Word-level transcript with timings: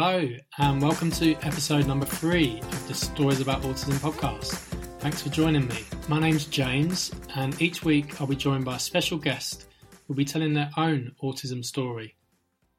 Hello, 0.00 0.28
and 0.58 0.80
welcome 0.80 1.10
to 1.10 1.34
episode 1.44 1.88
number 1.88 2.06
three 2.06 2.60
of 2.60 2.86
the 2.86 2.94
Stories 2.94 3.40
About 3.40 3.62
Autism 3.62 3.94
podcast. 3.94 4.52
Thanks 5.00 5.20
for 5.20 5.28
joining 5.28 5.66
me. 5.66 5.84
My 6.06 6.20
name's 6.20 6.44
James, 6.44 7.10
and 7.34 7.60
each 7.60 7.82
week 7.82 8.20
I'll 8.20 8.28
be 8.28 8.36
joined 8.36 8.64
by 8.64 8.76
a 8.76 8.78
special 8.78 9.18
guest 9.18 9.66
who'll 10.06 10.14
be 10.14 10.24
telling 10.24 10.54
their 10.54 10.70
own 10.76 11.16
autism 11.20 11.64
story. 11.64 12.14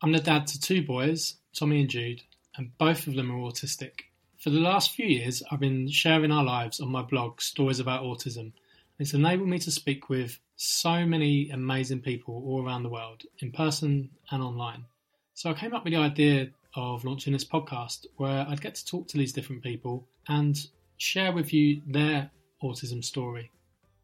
I'm 0.01 0.13
the 0.13 0.21
dad 0.21 0.47
to 0.47 0.61
two 0.61 0.82
boys, 0.82 1.36
Tommy 1.54 1.82
and 1.82 1.89
Jude, 1.89 2.21
and 2.55 2.77
both 2.77 3.05
of 3.05 3.15
them 3.15 3.29
are 3.31 3.51
autistic. 3.51 4.04
For 4.38 4.49
the 4.49 4.61
last 4.61 4.93
few 4.93 5.05
years, 5.05 5.43
I've 5.51 5.59
been 5.59 5.89
sharing 5.89 6.31
our 6.31 6.45
lives 6.45 6.79
on 6.79 6.88
my 6.88 7.01
blog, 7.01 7.41
Stories 7.41 7.81
About 7.81 8.04
Autism. 8.04 8.54
It's 8.97 9.13
enabled 9.13 9.49
me 9.49 9.59
to 9.59 9.71
speak 9.71 10.07
with 10.07 10.39
so 10.56 11.06
many 11.06 11.50
amazing 11.50 12.00
people 12.00 12.42
all 12.47 12.65
around 12.65 12.83
the 12.83 12.89
world, 12.89 13.23
in 13.39 13.51
person 13.51 14.09
and 14.31 14.42
online. 14.42 14.86
So 15.33 15.50
I 15.50 15.54
came 15.54 15.73
up 15.73 15.83
with 15.83 15.92
the 15.92 16.00
idea 16.00 16.51
of 16.75 17.04
launching 17.04 17.33
this 17.33 17.46
podcast 17.46 18.05
where 18.18 18.46
I'd 18.47 18.61
get 18.61 18.75
to 18.75 18.86
talk 18.86 19.07
to 19.09 19.18
these 19.18 19.33
different 19.33 19.64
people 19.64 20.07
and 20.28 20.57
share 20.97 21.32
with 21.32 21.54
you 21.54 21.82
their 21.87 22.32
autism 22.64 23.04
story. 23.04 23.51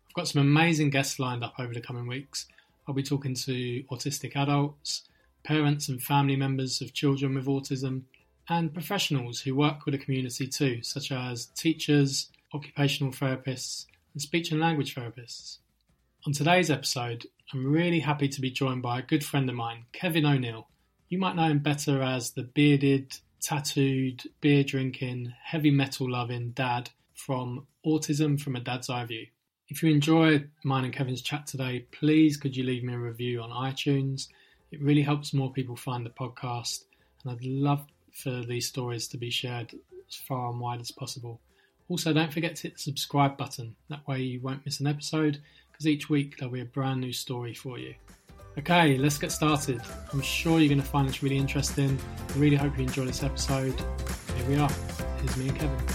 I've 0.08 0.14
got 0.14 0.28
some 0.28 0.42
amazing 0.42 0.90
guests 0.90 1.20
lined 1.20 1.44
up 1.44 1.56
over 1.60 1.74
the 1.74 1.82
coming 1.82 2.08
weeks. 2.08 2.48
I'll 2.88 2.96
be 2.96 3.04
talking 3.04 3.36
to 3.36 3.84
autistic 3.92 4.36
adults, 4.36 5.04
parents 5.44 5.90
and 5.90 6.02
family 6.02 6.36
members 6.36 6.82
of 6.82 6.94
children 6.94 7.36
with 7.36 7.46
autism, 7.46 8.04
and 8.48 8.74
professionals 8.74 9.42
who 9.42 9.56
work 9.56 9.86
with 9.86 9.94
the 9.94 10.04
community 10.04 10.48
too, 10.48 10.82
such 10.84 11.12
as 11.12 11.48
teachers, 11.48 12.30
occupational 12.54 13.12
therapists, 13.12 13.86
and 14.14 14.22
speech 14.22 14.52
and 14.52 14.62
language 14.62 14.96
therapists. 14.96 15.58
On 16.26 16.34
today's 16.34 16.72
episode, 16.72 17.28
I'm 17.54 17.72
really 17.72 18.00
happy 18.00 18.28
to 18.30 18.42
be 18.42 18.50
joined 18.50 18.82
by 18.82 19.00
a 19.00 19.04
good 19.04 19.24
friend 19.24 19.50
of 19.50 19.56
mine, 19.56 19.86
Kevin 19.94 20.26
O'Neill. 20.26 20.68
You 21.08 21.20
might 21.20 21.36
know 21.36 21.44
him 21.44 21.60
better 21.60 22.02
as 22.02 22.32
the 22.32 22.44
bearded, 22.44 23.16
tattooed, 23.40 24.24
beer 24.42 24.64
drinking, 24.64 25.34
heavy 25.44 25.70
metal 25.70 26.10
loving 26.10 26.52
dad 26.52 26.90
from 27.14 27.68
Autism 27.86 28.42
from 28.42 28.56
a 28.56 28.60
Dad's 28.60 28.90
Eye 28.90 29.06
View. 29.06 29.28
If 29.68 29.84
you 29.84 29.92
enjoyed 29.92 30.50
mine 30.64 30.84
and 30.84 30.94
Kevin's 30.94 31.22
chat 31.22 31.46
today, 31.46 31.86
please 31.92 32.38
could 32.38 32.58
you 32.58 32.64
leave 32.64 32.84
me 32.84 32.94
a 32.94 33.00
review 33.00 33.42
on 33.42 33.52
iTunes? 33.52 34.30
It 34.72 34.82
really 34.82 35.04
helps 35.04 35.34
more 35.34 35.52
people 35.52 35.76
find 35.76 36.04
the 36.04 36.10
podcast, 36.10 36.86
and 37.24 37.32
I'd 37.32 37.46
love 37.46 37.86
for 38.12 38.42
these 38.42 38.68
stories 38.68 39.08
to 39.10 39.18
be 39.18 39.30
shared 39.30 39.74
as 40.08 40.16
far 40.16 40.50
and 40.50 40.60
wide 40.60 40.82
as 40.82 40.92
possible. 40.92 41.40
Also, 41.88 42.14
don't 42.14 42.34
forget 42.34 42.56
to 42.56 42.64
hit 42.64 42.74
the 42.74 42.80
subscribe 42.80 43.38
button. 43.38 43.76
That 43.90 44.08
way, 44.08 44.22
you 44.22 44.42
won't 44.42 44.66
miss 44.66 44.80
an 44.80 44.88
episode 44.88 45.40
because 45.72 45.86
each 45.86 46.10
week 46.10 46.38
there'll 46.38 46.54
be 46.54 46.62
a 46.62 46.66
brand 46.66 47.02
new 47.02 47.14
story 47.14 47.54
for 47.54 47.78
you. 47.78 47.94
Okay, 48.58 48.98
let's 48.98 49.18
get 49.18 49.34
started. 49.34 49.82
I'm 50.14 50.22
sure 50.22 50.60
you're 50.60 50.70
going 50.70 50.82
to 50.82 50.88
find 50.88 51.10
this 51.10 51.22
really 51.22 51.38
interesting. 51.38 52.00
I 52.30 52.38
really 52.38 52.56
hope 52.56 52.78
you 52.78 52.86
enjoy 52.86 53.04
this 53.04 53.22
episode. 53.22 53.78
Here 54.38 54.48
we 54.48 54.56
are. 54.56 54.70
Here's 55.20 55.36
me 55.36 55.50
and 55.50 55.60
Kevin. 55.60 55.86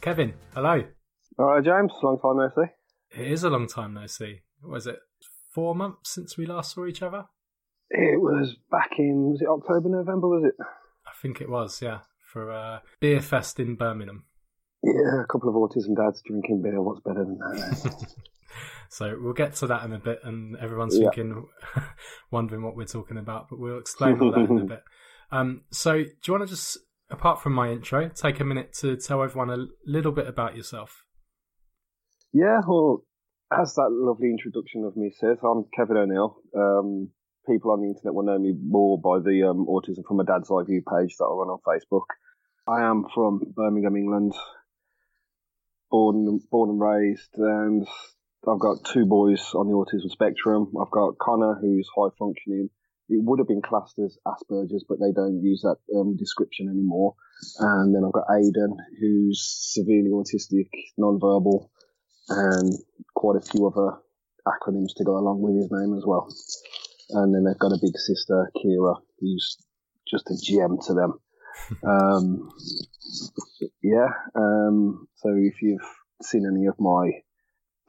Kevin, 0.00 0.34
hello. 0.54 0.84
All 1.40 1.46
right, 1.46 1.64
James. 1.64 1.92
Long 2.00 2.20
time 2.20 2.36
no 2.36 2.48
see. 2.54 3.20
It 3.20 3.32
is 3.32 3.42
a 3.42 3.50
long 3.50 3.66
time 3.66 3.94
no 3.94 4.06
see. 4.06 4.42
Was 4.62 4.86
it 4.86 5.00
four 5.52 5.74
months 5.74 6.14
since 6.14 6.38
we 6.38 6.46
last 6.46 6.72
saw 6.72 6.86
each 6.86 7.02
other? 7.02 7.24
It 7.90 8.20
was 8.20 8.54
back 8.70 8.92
in 8.98 9.32
was 9.32 9.42
it 9.42 9.48
October, 9.48 9.88
November? 9.88 10.28
Was 10.28 10.44
it? 10.44 10.54
I 11.04 11.10
think 11.20 11.40
it 11.40 11.50
was. 11.50 11.82
Yeah, 11.82 11.98
for 12.32 12.50
a 12.50 12.82
beer 13.00 13.20
fest 13.20 13.58
in 13.58 13.74
Birmingham. 13.74 14.24
Yeah, 14.82 15.22
a 15.22 15.26
couple 15.26 15.48
of 15.48 15.56
autism 15.56 15.96
dads 15.96 16.22
drinking 16.24 16.62
beer. 16.62 16.80
What's 16.80 17.00
better 17.00 17.24
than 17.24 17.38
that? 17.38 18.06
so 18.88 19.16
we'll 19.20 19.32
get 19.32 19.54
to 19.56 19.66
that 19.66 19.84
in 19.84 19.92
a 19.92 19.98
bit, 19.98 20.20
and 20.22 20.56
everyone's 20.56 20.96
yeah. 20.96 21.10
thinking, 21.10 21.46
wondering 22.30 22.62
what 22.62 22.76
we're 22.76 22.84
talking 22.84 23.18
about, 23.18 23.48
but 23.50 23.58
we'll 23.58 23.78
explain 23.78 24.20
all 24.20 24.30
that 24.30 24.48
in 24.48 24.58
a 24.58 24.64
bit. 24.66 24.82
Um, 25.32 25.62
so, 25.72 26.02
do 26.02 26.10
you 26.26 26.32
want 26.32 26.48
to 26.48 26.54
just, 26.54 26.78
apart 27.10 27.42
from 27.42 27.54
my 27.54 27.70
intro, 27.70 28.08
take 28.08 28.38
a 28.40 28.44
minute 28.44 28.72
to 28.80 28.96
tell 28.96 29.22
everyone 29.22 29.50
a 29.50 29.66
little 29.84 30.12
bit 30.12 30.28
about 30.28 30.56
yourself? 30.56 31.04
Yeah, 32.32 32.60
well, 32.66 33.04
as 33.52 33.74
that 33.74 33.88
lovely 33.90 34.30
introduction 34.30 34.84
of 34.84 34.96
me 34.96 35.10
says, 35.10 35.38
I'm 35.42 35.64
Kevin 35.76 35.96
O'Neill. 35.96 36.36
Um, 36.56 37.10
people 37.48 37.72
on 37.72 37.80
the 37.80 37.88
internet 37.88 38.14
will 38.14 38.24
know 38.24 38.38
me 38.38 38.54
more 38.62 39.00
by 39.00 39.18
the 39.18 39.48
um, 39.48 39.66
Autism 39.66 40.04
from 40.06 40.20
a 40.20 40.24
Dad's 40.24 40.50
Eye 40.50 40.64
View 40.66 40.82
page 40.82 41.16
that 41.18 41.24
I 41.24 41.34
run 41.34 41.48
on 41.48 41.58
Facebook. 41.66 42.06
I 42.68 42.82
am 42.88 43.06
from 43.14 43.40
Birmingham, 43.56 43.96
England 43.96 44.34
born 45.90 46.40
born 46.50 46.70
and 46.70 46.80
raised, 46.80 47.34
and 47.36 47.86
I've 48.46 48.60
got 48.60 48.84
two 48.84 49.06
boys 49.06 49.52
on 49.54 49.68
the 49.68 49.74
autism 49.74 50.10
spectrum. 50.10 50.72
I've 50.80 50.90
got 50.90 51.18
Connor, 51.18 51.58
who's 51.60 51.88
high 51.96 52.10
functioning. 52.18 52.70
It 53.10 53.24
would 53.24 53.38
have 53.38 53.48
been 53.48 53.62
classed 53.62 53.98
as 53.98 54.18
Asperger's, 54.26 54.84
but 54.88 54.98
they 55.00 55.12
don't 55.12 55.42
use 55.42 55.62
that 55.62 55.76
um, 55.96 56.16
description 56.16 56.68
anymore. 56.68 57.14
And 57.58 57.94
then 57.94 58.04
I've 58.04 58.12
got 58.12 58.28
Aiden, 58.28 58.76
who's 59.00 59.40
severely 59.72 60.10
autistic, 60.10 60.68
non-verbal, 60.98 61.70
and 62.28 62.74
quite 63.14 63.36
a 63.36 63.40
few 63.40 63.66
other 63.66 63.96
acronyms 64.46 64.94
to 64.96 65.04
go 65.04 65.16
along 65.16 65.40
with 65.40 65.56
his 65.56 65.70
name 65.70 65.96
as 65.96 66.04
well. 66.06 66.28
And 67.10 67.34
then 67.34 67.44
they've 67.44 67.58
got 67.58 67.72
a 67.72 67.80
big 67.80 67.96
sister, 67.96 68.50
Kira, 68.56 68.96
who's 69.20 69.56
just 70.06 70.30
a 70.30 70.36
gem 70.42 70.78
to 70.86 70.94
them. 70.94 71.14
Um, 71.82 72.50
yeah. 73.82 74.08
Um, 74.34 75.08
so 75.16 75.30
if 75.36 75.62
you've 75.62 75.80
seen 76.22 76.46
any 76.46 76.66
of 76.66 76.74
my 76.78 77.10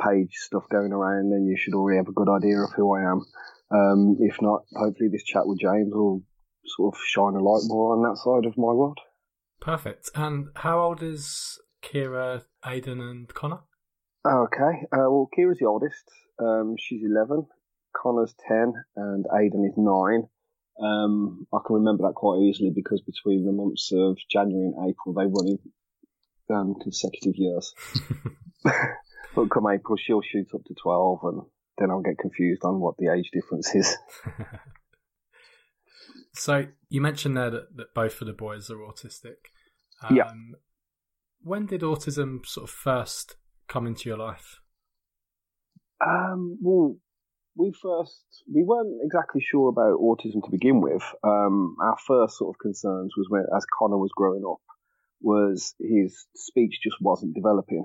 page 0.02 0.34
stuff 0.34 0.64
going 0.72 0.92
around, 0.92 1.32
then 1.32 1.46
you 1.46 1.58
should 1.58 1.74
already 1.74 1.98
have 1.98 2.08
a 2.08 2.14
good 2.14 2.30
idea 2.30 2.60
of 2.60 2.72
who 2.76 2.94
I 2.96 3.02
am. 3.02 3.26
Um, 3.72 4.18
if 4.20 4.42
not, 4.42 4.64
hopefully 4.76 5.10
this 5.12 5.24
chat 5.24 5.46
with 5.46 5.60
James 5.60 5.94
will 5.94 6.24
sort 6.66 6.96
of 6.96 7.02
shine 7.06 7.36
a 7.36 7.44
light 7.44 7.64
more 7.66 7.96
on 7.96 8.04
that 8.04 8.18
side 8.18 8.48
of 8.48 8.58
my 8.58 8.72
world. 8.72 9.00
Perfect. 9.62 10.10
And 10.16 10.48
how 10.56 10.80
old 10.80 11.04
is 11.04 11.60
Kira, 11.84 12.44
Aiden, 12.66 13.02
and 13.02 13.34
Connor? 13.34 13.60
Okay. 14.26 14.86
Uh, 14.92 15.10
well, 15.10 15.30
Kira's 15.38 15.60
the 15.60 15.66
oldest. 15.66 16.10
Um, 16.40 16.76
she's 16.78 17.04
11. 17.04 17.46
Connor's 17.96 18.36
10, 18.48 18.74
and 18.96 19.26
Aiden 19.26 19.68
is 19.68 19.74
9. 19.76 20.28
Um, 20.82 21.46
I 21.54 21.60
can 21.66 21.76
remember 21.76 22.04
that 22.04 22.16
quite 22.16 22.40
easily 22.40 22.72
because 22.74 23.02
between 23.02 23.46
the 23.46 23.52
months 23.52 23.92
of 23.94 24.18
January 24.32 24.68
and 24.68 24.90
April, 24.90 25.14
they 25.14 25.26
run 25.26 25.48
in 25.48 25.60
um, 26.56 26.76
consecutive 26.82 27.36
years. 27.36 27.74
but 29.36 29.50
come 29.52 29.68
April, 29.72 29.98
she'll 29.98 30.22
shoot 30.22 30.48
up 30.54 30.64
to 30.66 30.74
12, 30.82 31.20
and 31.24 31.42
then 31.78 31.92
I'll 31.92 32.02
get 32.02 32.18
confused 32.18 32.62
on 32.64 32.80
what 32.80 32.96
the 32.98 33.12
age 33.12 33.30
difference 33.34 33.76
is. 33.76 33.98
so 36.34 36.68
you 36.90 37.02
mentioned 37.02 37.36
there 37.36 37.50
that, 37.50 37.76
that, 37.76 37.94
both 37.94 38.22
of 38.22 38.28
the 38.28 38.34
boys 38.34 38.70
are 38.70 38.78
autistic. 38.78 39.52
Um, 40.02 40.16
yeah. 40.16 40.32
When 41.42 41.66
did 41.66 41.82
autism 41.82 42.46
sort 42.46 42.70
of 42.70 42.70
first 42.70 43.36
come 43.68 43.86
into 43.86 44.10
your 44.10 44.18
life? 44.18 44.60
Um, 46.06 46.58
well, 46.62 46.96
we 47.60 47.74
first 47.74 48.24
we 48.52 48.64
weren't 48.64 49.02
exactly 49.04 49.42
sure 49.42 49.68
about 49.68 50.00
autism 50.00 50.42
to 50.44 50.50
begin 50.50 50.80
with. 50.80 51.04
Um, 51.24 51.76
our 51.82 51.98
first 52.08 52.38
sort 52.38 52.56
of 52.56 52.60
concerns 52.60 53.14
was 53.18 53.28
when, 53.30 53.44
as 53.56 53.66
Connor 53.78 53.98
was 53.98 54.12
growing 54.16 54.44
up, 54.50 54.62
was 55.22 55.76
his 55.78 56.26
speech 56.36 56.80
just 56.82 56.96
wasn't 57.02 57.36
developing, 57.36 57.84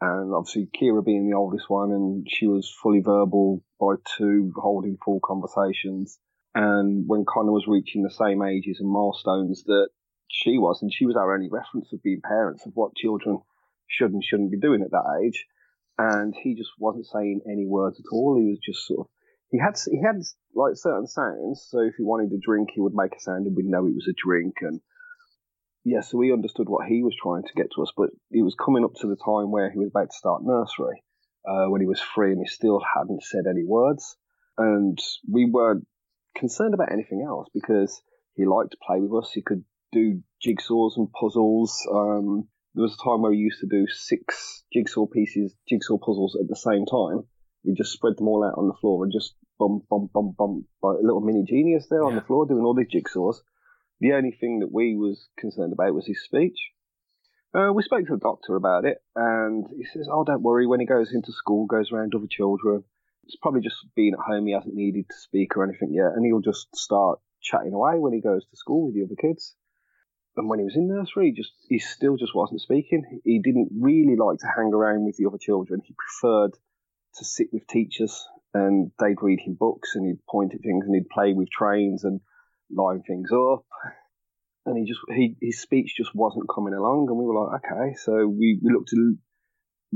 and 0.00 0.34
obviously 0.34 0.68
Kira 0.74 1.04
being 1.04 1.28
the 1.28 1.36
oldest 1.36 1.68
one, 1.68 1.92
and 1.92 2.26
she 2.28 2.46
was 2.46 2.74
fully 2.82 3.00
verbal 3.00 3.62
by 3.78 3.94
two, 4.16 4.52
holding 4.56 4.96
full 5.04 5.20
conversations. 5.22 6.18
And 6.54 7.04
when 7.06 7.26
Connor 7.26 7.52
was 7.52 7.66
reaching 7.66 8.04
the 8.04 8.10
same 8.10 8.42
ages 8.42 8.78
and 8.80 8.88
milestones 8.88 9.64
that 9.64 9.88
she 10.28 10.56
was, 10.56 10.80
and 10.80 10.90
she 10.92 11.04
was 11.04 11.16
our 11.16 11.34
only 11.34 11.50
reference 11.50 11.92
of 11.92 12.02
being 12.02 12.22
parents 12.22 12.64
of 12.64 12.72
what 12.74 12.96
children 12.96 13.40
should 13.86 14.12
and 14.12 14.24
shouldn't 14.24 14.50
be 14.50 14.58
doing 14.58 14.82
at 14.82 14.92
that 14.92 15.20
age 15.22 15.44
and 15.98 16.34
he 16.42 16.54
just 16.54 16.70
wasn't 16.78 17.06
saying 17.06 17.40
any 17.46 17.66
words 17.66 17.98
at 17.98 18.12
all. 18.12 18.36
He 18.36 18.50
was 18.50 18.58
just 18.64 18.86
sort 18.86 19.00
of 19.00 19.06
he 19.50 19.58
had 19.58 19.78
he 19.88 20.02
had 20.02 20.20
like 20.54 20.74
certain 20.74 21.06
sounds. 21.06 21.66
So 21.70 21.80
if 21.80 21.94
he 21.96 22.02
wanted 22.02 22.30
to 22.30 22.40
drink, 22.44 22.70
he 22.74 22.80
would 22.80 22.94
make 22.94 23.14
a 23.14 23.20
sound, 23.20 23.46
and 23.46 23.56
we'd 23.56 23.66
know 23.66 23.86
it 23.86 23.94
was 23.94 24.08
a 24.08 24.14
drink. 24.16 24.54
And 24.62 24.80
yeah, 25.84 26.00
so 26.00 26.18
we 26.18 26.32
understood 26.32 26.68
what 26.68 26.88
he 26.88 27.02
was 27.02 27.14
trying 27.20 27.44
to 27.44 27.54
get 27.54 27.70
to 27.76 27.82
us. 27.82 27.92
But 27.96 28.10
it 28.30 28.42
was 28.42 28.56
coming 28.56 28.84
up 28.84 28.94
to 29.00 29.06
the 29.06 29.16
time 29.16 29.52
where 29.52 29.70
he 29.70 29.78
was 29.78 29.88
about 29.88 30.10
to 30.10 30.16
start 30.16 30.42
nursery, 30.44 31.04
uh, 31.46 31.66
when 31.66 31.80
he 31.80 31.86
was 31.86 32.00
free, 32.00 32.32
and 32.32 32.40
he 32.40 32.48
still 32.48 32.80
hadn't 32.80 33.22
said 33.22 33.44
any 33.48 33.64
words. 33.64 34.16
And 34.58 34.98
we 35.30 35.48
weren't 35.48 35.86
concerned 36.36 36.74
about 36.74 36.92
anything 36.92 37.24
else 37.26 37.48
because 37.54 38.02
he 38.34 38.46
liked 38.46 38.72
to 38.72 38.78
play 38.84 38.98
with 39.00 39.12
us. 39.22 39.30
He 39.32 39.42
could 39.42 39.64
do 39.92 40.22
jigsaws 40.44 40.96
and 40.96 41.12
puzzles. 41.12 41.86
Um, 41.92 42.48
there 42.74 42.82
was 42.82 42.94
a 42.94 43.04
time 43.04 43.22
where 43.22 43.30
we 43.30 43.38
used 43.38 43.60
to 43.60 43.66
do 43.66 43.86
six 43.88 44.64
jigsaw 44.72 45.06
pieces, 45.06 45.54
jigsaw 45.68 45.96
puzzles 45.96 46.36
at 46.40 46.48
the 46.48 46.56
same 46.56 46.86
time. 46.86 47.24
You 47.62 47.74
just 47.74 47.92
spread 47.92 48.16
them 48.16 48.28
all 48.28 48.44
out 48.44 48.58
on 48.58 48.66
the 48.66 48.74
floor 48.74 49.04
and 49.04 49.12
just 49.12 49.34
bum, 49.58 49.82
bum, 49.88 50.10
bum, 50.12 50.34
bum, 50.36 50.66
like 50.82 50.98
a 50.98 51.06
little 51.06 51.20
mini 51.20 51.44
genius 51.44 51.86
there 51.88 52.00
yeah. 52.00 52.06
on 52.06 52.16
the 52.16 52.20
floor 52.20 52.46
doing 52.46 52.64
all 52.64 52.74
these 52.74 52.92
jigsaws. 52.92 53.36
The 54.00 54.12
only 54.12 54.32
thing 54.32 54.58
that 54.60 54.72
we 54.72 54.96
was 54.96 55.28
concerned 55.38 55.72
about 55.72 55.94
was 55.94 56.06
his 56.06 56.22
speech. 56.24 56.58
Uh, 57.54 57.72
we 57.72 57.84
spoke 57.84 58.04
to 58.06 58.14
the 58.14 58.18
doctor 58.18 58.56
about 58.56 58.84
it, 58.84 58.98
and 59.14 59.64
he 59.76 59.84
says, 59.84 60.08
"Oh, 60.10 60.24
don't 60.24 60.42
worry. 60.42 60.66
When 60.66 60.80
he 60.80 60.86
goes 60.86 61.14
into 61.14 61.30
school, 61.32 61.66
goes 61.66 61.92
around 61.92 62.12
other 62.14 62.26
children, 62.28 62.82
it's 63.22 63.36
probably 63.36 63.60
just 63.60 63.76
being 63.94 64.14
at 64.14 64.18
home. 64.18 64.46
He 64.46 64.52
hasn't 64.52 64.74
needed 64.74 65.06
to 65.08 65.16
speak 65.16 65.56
or 65.56 65.62
anything 65.62 65.94
yet, 65.94 66.12
and 66.16 66.26
he'll 66.26 66.40
just 66.40 66.74
start 66.74 67.20
chatting 67.40 67.72
away 67.72 68.00
when 68.00 68.12
he 68.12 68.20
goes 68.20 68.44
to 68.44 68.56
school 68.56 68.86
with 68.86 68.96
the 68.96 69.04
other 69.04 69.14
kids." 69.14 69.54
And 70.36 70.48
when 70.48 70.58
he 70.58 70.64
was 70.64 70.76
in 70.76 70.88
nursery, 70.88 71.26
he 71.26 71.32
just 71.32 71.52
he 71.68 71.78
still 71.78 72.16
just 72.16 72.34
wasn't 72.34 72.60
speaking. 72.60 73.20
He 73.24 73.40
didn't 73.40 73.68
really 73.78 74.16
like 74.16 74.38
to 74.40 74.46
hang 74.46 74.72
around 74.72 75.04
with 75.04 75.16
the 75.16 75.26
other 75.26 75.38
children. 75.38 75.80
He 75.84 75.94
preferred 75.96 76.52
to 77.16 77.24
sit 77.24 77.48
with 77.52 77.66
teachers, 77.66 78.26
and 78.52 78.90
they'd 78.98 79.22
read 79.22 79.40
him 79.40 79.54
books, 79.54 79.94
and 79.94 80.06
he'd 80.06 80.26
point 80.28 80.54
at 80.54 80.62
things, 80.62 80.84
and 80.86 80.94
he'd 80.94 81.08
play 81.08 81.32
with 81.32 81.50
trains 81.50 82.04
and 82.04 82.20
line 82.70 83.02
things 83.06 83.30
up 83.30 83.64
and 84.66 84.78
he 84.78 84.84
just 84.84 85.00
he 85.14 85.36
his 85.40 85.60
speech 85.60 85.94
just 85.96 86.14
wasn't 86.14 86.48
coming 86.52 86.74
along, 86.74 87.06
and 87.08 87.18
we 87.18 87.24
were 87.24 87.44
like, 87.44 87.62
okay, 87.64 87.94
so 87.96 88.26
we, 88.26 88.58
we 88.62 88.72
looked 88.72 88.92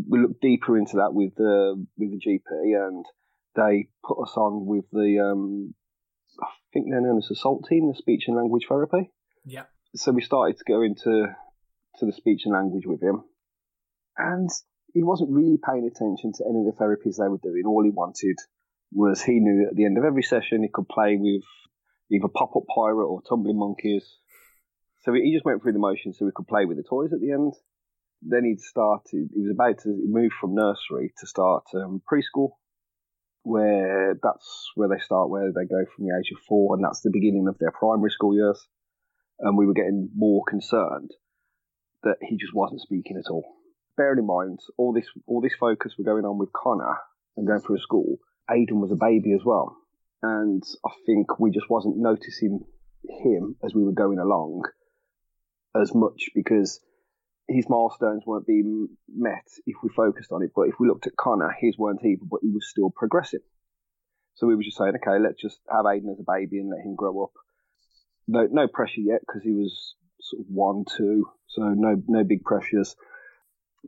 we 0.09 0.21
looked 0.21 0.41
deeper 0.41 0.77
into 0.77 0.97
that 0.97 1.15
with 1.15 1.35
the 1.37 1.87
with 1.97 2.11
the 2.11 2.21
GP, 2.21 2.89
and 2.89 3.05
they 3.57 3.89
put 4.05 4.23
us 4.23 4.35
on 4.37 4.67
with 4.67 4.85
the 4.93 5.19
um, 5.21 5.75
I 6.41 6.47
think 6.73 6.87
they're 6.91 7.01
known 7.01 7.19
as 7.19 7.29
the 7.29 7.37
SALT 7.37 7.67
team, 7.69 7.89
the 7.89 7.97
speech 7.97 8.25
and 8.27 8.37
language 8.37 8.67
therapy. 8.69 9.11
Yeah. 9.45 9.65
So 9.99 10.13
we 10.13 10.23
started 10.23 10.57
to 10.59 10.65
go 10.67 10.83
into 10.83 11.27
to 11.99 12.07
the 12.07 12.13
speech 12.13 12.43
and 12.45 12.55
language 12.55 12.87
with 12.87 13.03
him, 13.03 13.23
and 14.17 14.49
he 14.95 15.03
wasn't 15.03 15.31
really 15.31 15.59
paying 15.59 15.87
attention 15.87 16.33
to 16.35 16.45
any 16.49 16.61
of 16.61 16.67
the 16.67 16.79
therapies 16.81 17.17
they 17.19 17.29
were 17.29 17.43
doing. 17.43 17.65
All 17.67 17.85
he 17.85 17.91
wanted 17.91 18.37
was 18.93 19.23
he 19.23 19.41
knew 19.41 19.67
at 19.69 19.77
the 19.77 19.85
end 19.85 19.99
of 19.99 20.05
every 20.05 20.23
session 20.23 20.63
he 20.63 20.71
could 20.73 20.89
play 20.89 21.17
with 21.19 21.43
either 22.11 22.29
pop 22.29 22.57
up 22.57 22.63
pirate 22.75 23.07
or 23.07 23.21
tumbling 23.29 23.59
monkeys 23.59 24.19
so 25.01 25.15
he 25.15 25.33
just 25.33 25.45
went 25.45 25.63
through 25.63 25.73
the 25.73 25.79
motions 25.79 26.19
so 26.19 26.27
we 26.27 26.33
could 26.35 26.49
play 26.49 26.65
with 26.65 26.77
the 26.77 26.83
toys 26.83 27.13
at 27.13 27.21
the 27.21 27.33
end. 27.33 27.55
Then 28.21 28.45
he'd 28.45 28.61
started, 28.61 29.31
he 29.33 29.41
was 29.41 29.55
about 29.55 29.79
to 29.85 29.89
move 29.89 30.33
from 30.41 30.55
nursery 30.55 31.13
to 31.19 31.27
start 31.27 31.65
um, 31.75 32.03
preschool, 32.05 32.51
where 33.43 34.19
that's 34.21 34.71
where 34.75 34.89
they 34.89 34.99
start, 34.99 35.31
where 35.31 35.53
they 35.53 35.67
go 35.67 35.85
from 35.95 36.05
the 36.05 36.17
age 36.19 36.33
of 36.35 36.43
four, 36.49 36.75
and 36.75 36.85
that's 36.85 37.01
the 37.01 37.13
beginning 37.13 37.47
of 37.49 37.57
their 37.59 37.71
primary 37.71 38.11
school 38.11 38.35
years. 38.35 38.61
And 39.41 39.57
we 39.57 39.67
were 39.67 39.75
getting 39.75 40.11
more 40.17 40.43
concerned 40.49 41.11
that 42.03 42.17
he 42.21 42.37
just 42.37 42.55
wasn't 42.55 42.81
speaking 42.81 43.17
at 43.17 43.31
all. 43.31 43.45
Bearing 43.97 44.19
in 44.19 44.27
mind, 44.27 44.61
all 44.77 44.93
this 44.93 45.07
all 45.27 45.41
this 45.41 45.55
focus 45.59 45.95
we're 45.99 46.13
going 46.13 46.25
on 46.25 46.39
with 46.39 46.53
Connor 46.53 46.97
and 47.37 47.47
going 47.47 47.61
through 47.61 47.79
school, 47.79 48.19
Aidan 48.51 48.81
was 48.81 48.93
a 48.93 48.97
baby 48.97 49.33
as 49.33 49.45
well. 49.45 49.77
And 50.23 50.63
I 50.85 50.91
think 51.07 51.39
we 51.39 51.51
just 51.51 51.71
wasn't 51.71 51.97
noticing 51.97 52.65
him 53.09 53.57
as 53.65 53.75
we 53.75 53.85
were 53.85 53.93
going 53.93 54.19
along 54.19 54.63
as 55.81 55.95
much 55.95 56.31
because 56.35 56.81
his 57.49 57.67
milestones 57.69 58.25
weren't 58.27 58.47
being 58.47 58.89
met 59.09 59.47
if 59.67 59.77
we 59.83 59.89
focused 59.89 60.33
on 60.33 60.43
it. 60.43 60.51
But 60.55 60.69
if 60.69 60.75
we 60.79 60.89
looked 60.89 61.07
at 61.07 61.17
Connor, 61.17 61.55
his 61.59 61.79
weren't 61.79 62.05
either, 62.05 62.27
but 62.29 62.41
he 62.43 62.51
was 62.51 62.69
still 62.69 62.91
progressing. 62.95 63.41
So 64.35 64.47
we 64.47 64.55
were 64.55 64.63
just 64.63 64.77
saying, 64.77 64.93
okay, 64.97 65.19
let's 65.19 65.41
just 65.41 65.59
have 65.71 65.87
Aidan 65.87 66.11
as 66.11 66.21
a 66.21 66.31
baby 66.31 66.59
and 66.59 66.71
let 66.71 66.85
him 66.85 66.95
grow 66.95 67.25
up. 67.25 67.33
No, 68.29 68.47
no 68.51 68.69
pressure 68.69 69.01
yet 69.01 69.23
because 69.27 69.43
he 69.43 69.53
was 69.53 69.95
sort 70.21 70.41
of 70.43 70.47
one, 70.51 70.85
two, 70.85 71.27
so 71.47 71.63
no, 71.63 72.01
no 72.07 72.25
big 72.25 72.45
pressures. 72.45 72.95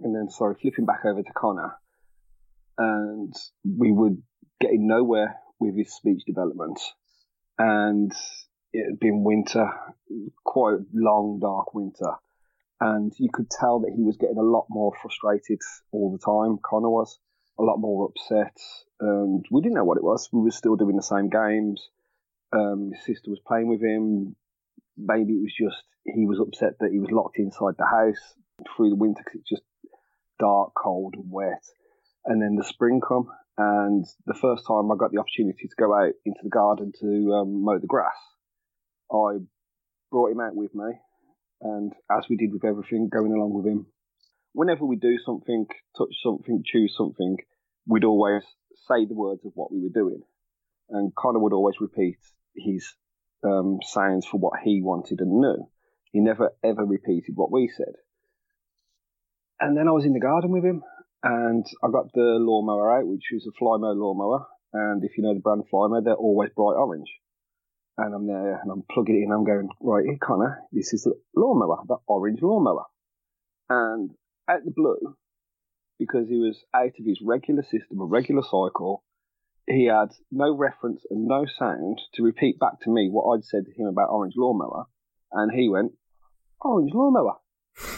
And 0.03 0.15
then, 0.15 0.31
sorry, 0.31 0.55
flipping 0.61 0.87
back 0.87 1.05
over 1.05 1.23
to 1.23 1.33
Connor, 1.33 1.77
and 2.79 3.35
we 3.65 3.93
were 3.93 4.13
getting 4.61 4.87
nowhere 4.87 5.37
with 5.59 5.77
his 5.77 5.95
speech 5.95 6.23
development. 6.27 6.81
And 7.59 8.13
it 8.73 8.87
had 8.87 8.99
been 8.99 9.25
winter, 9.25 9.69
quite 10.45 10.79
long, 10.95 11.41
dark 11.41 11.75
winter. 11.75 12.15
And 12.81 13.13
you 13.19 13.29
could 13.31 13.51
tell 13.51 13.81
that 13.81 13.93
he 13.95 14.03
was 14.03 14.17
getting 14.17 14.39
a 14.39 14.43
lot 14.43 14.67
more 14.71 14.93
frustrated 15.03 15.59
all 15.93 16.13
the 16.13 16.25
time. 16.25 16.59
Connor 16.65 16.89
was 16.89 17.19
a 17.59 17.63
lot 17.63 17.77
more 17.77 18.09
upset. 18.09 18.57
And 19.01 19.45
we 19.51 19.61
didn't 19.61 19.75
know 19.75 19.85
what 19.85 19.99
it 19.99 20.05
was. 20.05 20.31
We 20.33 20.41
were 20.41 20.51
still 20.51 20.77
doing 20.77 20.97
the 20.97 21.03
same 21.03 21.29
games. 21.29 21.91
Um, 22.52 22.93
his 22.93 23.05
sister 23.05 23.31
was 23.31 23.41
playing 23.47 23.69
with 23.69 23.82
him. 23.82 24.37
Maybe 24.97 25.35
it 25.35 25.43
was 25.43 25.55
just 25.58 25.82
he 26.05 26.26
was 26.26 26.41
upset 26.41 26.79
that 26.81 26.91
he 26.91 26.99
was 26.99 27.11
locked 27.11 27.38
inside 27.38 27.75
the 27.79 27.87
house 27.87 28.35
through 28.75 28.91
the 28.91 28.97
winter 28.97 29.23
because 29.25 29.41
it's 29.41 29.49
just 29.49 29.62
dark, 30.38 30.73
cold, 30.75 31.14
and 31.17 31.31
wet. 31.31 31.62
And 32.25 32.43
then 32.43 32.56
the 32.56 32.64
spring 32.64 33.00
come, 33.06 33.29
and 33.56 34.05
the 34.26 34.35
first 34.35 34.67
time 34.67 34.91
I 34.91 34.97
got 34.97 35.12
the 35.12 35.20
opportunity 35.20 35.69
to 35.69 35.76
go 35.79 35.94
out 35.94 36.12
into 36.25 36.41
the 36.43 36.50
garden 36.50 36.93
to 37.00 37.35
um, 37.35 37.64
mow 37.64 37.79
the 37.79 37.87
grass, 37.87 38.17
I 39.12 39.38
brought 40.11 40.32
him 40.32 40.41
out 40.41 40.55
with 40.55 40.75
me, 40.75 40.93
and 41.62 41.93
as 42.11 42.25
we 42.29 42.37
did 42.37 42.52
with 42.52 42.64
everything, 42.64 43.08
going 43.08 43.32
along 43.32 43.55
with 43.55 43.67
him, 43.67 43.87
whenever 44.52 44.85
we 44.85 44.97
do 44.97 45.17
something, 45.25 45.67
touch 45.97 46.14
something, 46.23 46.62
choose 46.64 46.94
something, 46.97 47.37
we'd 47.87 48.05
always 48.05 48.43
say 48.88 49.05
the 49.06 49.14
words 49.14 49.44
of 49.44 49.52
what 49.55 49.73
we 49.73 49.81
were 49.81 49.88
doing. 49.94 50.23
And 50.91 51.14
Connor 51.14 51.38
would 51.38 51.52
always 51.52 51.76
repeat 51.81 52.19
his 52.56 52.94
um, 53.43 53.79
for 53.93 54.38
what 54.38 54.61
he 54.62 54.82
wanted 54.82 55.20
and 55.20 55.41
knew. 55.41 55.69
He 56.12 56.20
never 56.20 56.52
ever 56.64 56.85
repeated 56.85 57.37
what 57.37 57.52
we 57.52 57.70
said. 57.75 57.94
And 59.61 59.76
then 59.76 59.88
I 59.88 59.93
was 59.93 60.05
in 60.05 60.12
the 60.12 60.20
garden 60.20 60.50
with 60.50 60.64
him, 60.64 60.82
and 61.23 61.64
I 61.82 61.91
got 61.91 62.12
the 62.12 62.38
lawnmower 62.41 62.99
out, 62.99 63.06
which 63.06 63.32
is 63.32 63.47
a 63.47 63.62
Flymo 63.62 63.94
lawnmower. 63.94 64.47
And 64.73 65.05
if 65.05 65.17
you 65.17 65.23
know 65.23 65.35
the 65.35 65.41
brand 65.41 65.64
Flymo, 65.73 66.02
they're 66.02 66.14
always 66.14 66.50
bright 66.55 66.76
orange 66.76 67.11
and 68.00 68.14
I'm 68.14 68.26
there 68.26 68.61
and 68.62 68.70
I'm 68.70 68.82
plugging 68.91 69.17
it 69.17 69.25
in. 69.25 69.32
I'm 69.32 69.44
going 69.44 69.69
right 69.81 70.05
here, 70.05 70.19
Connor. 70.20 70.62
This 70.73 70.93
is 70.93 71.05
the 71.05 71.14
lawnmower, 71.37 71.82
the 71.87 71.97
orange 72.06 72.41
lawnmower, 72.43 72.85
and 73.69 74.11
out 74.49 74.64
the 74.64 74.70
blue, 74.70 75.17
because 75.99 76.29
he 76.29 76.37
was 76.37 76.58
out 76.75 76.99
of 76.99 77.05
his 77.05 77.20
regular 77.23 77.62
system, 77.62 78.00
a 78.00 78.05
regular 78.05 78.43
cycle, 78.43 79.02
he 79.71 79.87
had 79.87 80.09
no 80.31 80.55
reference 80.55 81.05
and 81.11 81.27
no 81.27 81.45
sound 81.47 82.01
to 82.15 82.23
repeat 82.23 82.59
back 82.59 82.81
to 82.83 82.91
me 82.91 83.09
what 83.11 83.33
I'd 83.33 83.45
said 83.45 83.65
to 83.67 83.73
him 83.73 83.87
about 83.87 84.11
orange 84.11 84.35
lawnmower, 84.37 84.87
and 85.33 85.53
he 85.53 85.69
went 85.69 85.93
orange 86.61 86.93
lawnmower. 86.93 87.37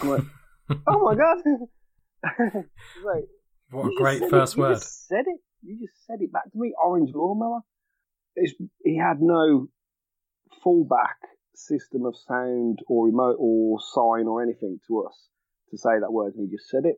I'm 0.02 0.08
like, 0.08 0.22
oh 0.86 1.04
my 1.04 1.14
god! 1.14 1.38
like, 3.04 3.24
what 3.70 3.86
a 3.86 3.94
great 3.96 4.28
first 4.28 4.54
it. 4.54 4.60
word! 4.60 4.68
You 4.68 4.74
just 4.74 5.08
said 5.08 5.24
it. 5.26 5.40
You 5.62 5.78
just 5.80 6.06
said 6.06 6.18
it 6.20 6.32
back 6.32 6.50
to 6.52 6.58
me. 6.58 6.74
Orange 6.82 7.10
lawnmower. 7.14 7.60
It's, 8.36 8.54
he 8.84 8.98
had 8.98 9.20
no 9.20 9.68
fallback 10.64 11.20
system 11.54 12.04
of 12.04 12.14
sound 12.16 12.80
or 12.88 13.06
remote 13.06 13.36
or 13.38 13.78
sign 13.94 14.26
or 14.26 14.42
anything 14.42 14.78
to 14.88 15.04
us 15.04 15.28
to 15.70 15.78
say 15.78 15.98
that 16.00 16.12
word, 16.12 16.34
and 16.34 16.48
he 16.48 16.54
just 16.54 16.68
said 16.68 16.84
it. 16.84 16.96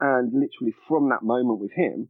And 0.00 0.32
literally 0.32 0.74
from 0.88 1.10
that 1.10 1.22
moment 1.22 1.60
with 1.60 1.72
him, 1.72 2.08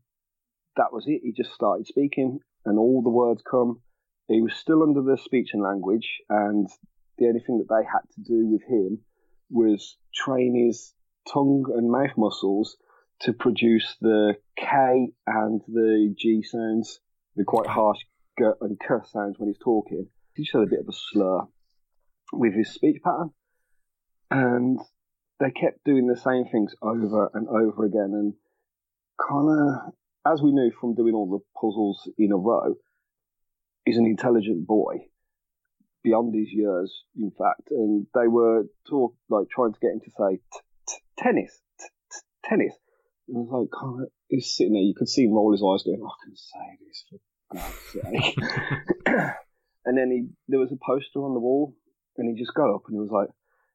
that 0.80 0.92
was 0.92 1.04
it. 1.06 1.20
He 1.22 1.32
just 1.32 1.52
started 1.54 1.86
speaking, 1.86 2.40
and 2.64 2.78
all 2.78 3.02
the 3.02 3.10
words 3.10 3.42
come. 3.48 3.80
He 4.28 4.40
was 4.40 4.54
still 4.54 4.82
under 4.82 5.02
the 5.02 5.18
speech 5.18 5.50
and 5.52 5.62
language, 5.62 6.08
and 6.28 6.68
the 7.18 7.26
only 7.26 7.40
thing 7.40 7.58
that 7.58 7.68
they 7.68 7.84
had 7.84 8.02
to 8.14 8.20
do 8.20 8.46
with 8.48 8.62
him 8.62 9.00
was 9.50 9.96
train 10.14 10.54
his 10.54 10.92
tongue 11.32 11.66
and 11.76 11.90
mouth 11.90 12.16
muscles 12.16 12.76
to 13.20 13.32
produce 13.32 13.96
the 14.00 14.36
K 14.56 15.12
and 15.26 15.60
the 15.68 16.14
G 16.16 16.42
sounds, 16.42 17.00
the 17.36 17.44
quite 17.44 17.66
harsh 17.66 17.98
G 18.38 18.44
and 18.60 18.80
K 18.80 18.94
sounds 19.12 19.38
when 19.38 19.48
he's 19.48 19.58
talking 19.58 20.08
he 20.34 20.44
just 20.44 20.54
had 20.54 20.62
a 20.62 20.66
bit 20.66 20.80
of 20.80 20.88
a 20.88 20.92
slur 20.92 21.40
with 22.32 22.54
his 22.54 22.72
speech 22.72 23.02
pattern. 23.02 23.30
And 24.30 24.80
they 25.38 25.50
kept 25.50 25.84
doing 25.84 26.06
the 26.06 26.16
same 26.16 26.44
things 26.46 26.74
over 26.82 27.30
and 27.34 27.48
over 27.48 27.84
again. 27.84 28.12
And 28.14 28.34
Connor, 29.20 29.92
as 30.26 30.40
we 30.42 30.52
knew 30.52 30.70
from 30.80 30.94
doing 30.94 31.14
all 31.14 31.30
the 31.30 31.60
puzzles 31.60 32.08
in 32.18 32.32
a 32.32 32.36
row, 32.36 32.74
is 33.86 33.96
an 33.96 34.06
intelligent 34.06 34.66
boy 34.66 35.06
beyond 36.02 36.34
his 36.34 36.52
years, 36.52 37.04
in 37.16 37.30
fact. 37.30 37.70
And 37.70 38.06
they 38.14 38.28
were 38.28 38.64
talk 38.88 39.14
like 39.28 39.48
trying 39.50 39.72
to 39.72 39.80
get 39.80 39.92
him 39.92 40.00
to 40.00 40.10
say 40.10 40.40
tennis, 41.18 41.60
tennis. 42.44 42.74
And 43.28 43.36
I 43.36 43.40
was 43.40 43.68
like, 43.72 43.82
oh, 43.82 44.06
he's 44.28 44.54
sitting 44.54 44.74
there. 44.74 44.82
You 44.82 44.94
could 44.94 45.08
see 45.08 45.24
him 45.24 45.32
roll 45.32 45.52
his 45.52 45.62
eyes, 45.62 45.84
going, 45.84 46.02
"I 46.04 46.24
can 46.24 46.36
say 46.36 46.78
this 46.86 47.04
for 47.08 47.18
God's 47.54 48.34
sake." 49.06 49.34
And 49.84 49.96
then 49.96 50.10
he, 50.10 50.28
there 50.48 50.60
was 50.60 50.72
a 50.72 50.76
poster 50.76 51.20
on 51.20 51.34
the 51.34 51.40
wall, 51.40 51.74
and 52.16 52.28
he 52.28 52.40
just 52.40 52.54
got 52.54 52.72
up 52.72 52.82
and 52.86 52.94
he 52.94 53.00
was 53.00 53.10
like, 53.10 53.28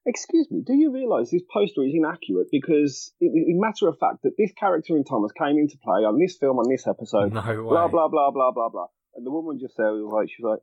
"Excuse 0.06 0.48
me, 0.52 0.62
do 0.66 0.74
you 0.74 0.92
realise 0.92 1.32
this 1.32 1.42
poster 1.52 1.84
is 1.84 1.94
inaccurate? 1.94 2.48
Because 2.52 3.14
it, 3.20 3.32
it, 3.34 3.56
matter 3.56 3.88
of 3.88 3.98
fact 4.00 4.24
that 4.24 4.38
this 4.38 4.52
character 4.54 4.96
in 4.96 5.04
Thomas 5.04 5.32
came 5.32 5.58
into 5.58 5.78
play 5.78 6.04
on 6.04 6.20
this 6.20 6.38
film 6.38 6.60
on 6.60 6.70
this 6.70 6.88
episode. 6.88 7.34
No 7.34 7.42
way. 7.42 7.56
Blah 7.56 7.88
blah 7.88 8.08
blah 8.08 8.32
blah 8.32 8.52
blah 8.52 8.70
blah." 8.70 8.88
And 9.16 9.26
the 9.26 9.32
woman 9.32 9.60
just 9.60 9.76
there 9.78 9.92
was 9.94 10.12
like, 10.12 10.30
"She's 10.30 10.44
like, 10.44 10.60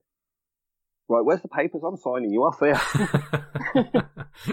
right, 1.08 1.24
where's 1.24 1.42
the 1.42 1.48
papers? 1.48 1.82
I'm 1.86 1.96
signing 1.96 2.30
you 2.30 2.42
off 2.42 2.60
here." 2.60 2.80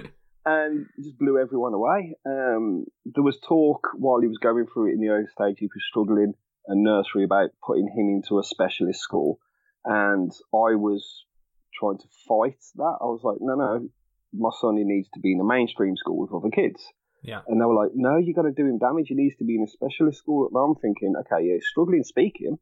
and 0.46 0.88
just 1.02 1.18
blew 1.20 1.38
everyone 1.40 1.74
away. 1.74 2.16
Um, 2.26 2.86
there 3.06 3.24
was 3.24 3.38
talk 3.40 3.90
while 3.96 4.22
he 4.22 4.28
was 4.28 4.38
going 4.38 4.66
through 4.66 4.90
it 4.90 4.94
in 4.94 5.02
the 5.02 5.10
early 5.10 5.28
stage, 5.28 5.58
he 5.60 5.66
was 5.68 5.84
struggling 5.88 6.34
a 6.68 6.76
nursery 6.76 7.24
about 7.24 7.50
putting 7.66 7.88
him 7.88 8.10
into 8.10 8.40
a 8.40 8.44
specialist 8.44 9.00
school 9.00 9.40
and 9.86 10.32
I 10.54 10.76
was 10.76 11.26
trying 11.74 11.98
to 11.98 12.08
fight 12.28 12.60
that. 12.76 12.98
I 13.02 13.06
was 13.06 13.22
like, 13.24 13.38
no, 13.40 13.56
no, 13.56 13.90
my 14.34 14.50
son 14.62 14.78
he 14.78 14.84
needs 14.84 15.10
to 15.14 15.20
be 15.20 15.34
in 15.34 15.40
a 15.40 15.44
mainstream 15.44 15.96
school 15.96 16.18
with 16.18 16.34
other 16.34 16.50
kids. 16.50 16.84
Yeah. 17.24 17.42
And 17.48 17.60
they 17.60 17.66
were 17.66 17.76
like, 17.76 17.92
no, 17.94 18.18
you 18.18 18.34
got 18.34 18.44
to 18.44 18.52
do 18.52 18.66
him 18.66 18.78
damage. 18.78 19.08
He 19.10 19.16
needs 19.16 19.36
to 19.38 19.44
be 19.44 19.56
in 19.56 19.64
a 19.64 19.68
specialist 19.68 20.20
school. 20.20 20.48
And 20.48 20.58
I'm 20.58 20.76
thinking, 20.76 21.16
okay, 21.20 21.46
yeah, 21.46 21.56
he's 21.56 21.68
struggling 21.68 22.04
speaking, 22.04 22.58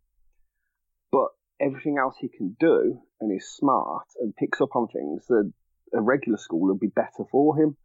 but 1.12 1.28
everything 1.60 1.98
else 2.00 2.16
he 2.20 2.30
can 2.30 2.56
do 2.60 3.00
and 3.20 3.36
is 3.36 3.56
smart 3.56 4.08
and 4.20 4.36
picks 4.36 4.62
up 4.62 4.76
on 4.76 4.88
things 4.88 5.26
that 5.28 5.52
a 5.94 6.02
regular 6.02 6.38
school 6.38 6.62
would 6.62 6.80
be 6.80 6.88
better 6.88 7.26
for 7.32 7.58
him. 7.58 7.78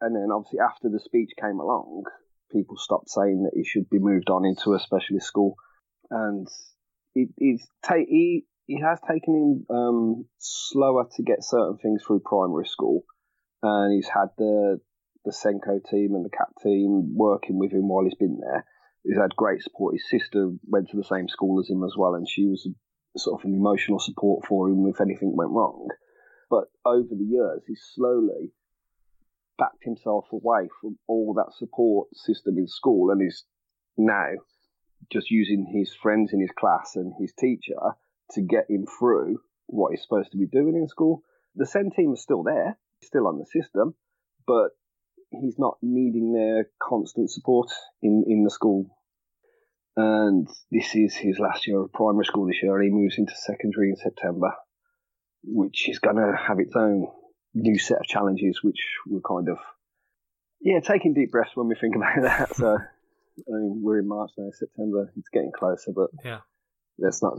And 0.00 0.14
then 0.14 0.28
obviously 0.32 0.60
after 0.60 0.88
the 0.88 1.00
speech 1.00 1.30
came 1.40 1.60
along, 1.60 2.04
people 2.52 2.76
stopped 2.76 3.08
saying 3.08 3.44
that 3.44 3.56
he 3.56 3.64
should 3.64 3.88
be 3.88 3.98
moved 3.98 4.28
on 4.30 4.44
into 4.44 4.74
a 4.74 4.80
specialist 4.80 5.26
school. 5.26 5.56
And 6.10 6.46
it, 7.14 7.30
it's 7.38 7.66
ta- 7.86 7.94
he, 7.96 8.44
he 8.66 8.80
has 8.80 8.98
taken 9.08 9.34
him 9.34 9.74
um, 9.74 10.24
slower 10.38 11.06
to 11.16 11.22
get 11.22 11.42
certain 11.42 11.78
things 11.78 12.02
through 12.06 12.20
primary 12.20 12.66
school. 12.66 13.04
And 13.62 13.94
he's 13.94 14.08
had 14.08 14.28
the 14.38 14.80
the 15.24 15.32
SENCO 15.32 15.78
team 15.88 16.14
and 16.14 16.24
the 16.24 16.36
CAP 16.36 16.48
team 16.62 17.14
working 17.14 17.58
with 17.58 17.72
him 17.72 17.88
while 17.88 18.04
he's 18.04 18.14
been 18.14 18.40
there. 18.40 18.64
He's 19.04 19.16
had 19.16 19.36
great 19.36 19.62
support. 19.62 19.94
His 19.94 20.08
sister 20.08 20.50
went 20.66 20.88
to 20.90 20.96
the 20.96 21.04
same 21.04 21.28
school 21.28 21.60
as 21.60 21.70
him 21.70 21.84
as 21.84 21.94
well, 21.96 22.14
and 22.14 22.28
she 22.28 22.46
was 22.46 22.68
sort 23.16 23.40
of 23.40 23.44
an 23.44 23.54
emotional 23.54 23.98
support 23.98 24.46
for 24.46 24.68
him 24.68 24.86
if 24.86 25.00
anything 25.00 25.36
went 25.36 25.50
wrong. 25.50 25.88
But 26.50 26.64
over 26.84 27.08
the 27.10 27.24
years, 27.24 27.62
he's 27.66 27.84
slowly 27.94 28.52
backed 29.58 29.84
himself 29.84 30.26
away 30.32 30.68
from 30.80 30.98
all 31.06 31.34
that 31.34 31.54
support 31.56 32.08
system 32.14 32.58
in 32.58 32.66
school 32.66 33.10
and 33.10 33.22
is 33.22 33.44
now 33.96 34.32
just 35.10 35.30
using 35.30 35.66
his 35.66 35.94
friends 35.94 36.32
in 36.32 36.40
his 36.40 36.50
class 36.50 36.96
and 36.96 37.12
his 37.18 37.32
teacher 37.38 37.96
to 38.32 38.40
get 38.40 38.70
him 38.70 38.86
through 38.98 39.40
what 39.66 39.90
he's 39.90 40.02
supposed 40.02 40.32
to 40.32 40.38
be 40.38 40.46
doing 40.46 40.74
in 40.74 40.88
school. 40.88 41.22
The 41.54 41.66
SEN 41.66 41.90
team 41.90 42.12
is 42.14 42.22
still 42.22 42.42
there, 42.42 42.78
still 43.02 43.26
on 43.26 43.38
the 43.38 43.46
system, 43.46 43.94
but 44.46 44.70
he's 45.30 45.58
not 45.58 45.78
needing 45.82 46.32
their 46.32 46.68
constant 46.80 47.30
support 47.30 47.70
in, 48.02 48.24
in 48.26 48.44
the 48.44 48.50
school. 48.50 48.86
And 49.96 50.48
this 50.70 50.94
is 50.94 51.14
his 51.14 51.38
last 51.38 51.66
year 51.66 51.80
of 51.80 51.92
primary 51.92 52.24
school 52.24 52.46
this 52.46 52.62
year, 52.62 52.74
and 52.76 52.84
he 52.84 52.90
moves 52.90 53.18
into 53.18 53.34
secondary 53.34 53.90
in 53.90 53.96
September, 53.96 54.54
which 55.44 55.88
is 55.88 55.98
going 55.98 56.16
to 56.16 56.34
have 56.36 56.58
its 56.60 56.74
own 56.74 57.08
new 57.54 57.78
set 57.78 57.98
of 57.98 58.06
challenges, 58.06 58.60
which 58.62 58.80
we're 59.06 59.20
kind 59.20 59.48
of, 59.50 59.58
yeah, 60.60 60.80
taking 60.80 61.12
deep 61.12 61.30
breaths 61.30 61.52
when 61.54 61.68
we 61.68 61.74
think 61.74 61.94
about 61.96 62.14
that. 62.22 62.56
So, 62.56 62.78
I 62.78 63.50
mean, 63.50 63.80
we're 63.82 63.98
in 63.98 64.08
March 64.08 64.30
now, 64.38 64.48
September, 64.52 65.12
it's 65.16 65.28
getting 65.28 65.52
closer, 65.56 65.92
but 65.94 66.08
yeah, 66.24 66.40
let's 66.98 67.22
not 67.22 67.34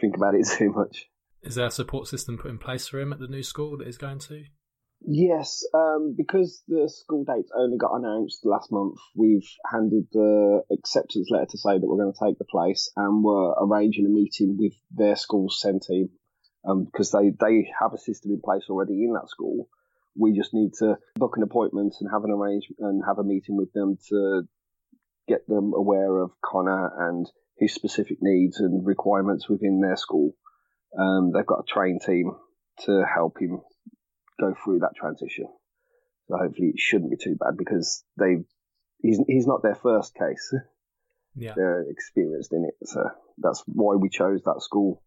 think 0.00 0.16
about 0.16 0.34
it 0.34 0.46
too 0.56 0.72
much. 0.72 1.06
Is 1.42 1.54
there 1.54 1.66
a 1.66 1.70
support 1.70 2.08
system 2.08 2.38
put 2.38 2.50
in 2.50 2.58
place 2.58 2.88
for 2.88 2.98
him 2.98 3.12
at 3.12 3.20
the 3.20 3.28
new 3.28 3.42
school 3.42 3.76
that 3.76 3.86
he's 3.86 3.98
going 3.98 4.18
to? 4.20 4.44
Yes, 5.06 5.64
um, 5.74 6.14
because 6.16 6.62
the 6.66 6.88
school 6.88 7.24
dates 7.24 7.50
only 7.56 7.78
got 7.78 7.94
announced 7.94 8.44
last 8.44 8.70
month, 8.72 8.96
we've 9.14 9.48
handed 9.70 10.08
the 10.12 10.62
acceptance 10.72 11.28
letter 11.30 11.46
to 11.50 11.58
say 11.58 11.78
that 11.78 11.86
we're 11.86 12.02
going 12.02 12.12
to 12.12 12.24
take 12.26 12.38
the 12.38 12.44
place, 12.44 12.90
and 12.96 13.22
we're 13.22 13.52
arranging 13.52 14.06
a 14.06 14.10
meeting 14.10 14.56
with 14.58 14.74
their 14.90 15.16
school's 15.16 15.60
SEN 15.60 15.80
team 15.80 16.10
because 16.62 17.14
um, 17.14 17.22
they 17.22 17.30
they 17.40 17.70
have 17.80 17.94
a 17.94 17.98
system 17.98 18.32
in 18.32 18.40
place 18.44 18.64
already 18.68 19.04
in 19.04 19.12
that 19.14 19.28
school. 19.28 19.68
We 20.16 20.32
just 20.32 20.52
need 20.52 20.72
to 20.80 20.98
book 21.14 21.36
an 21.36 21.44
appointment 21.44 21.94
and 22.00 22.10
have 22.12 22.24
an 22.24 22.32
arrangement 22.32 22.78
and 22.80 23.02
have 23.06 23.18
a 23.18 23.24
meeting 23.24 23.56
with 23.56 23.72
them 23.72 23.98
to 24.08 24.42
get 25.28 25.46
them 25.46 25.72
aware 25.74 26.18
of 26.18 26.32
Connor 26.44 27.08
and 27.08 27.30
his 27.56 27.72
specific 27.72 28.18
needs 28.20 28.58
and 28.58 28.84
requirements 28.84 29.48
within 29.48 29.80
their 29.80 29.96
school. 29.96 30.34
Um, 30.98 31.32
they've 31.32 31.46
got 31.46 31.60
a 31.60 31.72
trained 31.72 32.00
team 32.04 32.32
to 32.86 33.04
help 33.04 33.40
him 33.40 33.60
go 34.40 34.54
through 34.64 34.80
that 34.80 34.94
transition. 34.96 35.46
So 36.28 36.36
hopefully 36.36 36.68
it 36.68 36.78
shouldn't 36.78 37.10
be 37.10 37.16
too 37.16 37.36
bad 37.36 37.56
because 37.56 38.04
they 38.18 38.36
he's 39.02 39.20
he's 39.26 39.46
not 39.46 39.62
their 39.62 39.74
first 39.76 40.14
case. 40.14 40.54
Yeah. 41.36 41.52
They're 41.54 41.82
experienced 41.88 42.52
in 42.52 42.64
it. 42.64 42.74
So 42.88 43.10
that's 43.36 43.62
why 43.66 43.94
we 43.94 44.08
chose 44.08 44.42
that 44.44 44.60
school 44.60 45.04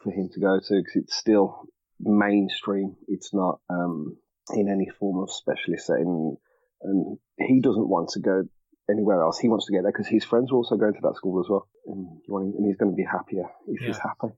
for 0.00 0.12
him 0.12 0.28
to 0.32 0.38
go 0.38 0.60
to 0.60 0.74
because 0.76 0.94
it's 0.94 1.16
still 1.16 1.64
mainstream. 1.98 2.94
It's 3.08 3.34
not 3.34 3.58
um, 3.68 4.16
in 4.54 4.68
any 4.68 4.88
form 5.00 5.20
of 5.20 5.32
specialist 5.32 5.86
setting, 5.86 6.36
and 6.82 7.18
he 7.36 7.60
doesn't 7.60 7.88
want 7.88 8.10
to 8.10 8.20
go 8.20 8.44
anywhere 8.88 9.22
else. 9.22 9.40
He 9.40 9.48
wants 9.48 9.66
to 9.66 9.72
get 9.72 9.82
there 9.82 9.90
because 9.90 10.06
his 10.06 10.24
friends 10.24 10.52
are 10.52 10.56
also 10.56 10.76
going 10.76 10.94
to 10.94 11.00
that 11.02 11.16
school 11.16 11.40
as 11.40 11.48
well, 11.50 11.66
and, 11.86 12.54
and 12.54 12.66
he's 12.66 12.76
going 12.76 12.92
to 12.92 12.96
be 12.96 13.02
happier 13.10 13.46
if 13.66 13.80
Yeah. 13.80 13.88
he's 13.88 13.98
happy, 13.98 14.34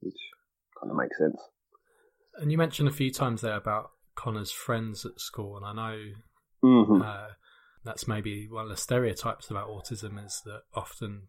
which 0.00 0.18
kind 0.78 0.90
of 0.90 0.96
makes 0.98 1.16
sense. 1.16 1.40
And 2.38 2.52
you 2.52 2.58
mentioned 2.58 2.88
a 2.88 2.92
few 2.92 3.10
times 3.10 3.40
there 3.40 3.56
about 3.56 3.90
Connor's 4.14 4.52
friends 4.52 5.04
at 5.06 5.20
school, 5.20 5.56
and 5.56 5.64
I 5.64 5.72
know 5.72 6.12
hmm 6.62 7.00
uh, 7.00 7.28
that's 7.84 8.08
maybe 8.08 8.48
one 8.48 8.64
of 8.64 8.70
the 8.70 8.76
stereotypes 8.76 9.50
about 9.50 9.68
autism 9.68 10.24
is 10.24 10.42
that 10.44 10.62
often 10.74 11.28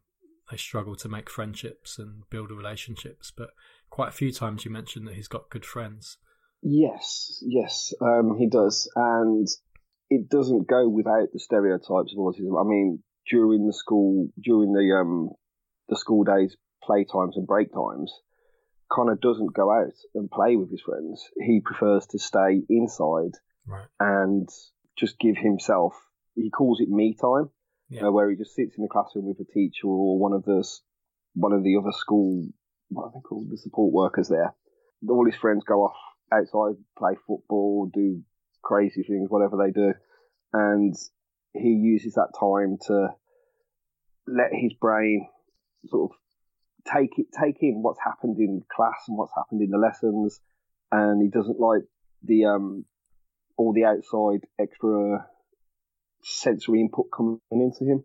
they 0.49 0.57
struggle 0.57 0.95
to 0.95 1.09
make 1.09 1.29
friendships 1.29 1.99
and 1.99 2.23
build 2.29 2.51
relationships. 2.51 3.31
But 3.35 3.49
quite 3.89 4.09
a 4.09 4.13
few 4.13 4.31
times 4.31 4.65
you 4.65 4.71
mentioned 4.71 5.07
that 5.07 5.15
he's 5.15 5.27
got 5.27 5.49
good 5.49 5.65
friends. 5.65 6.17
Yes, 6.61 7.41
yes, 7.45 7.93
um, 8.01 8.35
he 8.37 8.49
does, 8.49 8.89
and 8.95 9.47
it 10.09 10.29
doesn't 10.29 10.67
go 10.67 10.89
without 10.89 11.29
the 11.31 11.39
stereotypes 11.39 12.13
of 12.13 12.17
autism. 12.17 12.59
I 12.59 12.67
mean, 12.67 13.03
during 13.29 13.67
the 13.67 13.73
school, 13.73 14.29
during 14.41 14.73
the 14.73 14.95
um, 14.99 15.29
the 15.89 15.97
school 15.97 16.23
days, 16.23 16.55
playtimes 16.83 17.35
and 17.35 17.45
break 17.45 17.71
times, 17.71 18.11
Connor 18.89 19.15
doesn't 19.15 19.53
go 19.53 19.72
out 19.72 19.94
and 20.15 20.32
play 20.32 20.56
with 20.56 20.72
his 20.72 20.82
friends. 20.82 21.27
He 21.39 21.60
prefers 21.63 22.06
to 22.08 22.20
stay 22.20 22.62
inside 22.70 23.34
Right. 23.65 23.88
and 24.00 24.48
just 24.96 25.20
give 25.20 25.38
himself. 25.38 25.94
He 26.36 26.50
calls 26.50 26.79
it 26.79 26.89
me 26.89 27.13
time, 27.15 27.50
Yeah. 27.89 28.08
uh, 28.08 28.12
where 28.12 28.29
he 28.29 28.36
just 28.38 28.56
sits 28.56 28.77
in 28.77 28.84
the 28.84 28.89
classroom 28.89 29.25
with 29.27 29.39
a 29.39 29.46
teacher 29.51 29.88
or 29.88 30.17
one 30.17 30.34
of 30.34 30.44
the 30.46 30.65
one 31.36 31.51
of 31.53 31.63
the 31.63 31.75
other 31.77 31.91
school 31.91 32.48
what 32.89 33.03
are 33.06 33.12
they 33.13 33.20
called 33.22 33.50
the 33.50 33.58
support 33.58 33.91
workers 33.94 34.29
there. 34.29 34.56
All 35.10 35.25
his 35.25 35.36
friends 35.36 35.63
go 35.65 35.84
off 35.84 35.96
outside, 36.32 36.82
play 36.98 37.15
football, 37.27 37.88
do 37.94 38.24
crazy 38.63 39.03
things, 39.03 39.29
whatever 39.29 39.58
they 39.58 39.72
do, 39.72 39.94
and 40.53 40.96
he 41.53 41.70
uses 41.70 42.13
that 42.13 42.32
time 42.39 42.77
to 42.88 43.10
let 44.25 44.53
his 44.53 44.74
brain 44.74 45.27
sort 45.88 46.12
of 46.12 46.17
take 46.91 47.17
it 47.17 47.27
take 47.39 47.58
in 47.62 47.82
what's 47.82 48.00
happened 48.03 48.38
in 48.39 48.63
class 48.74 49.03
and 49.08 49.17
what's 49.17 49.34
happened 49.36 49.62
in 49.62 49.70
the 49.70 49.77
lessons, 49.77 50.39
and 50.91 51.22
he 51.22 51.29
doesn't 51.29 51.60
like 51.60 51.84
the 52.24 52.46
um 52.46 52.86
all 53.58 53.74
the 53.74 53.86
outside 53.86 54.41
extra 54.60 55.25
sensory 56.24 56.82
input 56.82 57.08
coming 57.15 57.39
into 57.51 57.86
him. 57.86 58.03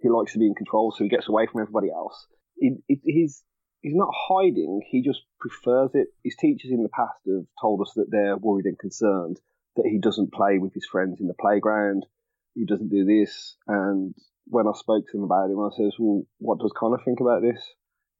He 0.00 0.08
likes 0.08 0.32
to 0.32 0.38
be 0.38 0.46
in 0.46 0.54
control, 0.54 0.92
so 0.92 1.04
he 1.04 1.10
gets 1.10 1.28
away 1.28 1.46
from 1.46 1.60
everybody 1.62 1.90
else. 1.90 2.26
He's 2.58 3.42
he's 3.82 3.94
not 3.94 4.12
hiding. 4.28 4.82
He 4.88 5.02
just 5.02 5.22
prefers 5.40 5.90
it. 5.94 6.08
His 6.24 6.36
teachers 6.36 6.70
in 6.70 6.82
the 6.82 6.88
past 6.88 7.18
have 7.26 7.46
told 7.60 7.80
us 7.80 7.92
that 7.96 8.10
they're 8.10 8.36
worried 8.36 8.66
and 8.66 8.78
concerned 8.78 9.40
that 9.76 9.86
he 9.86 9.98
doesn't 9.98 10.32
play 10.32 10.58
with 10.58 10.74
his 10.74 10.86
friends 10.86 11.20
in 11.20 11.28
the 11.28 11.34
playground. 11.34 12.06
He 12.54 12.66
doesn't 12.66 12.90
do 12.90 13.04
this. 13.04 13.56
And 13.66 14.14
when 14.46 14.66
I 14.66 14.72
spoke 14.74 15.04
to 15.08 15.16
him 15.16 15.24
about 15.24 15.50
it, 15.50 15.56
I 15.56 15.70
says, 15.76 15.94
"Well, 15.98 16.24
what 16.38 16.58
does 16.58 16.72
Connor 16.76 16.98
think 17.04 17.20
about 17.20 17.42
this? 17.42 17.74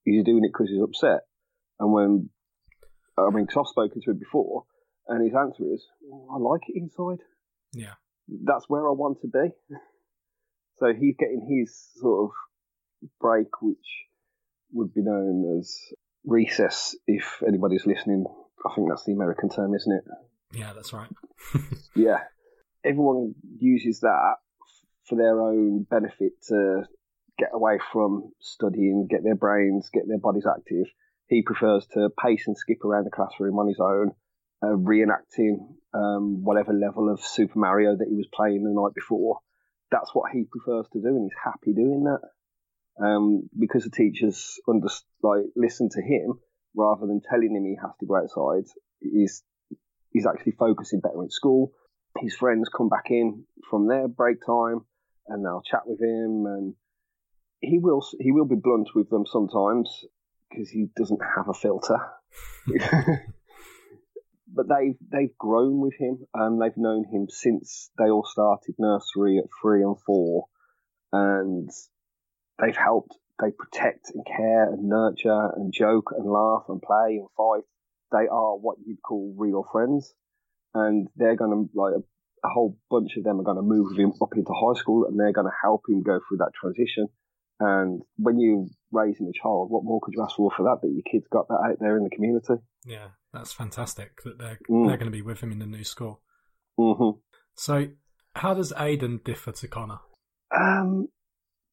Is 0.07 0.17
he 0.17 0.23
doing 0.23 0.45
it 0.45 0.53
because 0.53 0.69
he's 0.71 0.83
upset?" 0.83 1.21
And 1.79 1.93
when 1.93 2.31
I 3.19 3.31
mean, 3.31 3.45
because 3.47 3.67
I've 3.67 3.71
spoken 3.71 4.01
to 4.03 4.11
him 4.13 4.19
before, 4.19 4.65
and 5.09 5.25
his 5.25 5.35
answer 5.35 5.65
is, 5.73 5.85
well, 6.03 6.29
"I 6.33 6.39
like 6.39 6.63
it 6.69 6.77
inside." 6.77 7.23
Yeah. 7.75 7.95
that's 8.45 8.69
where 8.69 8.87
I 8.87 8.93
want 8.93 9.21
to 9.23 9.29
be. 9.29 9.51
So 10.79 10.93
he's 10.93 11.15
getting 11.17 11.47
his 11.49 11.79
sort 12.01 12.31
of 12.31 13.09
break, 13.21 13.63
which 13.63 13.87
would 14.73 14.93
be 14.93 15.03
known 15.03 15.59
as 15.59 15.79
recess, 16.25 16.97
if 17.07 17.41
anybody's 17.47 17.87
listening. 17.87 18.25
I 18.69 18.75
think 18.75 18.89
that's 18.89 19.05
the 19.05 19.13
American 19.13 19.49
term, 19.49 19.75
isn't 19.75 19.93
it? 19.93 20.05
Yeah, 20.53 20.73
that's 20.73 20.93
right. 20.93 21.11
Yeah. 21.95 22.19
Everyone 22.85 23.35
uses 23.59 24.01
that 24.01 24.37
for 25.05 25.15
their 25.17 25.41
own 25.41 25.85
benefit 25.89 26.33
to 26.49 26.83
get 27.43 27.51
away 27.53 27.79
from 27.93 28.33
studying, 28.41 29.09
get 29.11 29.25
their 29.25 29.35
brains, 29.35 29.91
get 29.93 30.07
their 30.07 30.19
bodies 30.19 30.47
active. 30.47 30.87
He 31.27 31.43
prefers 31.43 31.87
to 31.95 32.09
pace 32.23 32.47
and 32.47 32.57
skip 32.57 32.85
around 32.85 33.05
the 33.05 33.11
classroom 33.11 33.59
on 33.59 33.67
his 33.67 33.81
own, 33.81 34.13
uh, 34.63 34.77
reenacting 34.77 35.75
um, 35.93 36.45
whatever 36.45 36.73
level 36.73 37.11
of 37.11 37.21
Super 37.21 37.59
Mario 37.59 37.97
that 37.97 38.09
he 38.09 38.15
was 38.15 38.29
playing 38.33 38.63
the 38.63 38.71
night 38.71 38.95
before. 38.95 39.39
That's 39.91 40.15
what 40.15 40.31
he 40.33 40.45
prefers 40.45 40.87
to 40.93 41.01
do, 41.01 41.09
and 41.09 41.25
he's 41.25 41.43
happy 41.43 41.73
doing 41.73 42.05
that. 42.05 42.21
Um, 43.05 43.49
because 43.59 43.85
the 43.85 43.91
teachers 43.91 44.61
under, 44.69 44.89
like 45.23 45.47
listen 45.57 45.89
to 45.91 46.03
him 46.03 46.39
rather 46.77 47.07
than 47.07 47.23
telling 47.29 47.57
him 47.57 47.65
he 47.65 47.77
has 47.83 47.93
to 48.01 48.07
go 48.07 48.17
outside. 48.17 48.71
He's 49.01 49.43
he's 50.11 50.27
actually 50.27 50.53
focusing 50.53 51.01
better 51.01 51.23
in 51.23 51.31
school. 51.31 51.73
His 52.21 52.37
friends 52.37 52.69
come 52.69 52.89
back 52.89 53.07
in 53.11 53.45
from 53.69 53.89
their 53.89 54.07
break 54.07 54.45
time, 54.47 54.83
and 55.27 55.45
they'll 55.45 55.63
chat 55.63 55.83
with 55.87 56.01
him, 56.01 56.47
and 56.47 56.75
he 57.63 57.79
will 57.79 58.05
he 58.19 58.33
will 58.33 58.45
be 58.45 58.57
blunt 58.57 58.89
with 58.95 59.09
them 59.09 59.25
sometimes 59.25 60.05
because 60.51 60.69
he 60.69 60.89
doesn't 60.97 61.21
have 61.37 61.49
a 61.49 61.55
filter. 61.55 61.97
but 64.55 64.67
they've 64.69 64.97
they've 65.11 65.39
grown 65.39 65.81
with 65.81 65.95
him 65.99 66.27
and 66.35 66.61
they've 66.61 66.77
known 66.77 67.05
him 67.11 67.27
since 67.29 67.91
they 67.99 68.11
all 68.11 68.25
started 68.25 68.75
nursery 68.79 69.39
at 69.39 69.49
three 69.63 69.83
and 69.83 69.97
four, 70.05 70.47
and 71.13 71.71
they've 72.61 72.77
helped. 72.77 73.17
They 73.41 73.51
protect 73.51 74.11
and 74.15 74.25
care 74.25 74.69
and 74.71 74.85
nurture 74.89 75.51
and 75.57 75.73
joke 75.73 76.13
and 76.17 76.31
laugh 76.31 76.65
and 76.69 76.81
play 76.81 77.17
and 77.19 77.27
fight. 77.37 77.65
They 78.13 78.29
are 78.31 78.57
what 78.57 78.77
you'd 78.85 79.03
call 79.03 79.35
real 79.37 79.65
friends, 79.73 80.15
and 80.75 81.09
they're 81.17 81.35
going 81.35 81.51
to 81.51 81.81
like 81.81 81.95
a, 81.95 82.49
whole 82.49 82.77
bunch 82.91 83.17
of 83.17 83.25
them 83.25 83.41
are 83.41 83.45
going 83.45 83.57
to 83.57 83.63
move 83.63 83.97
him 83.99 84.13
up 84.21 84.37
into 84.37 84.53
high 84.53 84.79
school, 84.79 85.07
and 85.07 85.19
they're 85.19 85.33
going 85.33 85.47
to 85.47 85.57
help 85.63 85.83
him 85.89 86.03
go 86.03 86.21
through 86.29 86.39
that 86.39 86.53
transition. 86.61 87.09
And 87.61 88.03
when 88.17 88.41
you're 88.41 88.67
raising 88.91 89.29
a 89.29 89.39
child, 89.41 89.71
what 89.71 89.85
more 89.85 90.01
could 90.03 90.15
you 90.15 90.23
ask 90.23 90.37
for 90.37 90.51
for 90.57 90.65
that? 90.65 90.79
That 90.83 90.93
your 90.93 91.03
kids 91.11 91.27
got 91.31 91.49
that 91.49 91.63
out 91.65 91.79
there 91.81 91.97
in 91.97 92.05
the 92.05 92.11
community. 92.11 92.55
Yeah, 92.85 93.09
that's 93.33 93.53
fantastic 93.53 94.23
that 94.25 94.39
they're 94.39 94.59
mm. 94.69 94.87
they're 94.87 94.97
going 94.97 95.11
to 95.11 95.17
be 95.17 95.23
with 95.23 95.41
him 95.41 95.53
in 95.53 95.59
the 95.59 95.67
new 95.67 95.85
school. 95.85 96.23
Mm-hmm. 96.79 97.19
So, 97.55 97.89
how 98.35 98.55
does 98.55 98.73
Aiden 98.73 99.23
differ 99.23 99.53
to 99.53 99.69
Connor? 99.69 100.01
Um, 100.55 101.09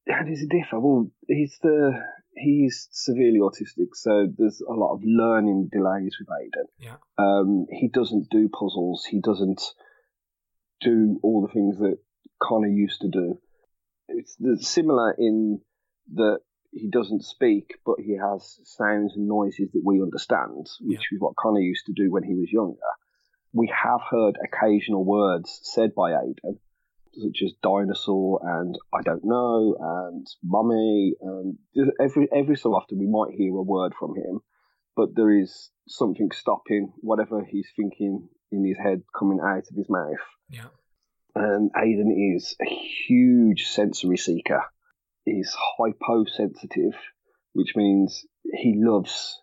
how 0.07 0.23
does 0.23 0.39
he 0.39 0.47
differ? 0.47 0.79
Well, 0.79 1.11
he's 1.27 1.57
the 1.61 1.93
he's 2.35 2.87
severely 2.91 3.39
autistic, 3.39 3.89
so 3.93 4.27
there's 4.37 4.61
a 4.61 4.73
lot 4.73 4.93
of 4.93 5.01
learning 5.03 5.69
delays 5.71 6.17
with 6.19 6.29
Aiden. 6.29 6.67
Yeah. 6.79 6.97
Um, 7.17 7.65
he 7.71 7.89
doesn't 7.89 8.29
do 8.29 8.49
puzzles. 8.49 9.05
He 9.09 9.21
doesn't 9.21 9.61
do 10.81 11.19
all 11.23 11.45
the 11.45 11.53
things 11.53 11.77
that 11.79 11.97
Connor 12.41 12.67
used 12.67 13.01
to 13.01 13.09
do. 13.09 13.39
It's 14.07 14.37
similar 14.67 15.15
in 15.17 15.61
that 16.15 16.39
he 16.71 16.89
doesn't 16.89 17.23
speak, 17.23 17.75
but 17.85 17.95
he 17.99 18.17
has 18.17 18.59
sounds 18.63 19.15
and 19.15 19.27
noises 19.27 19.69
that 19.73 19.81
we 19.83 20.01
understand, 20.01 20.67
which 20.81 20.99
yeah. 21.11 21.15
is 21.15 21.19
what 21.19 21.35
Connor 21.35 21.61
used 21.61 21.85
to 21.87 21.93
do 21.93 22.11
when 22.11 22.23
he 22.23 22.35
was 22.35 22.51
younger. 22.51 22.77
We 23.53 23.71
have 23.83 24.01
heard 24.09 24.37
occasional 24.43 25.03
words 25.03 25.59
said 25.63 25.95
by 25.95 26.11
Aiden, 26.11 26.59
such 27.13 27.41
as 27.43 27.53
dinosaur 27.63 28.39
and 28.43 28.77
I 28.93 29.01
don't 29.01 29.25
know 29.25 29.75
and 29.79 30.27
mummy 30.43 31.15
and 31.19 31.57
every 31.99 32.27
every 32.31 32.55
so 32.55 32.75
often 32.75 32.99
we 32.99 33.07
might 33.07 33.35
hear 33.35 33.55
a 33.55 33.61
word 33.63 33.93
from 33.99 34.15
him, 34.15 34.41
but 34.95 35.15
there 35.15 35.31
is 35.31 35.71
something 35.87 36.29
stopping 36.31 36.93
whatever 36.97 37.43
he's 37.43 37.67
thinking 37.75 38.29
in 38.51 38.63
his 38.63 38.77
head 38.77 39.01
coming 39.17 39.39
out 39.43 39.63
of 39.69 39.75
his 39.75 39.89
mouth. 39.89 40.19
Yeah. 40.49 40.67
And 41.33 41.71
Aiden 41.73 42.35
is 42.35 42.55
a 42.61 42.65
huge 42.65 43.65
sensory 43.65 44.17
seeker 44.17 44.63
is 45.29 45.55
hyposensitive, 45.77 46.95
which 47.53 47.75
means 47.75 48.25
he 48.53 48.75
loves 48.77 49.39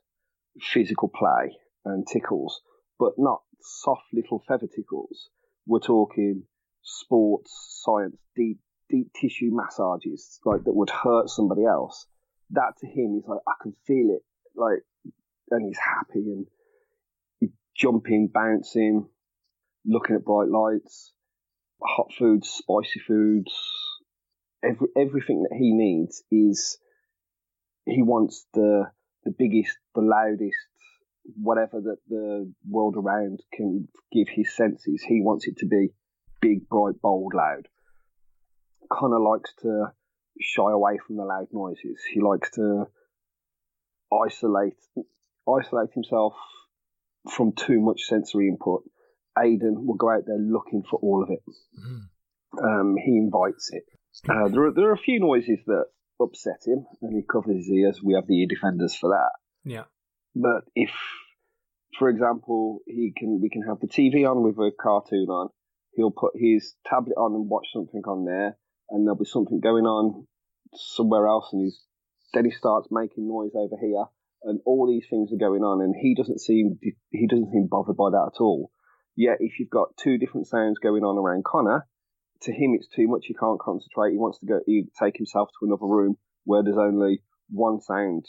physical 0.61 1.09
play 1.09 1.57
and 1.85 2.07
tickles, 2.07 2.61
but 2.99 3.13
not 3.19 3.41
soft 3.61 4.05
little 4.13 4.43
feather 4.47 4.67
tickles. 4.67 5.29
We're 5.67 5.81
talking 5.81 6.45
sports, 6.83 7.83
science, 7.85 8.17
deep 8.35 8.59
deep 8.89 9.09
tissue 9.21 9.51
massages, 9.51 10.39
like 10.45 10.65
that 10.65 10.75
would 10.75 10.91
hurt 10.91 11.29
somebody 11.29 11.65
else. 11.65 12.07
That 12.51 12.75
to 12.81 12.87
him 12.87 13.19
is 13.19 13.25
like 13.27 13.41
I 13.47 13.55
can 13.61 13.75
feel 13.87 14.11
it, 14.11 14.23
like, 14.55 14.83
and 15.51 15.67
he's 15.67 15.79
happy 15.79 16.21
and 16.21 16.47
he's 17.41 17.51
jumping, 17.77 18.31
bouncing, 18.33 19.09
looking 19.85 20.17
at 20.17 20.25
bright 20.25 20.49
lights, 20.49 21.13
hot 21.83 22.13
foods, 22.17 22.49
spicy 22.49 23.01
foods, 23.01 23.53
every, 24.63 24.89
everything 24.97 25.43
that 25.43 25.57
he 25.57 25.73
needs 25.73 26.23
is 26.31 26.79
he 27.85 28.03
wants 28.03 28.47
the 28.55 28.91
the 29.25 29.35
biggest, 29.37 29.77
the 29.95 30.03
loudest, 30.03 30.57
whatever 31.35 31.81
that 31.81 31.99
the 32.09 32.53
world 32.69 32.95
around 32.97 33.41
can 33.53 33.89
give 34.13 34.29
his 34.29 34.55
senses. 34.55 35.03
He 35.03 35.21
wants 35.21 35.49
it 35.49 35.59
to 35.59 35.67
be 35.67 35.89
big, 36.41 36.69
bright, 36.69 37.01
bold, 37.03 37.35
loud. 37.35 37.67
Connor 38.91 39.19
likes 39.19 39.53
to 39.63 39.87
shy 40.41 40.71
away 40.71 40.99
from 41.05 41.17
the 41.17 41.25
loud 41.25 41.49
noises. 41.53 42.01
He 42.13 42.21
likes 42.21 42.51
to 42.53 42.87
isolate 44.13 44.75
isolate 45.49 45.93
himself 45.93 46.35
from 47.31 47.53
too 47.53 47.81
much 47.81 48.03
sensory 48.03 48.49
input. 48.49 48.83
Aiden 49.37 49.85
will 49.85 49.97
go 49.97 50.11
out 50.11 50.23
there 50.27 50.39
looking 50.39 50.83
for 50.89 50.99
all 51.03 51.23
of 51.23 51.31
it. 51.31 51.43
Mm. 51.79 52.81
Um, 52.81 52.97
he 52.97 53.17
invites 53.17 53.71
it. 53.73 53.85
Uh, 54.29 54.49
there, 54.49 54.65
are, 54.65 54.73
there 54.73 54.89
are 54.89 54.95
a 54.95 54.99
few 54.99 55.21
noises 55.21 55.59
that 55.67 55.87
upset 56.21 56.63
him, 56.67 56.87
and 57.03 57.15
he 57.15 57.23
covers 57.23 57.57
his 57.57 57.71
ears. 57.71 58.01
We 58.03 58.15
have 58.15 58.27
the 58.27 58.41
ear 58.41 58.47
defenders 58.49 58.95
for 58.95 59.11
that. 59.11 59.33
Yeah. 59.65 59.85
But 60.35 60.65
if, 60.75 60.91
for 61.99 62.09
example, 62.09 62.81
he 62.87 63.13
can, 63.17 63.41
we 63.41 63.51
can 63.51 63.63
have 63.63 63.81
the 63.81 63.89
TV 63.89 64.29
on 64.29 64.43
with 64.43 64.57
a 64.57 64.71
cartoon 64.79 65.29
on. 65.29 65.51
He'll 65.93 66.11
put 66.11 66.33
his 66.37 66.75
tablet 66.87 67.15
on 67.17 67.35
and 67.35 67.49
watch 67.49 67.69
something 67.73 68.03
on 68.07 68.25
there, 68.25 68.59
and 68.91 69.07
there'll 69.07 69.19
be 69.19 69.25
something 69.25 69.61
going 69.61 69.87
on 69.87 70.27
somewhere 70.75 71.27
else, 71.27 71.49
and 71.53 71.65
he's 71.65 71.81
then 72.35 72.45
he 72.45 72.51
starts 72.51 72.89
making 72.91 73.29
noise 73.29 73.53
over 73.55 73.77
here, 73.81 74.05
and 74.43 74.61
all 74.67 74.87
these 74.87 75.07
things 75.09 75.33
are 75.33 75.39
going 75.39 75.63
on, 75.63 75.81
and 75.83 75.95
he 75.99 76.15
doesn't 76.15 76.41
seem 76.41 76.79
he 77.11 77.27
doesn't 77.27 77.51
seem 77.51 77.67
bothered 77.67 77.97
by 77.97 78.11
that 78.11 78.33
at 78.35 78.41
all. 78.41 78.71
Yet, 79.17 79.39
if 79.41 79.59
you've 79.59 79.71
got 79.71 79.97
two 79.97 80.19
different 80.19 80.47
sounds 80.47 80.79
going 80.79 81.03
on 81.03 81.17
around 81.17 81.45
Connor, 81.45 81.87
to 82.43 82.53
him 82.53 82.75
it's 82.75 82.89
too 82.89 83.09
much. 83.09 83.25
He 83.27 83.35
can't 83.35 83.61
concentrate. 83.61 84.13
He 84.13 84.19
wants 84.19 84.39
to 84.41 84.47
go. 84.47 84.61
He 84.67 84.85
take 84.99 85.17
himself 85.17 85.49
to 85.59 85.67
another 85.67 85.87
room 85.87 86.17
where 86.45 86.63
there's 86.63 86.77
only 86.79 87.23
one 87.51 87.81
sound 87.81 88.27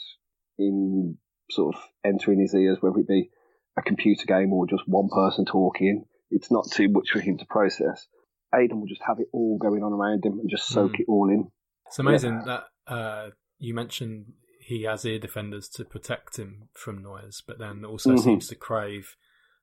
in 0.58 1.16
sort 1.50 1.74
of 1.74 1.82
entering 2.04 2.40
his 2.40 2.54
ears, 2.54 2.78
whether 2.80 2.98
it 2.98 3.08
be 3.08 3.30
a 3.76 3.82
computer 3.82 4.26
game 4.26 4.52
or 4.52 4.66
just 4.66 4.82
one 4.86 5.08
person 5.08 5.44
talking. 5.44 6.04
It's 6.30 6.50
not 6.50 6.70
too 6.70 6.88
much 6.88 7.10
for 7.10 7.20
him 7.20 7.38
to 7.38 7.46
process. 7.46 8.06
Aiden 8.54 8.80
will 8.80 8.86
just 8.86 9.02
have 9.06 9.20
it 9.20 9.28
all 9.32 9.58
going 9.58 9.82
on 9.82 9.92
around 9.92 10.24
him 10.24 10.38
and 10.38 10.50
just 10.50 10.68
soak 10.68 10.92
mm. 10.92 11.00
it 11.00 11.06
all 11.08 11.30
in. 11.30 11.48
It's 11.86 11.98
amazing 11.98 12.42
yeah. 12.46 12.60
that 12.86 12.92
uh, 12.92 13.30
you 13.58 13.74
mentioned 13.74 14.32
he 14.60 14.82
has 14.82 15.04
ear 15.04 15.18
defenders 15.18 15.68
to 15.70 15.84
protect 15.84 16.36
him 16.36 16.68
from 16.74 17.02
noise, 17.02 17.42
but 17.46 17.58
then 17.58 17.84
also 17.84 18.10
mm-hmm. 18.10 18.22
seems 18.22 18.48
to 18.48 18.54
crave 18.54 19.16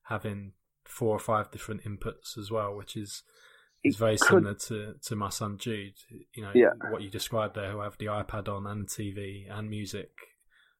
having 0.03 0.53
four 0.83 1.15
or 1.15 1.19
five 1.19 1.51
different 1.51 1.83
inputs 1.83 2.37
as 2.37 2.49
well, 2.49 2.75
which 2.75 2.95
is 2.95 3.23
it's 3.85 3.97
very 3.97 4.17
could, 4.17 4.27
similar 4.27 4.53
to, 4.55 4.95
to 5.03 5.15
my 5.15 5.29
son 5.29 5.57
Jude. 5.57 5.93
You 6.33 6.43
know, 6.43 6.51
yeah. 6.55 6.71
what 6.89 7.01
you 7.01 7.09
described 7.09 7.55
there, 7.55 7.71
who 7.71 7.81
have 7.81 7.97
the 7.97 8.07
iPad 8.07 8.47
on 8.47 8.65
and 8.65 8.87
the 8.87 8.91
TV 8.91 9.45
and 9.49 9.69
music, 9.69 10.09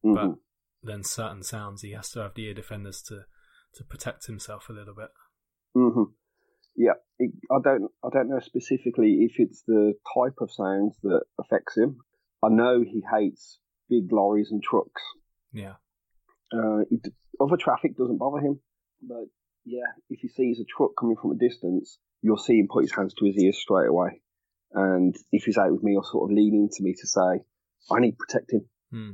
mm-hmm. 0.04 0.13
but 0.15 0.38
then 0.82 1.04
certain 1.04 1.44
sounds 1.44 1.82
he 1.82 1.91
has 1.91 2.10
to 2.12 2.22
have 2.22 2.34
the 2.34 2.46
ear 2.46 2.54
defenders 2.54 3.02
to 3.04 3.26
to 3.76 3.84
protect 3.84 4.26
himself 4.26 4.70
a 4.70 4.74
little 4.74 4.96
bit. 4.96 5.10
Mm-hmm. 5.78 6.12
Yeah, 6.76 6.94
it, 7.20 7.32
I 7.52 7.58
don't 7.63 7.91
I 8.04 8.10
don't 8.12 8.30
know 8.30 8.39
specifically 8.39 9.20
if 9.22 9.34
it's 9.38 9.63
the 9.68 9.94
type 10.15 10.38
of 10.41 10.52
sounds 10.52 10.98
that 11.04 11.22
affects 11.39 11.78
him. 11.78 11.98
I 12.44 12.50
know 12.50 12.82
he 12.82 13.04
hates 13.12 13.60
big 13.89 14.12
lorries 14.12 14.50
and 14.52 14.63
trucks. 14.63 15.02
Yeah. 15.54 15.76
Uh, 16.54 16.82
it, 16.89 17.08
other 17.39 17.58
traffic 17.58 17.98
doesn't 17.98 18.18
bother 18.18 18.39
him, 18.39 18.60
but 19.02 19.26
yeah, 19.65 19.88
if 20.10 20.20
he 20.22 20.28
sees 20.28 20.60
a 20.60 20.65
truck 20.65 20.91
coming 21.00 21.18
from 21.20 21.32
a 21.32 21.36
distance, 21.36 21.98
you'll 22.26 22.38
see 22.38 22.58
him 22.58 22.68
put 22.68 22.84
his 22.84 22.92
hands 22.92 23.14
to 23.14 23.26
his 23.26 23.38
ears 23.38 23.58
straight 23.58 23.88
away. 23.88 24.22
And 24.74 25.16
if 25.32 25.44
he's 25.44 25.60
out 25.60 25.72
with 25.72 25.84
me, 25.84 25.96
or 25.96 26.04
sort 26.04 26.30
of 26.30 26.36
leaning 26.36 26.70
to 26.74 26.84
me 26.84 26.94
to 26.94 27.08
say, 27.08 27.46
I 27.92 28.00
need 28.00 28.18
protecting. 28.18 28.62
protect. 28.62 28.70
Hmm. 28.92 29.12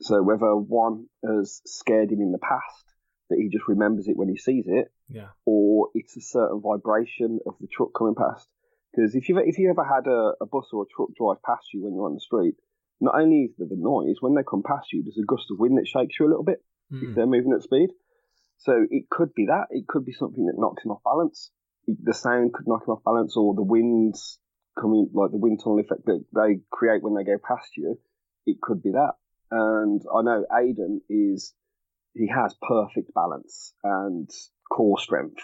So 0.00 0.22
whether 0.22 0.56
one 0.56 1.06
has 1.22 1.60
scared 1.66 2.10
him 2.10 2.20
in 2.20 2.32
the 2.32 2.38
past, 2.38 2.84
that 3.28 3.38
he 3.38 3.48
just 3.48 3.68
remembers 3.68 4.08
it 4.08 4.16
when 4.16 4.28
he 4.28 4.38
sees 4.38 4.64
it, 4.66 4.88
yeah. 5.08 5.28
or 5.44 5.88
it's 5.94 6.16
a 6.16 6.20
certain 6.20 6.60
vibration 6.62 7.40
of 7.46 7.54
the 7.60 7.66
truck 7.66 7.90
coming 7.96 8.14
past. 8.14 8.48
Because 8.92 9.14
if 9.14 9.28
you've 9.28 9.38
if 9.44 9.58
you 9.58 9.68
ever 9.68 9.84
had 9.84 10.06
a, 10.06 10.32
a, 10.40 10.46
bus 10.46 10.68
or 10.72 10.84
a 10.84 10.92
truck 10.94 11.10
drive 11.16 11.42
past 11.42 11.66
you 11.74 11.84
when 11.84 11.94
you're 11.94 12.06
on 12.06 12.14
the 12.14 12.20
street, 12.20 12.54
not 13.00 13.14
only 13.14 13.42
is 13.44 13.54
there 13.58 13.68
the 13.68 13.76
noise, 13.76 14.16
when 14.20 14.34
they 14.34 14.42
come 14.48 14.62
past 14.62 14.92
you, 14.92 15.02
there's 15.02 15.18
a 15.18 15.26
gust 15.26 15.50
of 15.50 15.58
wind 15.58 15.76
that 15.76 15.86
shakes 15.86 16.16
you 16.18 16.26
a 16.26 16.32
little 16.32 16.44
bit 16.44 16.64
mm. 16.92 17.02
if 17.02 17.14
they're 17.14 17.26
moving 17.26 17.52
at 17.52 17.62
speed. 17.62 17.90
So 18.58 18.86
it 18.88 19.10
could 19.10 19.34
be 19.34 19.46
that. 19.46 19.66
It 19.70 19.86
could 19.86 20.06
be 20.06 20.12
something 20.12 20.46
that 20.46 20.56
knocks 20.56 20.84
him 20.84 20.92
off 20.92 21.02
balance. 21.04 21.50
The 21.86 22.14
sound 22.14 22.52
could 22.52 22.66
knock 22.66 22.82
him 22.86 22.94
off 22.94 23.04
balance, 23.04 23.36
or 23.36 23.54
the 23.54 23.62
winds 23.62 24.38
coming, 24.80 25.08
like 25.14 25.30
the 25.30 25.38
wind 25.38 25.60
tunnel 25.62 25.80
effect 25.80 26.04
that 26.06 26.24
they 26.34 26.60
create 26.70 27.02
when 27.02 27.14
they 27.14 27.24
go 27.24 27.38
past 27.38 27.76
you. 27.76 27.98
It 28.46 28.60
could 28.60 28.82
be 28.82 28.92
that. 28.92 29.14
And 29.50 30.02
I 30.12 30.22
know 30.22 30.44
Aiden 30.52 31.00
is, 31.08 31.54
he 32.14 32.28
has 32.28 32.54
perfect 32.60 33.14
balance 33.14 33.72
and 33.84 34.28
core 34.70 34.98
strength. 34.98 35.42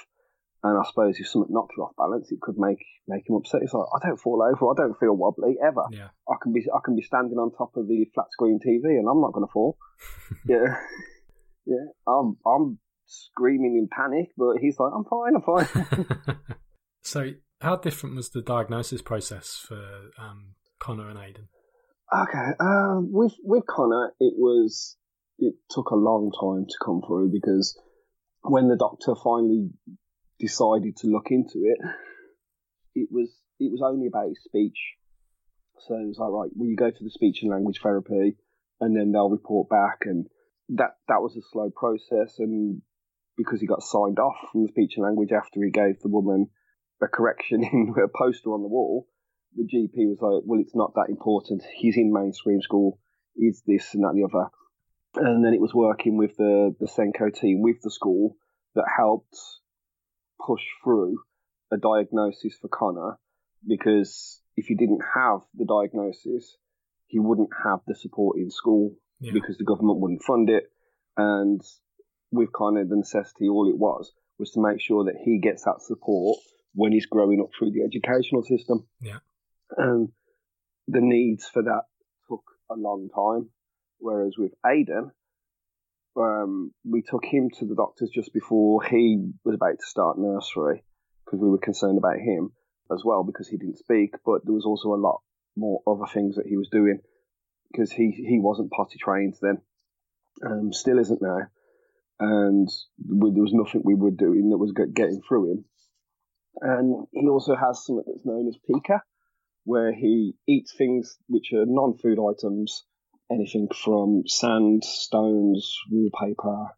And 0.65 0.79
I 0.79 0.83
suppose 0.89 1.19
if 1.19 1.29
something 1.29 1.53
knocks 1.53 1.75
you 1.77 1.83
off 1.83 1.97
balance, 1.97 2.31
it 2.31 2.41
could 2.41 2.57
make 2.57 2.79
make 3.09 3.29
him 3.29 3.35
upset. 3.35 3.63
It's 3.63 3.75
like 3.75 3.87
I 3.95 4.07
don't 4.07 4.21
fall 4.21 4.43
over, 4.43 4.71
I 4.71 4.75
don't 4.77 4.99
feel 4.99 5.13
wobbly 5.13 5.57
ever. 5.61 5.83
Yeah. 5.91 6.09
I 6.29 6.37
can 6.41 6.53
be 6.53 6.65
I 6.73 6.79
can 6.85 6.95
be 6.95 7.03
standing 7.03 7.39
on 7.39 7.51
top 7.51 7.77
of 7.77 7.89
the 7.89 8.07
flat 8.15 8.27
screen 8.31 8.61
TV 8.65 8.99
and 8.99 9.09
I'm 9.09 9.21
not 9.21 9.33
going 9.33 9.47
to 9.47 9.53
fall. 9.53 9.77
yeah, 10.47 10.77
yeah. 11.67 11.87
I'm 12.07 12.37
I'm 12.47 12.79
screaming 13.13 13.77
in 13.77 13.89
panic, 13.89 14.31
but 14.37 14.57
he's 14.61 14.79
like, 14.79 14.93
I'm 14.95 15.05
fine, 15.05 15.35
I'm 15.37 15.43
fine. 15.43 16.37
so, 17.03 17.31
how 17.61 17.77
different 17.77 18.17
was 18.17 18.31
the 18.31 18.43
diagnosis 18.43 19.03
process 19.03 19.65
for 19.67 20.11
um, 20.19 20.55
Connor 20.81 21.09
and 21.09 21.19
Aiden? 21.19 21.49
Okay, 22.13 22.53
uh, 22.61 23.01
with 23.01 23.35
with 23.43 23.65
Connor, 23.67 24.13
it 24.21 24.35
was 24.37 24.97
it 25.39 25.55
took 25.71 25.91
a 25.91 25.97
long 25.97 26.31
time 26.31 26.67
to 26.67 26.75
come 26.85 27.01
through 27.07 27.31
because 27.33 27.79
when 28.43 28.69
the 28.69 28.77
doctor 28.77 29.15
finally 29.15 29.71
decided 30.39 30.97
to 30.97 31.07
look 31.07 31.29
into 31.31 31.65
it, 31.65 31.79
it 32.95 33.09
was 33.11 33.31
it 33.59 33.71
was 33.71 33.83
only 33.83 34.07
about 34.07 34.29
his 34.29 34.43
speech. 34.45 34.79
So 35.87 35.95
it 35.95 36.07
was 36.07 36.19
like, 36.19 36.31
right, 36.31 36.51
well, 36.55 36.69
you 36.69 36.77
go 36.77 36.91
to 36.91 37.05
the 37.05 37.11
speech 37.11 37.39
and 37.43 37.51
language 37.51 37.81
therapy, 37.83 38.37
and 38.81 38.97
then 38.97 39.13
they'll 39.13 39.31
report 39.31 39.69
back, 39.69 40.01
and 40.03 40.27
that 40.71 40.97
that 41.09 41.23
was 41.23 41.37
a 41.37 41.43
slow 41.51 41.71
process, 41.75 42.39
and 42.39 42.83
because 43.37 43.61
he 43.61 43.67
got 43.67 43.83
signed 43.83 44.19
off 44.19 44.37
from 44.51 44.63
the 44.63 44.69
speech 44.69 44.95
and 44.97 45.05
language 45.05 45.33
after 45.33 45.63
he 45.63 45.71
gave 45.71 46.01
the 46.01 46.09
woman 46.09 46.49
a 47.03 47.09
correction 47.09 47.65
in 47.73 47.95
a 48.03 48.09
poster 48.09 48.51
on 48.51 48.63
the 48.63 48.69
wall, 48.69 49.07
the 49.55 49.65
GP 49.65 50.09
was 50.09 50.19
like, 50.21 50.43
well, 50.47 50.61
it's 50.61 50.75
not 50.75 50.95
that 50.95 51.11
important. 51.11 51.63
He's 51.77 51.97
in 51.97 52.13
mainstream 52.13 52.61
school. 52.63 52.99
Is 53.37 53.63
this 53.67 53.95
and 53.95 54.05
that 54.05 54.11
and 54.11 54.23
the 54.23 54.29
other. 54.29 54.51
And 55.15 55.45
then 55.45 55.55
it 55.55 55.61
was 55.61 55.75
working 55.75 56.17
with 56.17 56.37
the, 56.37 56.75
the 56.79 56.87
SENCO 56.87 57.35
team 57.35 57.63
with 57.63 57.77
the 57.83 57.91
school 57.91 58.37
that 58.75 58.85
helped 58.95 59.37
push 60.45 60.63
through 60.83 61.19
a 61.71 61.77
diagnosis 61.77 62.57
for 62.61 62.69
Connor 62.69 63.19
because 63.67 64.41
if 64.57 64.67
he 64.67 64.75
didn't 64.75 65.03
have 65.15 65.41
the 65.55 65.65
diagnosis, 65.65 66.57
he 67.07 67.19
wouldn't 67.19 67.51
have 67.65 67.81
the 67.87 67.95
support 67.95 68.39
in 68.39 68.51
school 68.51 68.95
yeah. 69.21 69.33
because 69.33 69.57
the 69.59 69.65
government 69.65 70.01
wouldn't 70.01 70.23
fund 70.23 70.51
it. 70.51 70.65
And 71.17 71.61
with 72.33 72.53
kind 72.53 72.79
of 72.79 72.89
the 72.89 72.97
necessity, 72.97 73.49
all 73.49 73.69
it 73.69 73.79
was 73.79 74.13
was 74.39 74.51
to 74.53 74.61
make 74.61 74.81
sure 74.81 75.05
that 75.05 75.21
he 75.23 75.39
gets 75.39 75.65
that 75.65 75.81
support 75.81 76.39
when 76.75 76.91
he's 76.91 77.07
growing 77.07 77.41
up 77.41 77.51
through 77.57 77.71
the 77.71 77.83
educational 77.83 78.43
system. 78.43 78.87
Yeah. 79.01 79.19
And 79.77 80.09
the 80.89 81.01
needs 81.01 81.47
for 81.47 81.63
that 81.63 81.83
took 82.29 82.43
a 82.71 82.75
long 82.75 83.09
time. 83.15 83.51
Whereas 83.99 84.35
with 84.37 84.53
Aiden, 84.67 85.11
um, 86.17 86.73
we 86.85 87.03
took 87.03 87.25
him 87.25 87.51
to 87.59 87.67
the 87.67 87.77
doctors 87.77 88.11
just 88.11 88.33
before 88.33 88.83
he 88.83 89.33
was 89.45 89.55
about 89.55 89.79
to 89.79 89.87
start 89.87 90.19
nursery 90.19 90.83
because 91.25 91.41
we 91.41 91.49
were 91.49 91.59
concerned 91.59 91.99
about 91.99 92.19
him 92.19 92.53
as 92.93 93.03
well 93.05 93.23
because 93.23 93.49
he 93.49 93.57
didn't 93.57 93.79
speak. 93.79 94.15
But 94.25 94.45
there 94.45 94.55
was 94.55 94.67
also 94.67 94.95
a 94.95 95.01
lot 95.01 95.21
more 95.57 95.83
other 95.87 96.07
things 96.13 96.37
that 96.37 96.47
he 96.47 96.57
was 96.57 96.69
doing 96.71 97.01
because 97.71 97.93
he, 97.93 98.11
he 98.11 98.39
wasn't 98.39 98.71
potty 98.71 98.99
trained 98.99 99.35
then, 99.41 99.59
um, 100.45 100.73
still 100.73 100.99
isn't 100.99 101.23
now. 101.23 101.47
And 102.21 102.69
we, 103.09 103.33
there 103.33 103.43
was 103.43 103.53
nothing 103.53 103.83
we 103.85 103.95
were 103.95 104.11
doing 104.11 104.51
that 104.51 104.59
was 104.59 104.73
getting 104.73 105.21
through 105.27 105.53
him. 105.53 105.65
And 106.61 107.07
he 107.13 107.29
also 107.29 107.57
has 107.57 107.85
something 107.85 108.05
that's 108.07 108.27
known 108.27 108.49
as 108.49 108.59
pica, 108.67 109.03
where 109.65 109.93
he 109.93 110.35
eats 110.47 110.75
things 110.77 111.17
which 111.29 111.53
are 111.53 111.65
non 111.67 111.97
food 111.99 112.19
items 112.19 112.85
anything 113.33 113.69
from 113.85 114.23
sand, 114.27 114.85
stones, 114.85 115.77
wallpaper, 115.91 116.69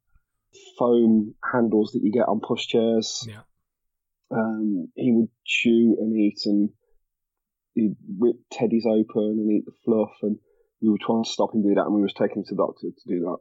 foam 0.79 1.35
handles 1.53 1.93
that 1.93 2.03
you 2.03 2.13
get 2.13 2.29
on 2.29 2.41
pushchairs. 2.41 3.27
Yeah. 3.27 3.41
Um, 4.31 4.89
he 4.95 5.13
would 5.13 5.29
chew 5.45 5.97
and 6.01 6.17
eat 6.17 6.41
and 6.47 6.71
he'd 7.75 7.97
rip 8.19 8.37
teddies 8.53 8.87
open 8.87 9.39
and 9.39 9.53
eat 9.53 9.65
the 9.67 9.73
fluff 9.85 10.13
and 10.23 10.39
we 10.81 10.91
were 10.91 10.99
trying 11.01 11.25
to 11.25 11.31
stop 11.31 11.55
him 11.55 11.63
do 11.63 11.75
that 11.75 11.85
and 11.85 11.95
we 11.95 12.03
was 12.03 12.15
taking 12.15 12.39
him 12.39 12.45
to 12.45 12.55
the 12.55 12.63
doctor 12.63 12.89
to 12.89 13.09
do 13.09 13.21
that. 13.21 13.37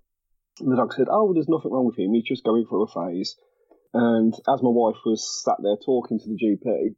The 0.59 0.75
doctor 0.75 0.97
said, 0.97 1.07
oh, 1.09 1.25
well, 1.25 1.33
there's 1.33 1.49
nothing 1.49 1.71
wrong 1.71 1.85
with 1.85 1.97
him. 1.97 2.13
He's 2.13 2.23
just 2.23 2.43
going 2.43 2.65
through 2.67 2.83
a 2.83 2.87
phase. 2.87 3.35
And 3.93 4.33
as 4.33 4.61
my 4.61 4.69
wife 4.69 4.97
was 5.05 5.43
sat 5.43 5.57
there 5.61 5.77
talking 5.83 6.19
to 6.19 6.25
the 6.25 6.35
GP, 6.35 6.95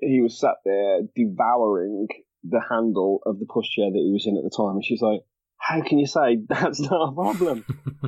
he 0.00 0.20
was 0.20 0.38
sat 0.38 0.56
there 0.64 1.00
devouring 1.14 2.08
the 2.44 2.60
handle 2.68 3.20
of 3.26 3.38
the 3.38 3.46
pushchair 3.46 3.90
that 3.92 4.02
he 4.04 4.12
was 4.12 4.26
in 4.26 4.36
at 4.36 4.44
the 4.44 4.54
time, 4.54 4.76
and 4.76 4.84
she's 4.84 5.02
like, 5.02 5.20
"How 5.56 5.82
can 5.82 5.98
you 5.98 6.06
say 6.06 6.38
that's 6.48 6.80
not 6.80 7.08
a 7.08 7.12
problem?" 7.12 7.64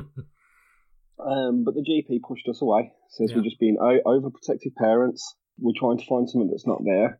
um, 1.19 1.63
but 1.63 1.75
the 1.75 1.85
GP 1.87 2.21
pushed 2.27 2.47
us 2.47 2.61
away. 2.61 2.93
Says 3.09 3.31
yeah. 3.31 3.37
we're 3.37 3.43
just 3.43 3.59
being 3.59 3.77
o- 3.79 4.01
overprotective 4.05 4.75
parents. 4.77 5.35
We're 5.59 5.77
trying 5.77 5.97
to 5.97 6.05
find 6.05 6.29
something 6.29 6.49
that's 6.49 6.67
not 6.67 6.81
there, 6.83 7.19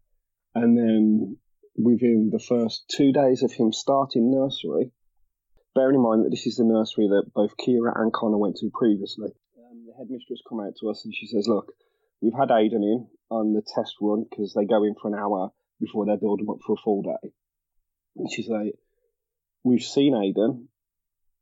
and 0.56 0.78
then 0.78 1.38
within 1.76 2.30
the 2.32 2.40
first 2.40 2.86
two 2.90 3.12
days 3.12 3.44
of 3.44 3.52
him 3.52 3.72
starting 3.72 4.32
nursery, 4.32 4.92
bearing 5.76 5.96
in 5.96 6.02
mind 6.02 6.26
that 6.26 6.30
this 6.30 6.48
is 6.48 6.58
the 6.58 6.64
nursery 6.64 7.08
that 7.08 7.32
both 7.34 7.56
Kira 7.58 7.94
and 7.96 8.14
Connor 8.14 8.38
went 8.38 8.58
to 8.58 8.70
previously, 8.74 9.32
um, 9.58 9.86
the 9.88 9.94
headmistress 9.98 10.42
come 10.48 10.60
out 10.60 10.74
to 10.80 10.90
us 10.90 11.06
and 11.06 11.14
she 11.14 11.28
says, 11.28 11.48
"Look, 11.48 11.74
we've 12.22 12.38
had 12.38 12.52
Aidan 12.52 12.84
in 12.84 13.08
on 13.30 13.54
the 13.54 13.62
test 13.62 13.96
run 14.02 14.26
because 14.30 14.54
they 14.54 14.66
go 14.66 14.84
in 14.84 14.96
for 14.96 15.08
an 15.08 15.20
hour 15.20 15.52
before 15.80 16.06
they 16.06 16.16
build 16.16 16.40
them 16.40 16.50
up 16.50 16.60
for 16.66 16.74
a 16.74 16.82
full 16.84 17.02
day. 17.02 17.32
And 18.18 18.32
she's 18.32 18.48
like, 18.48 18.76
We've 19.64 19.84
seen 19.84 20.16
Aidan, 20.16 20.70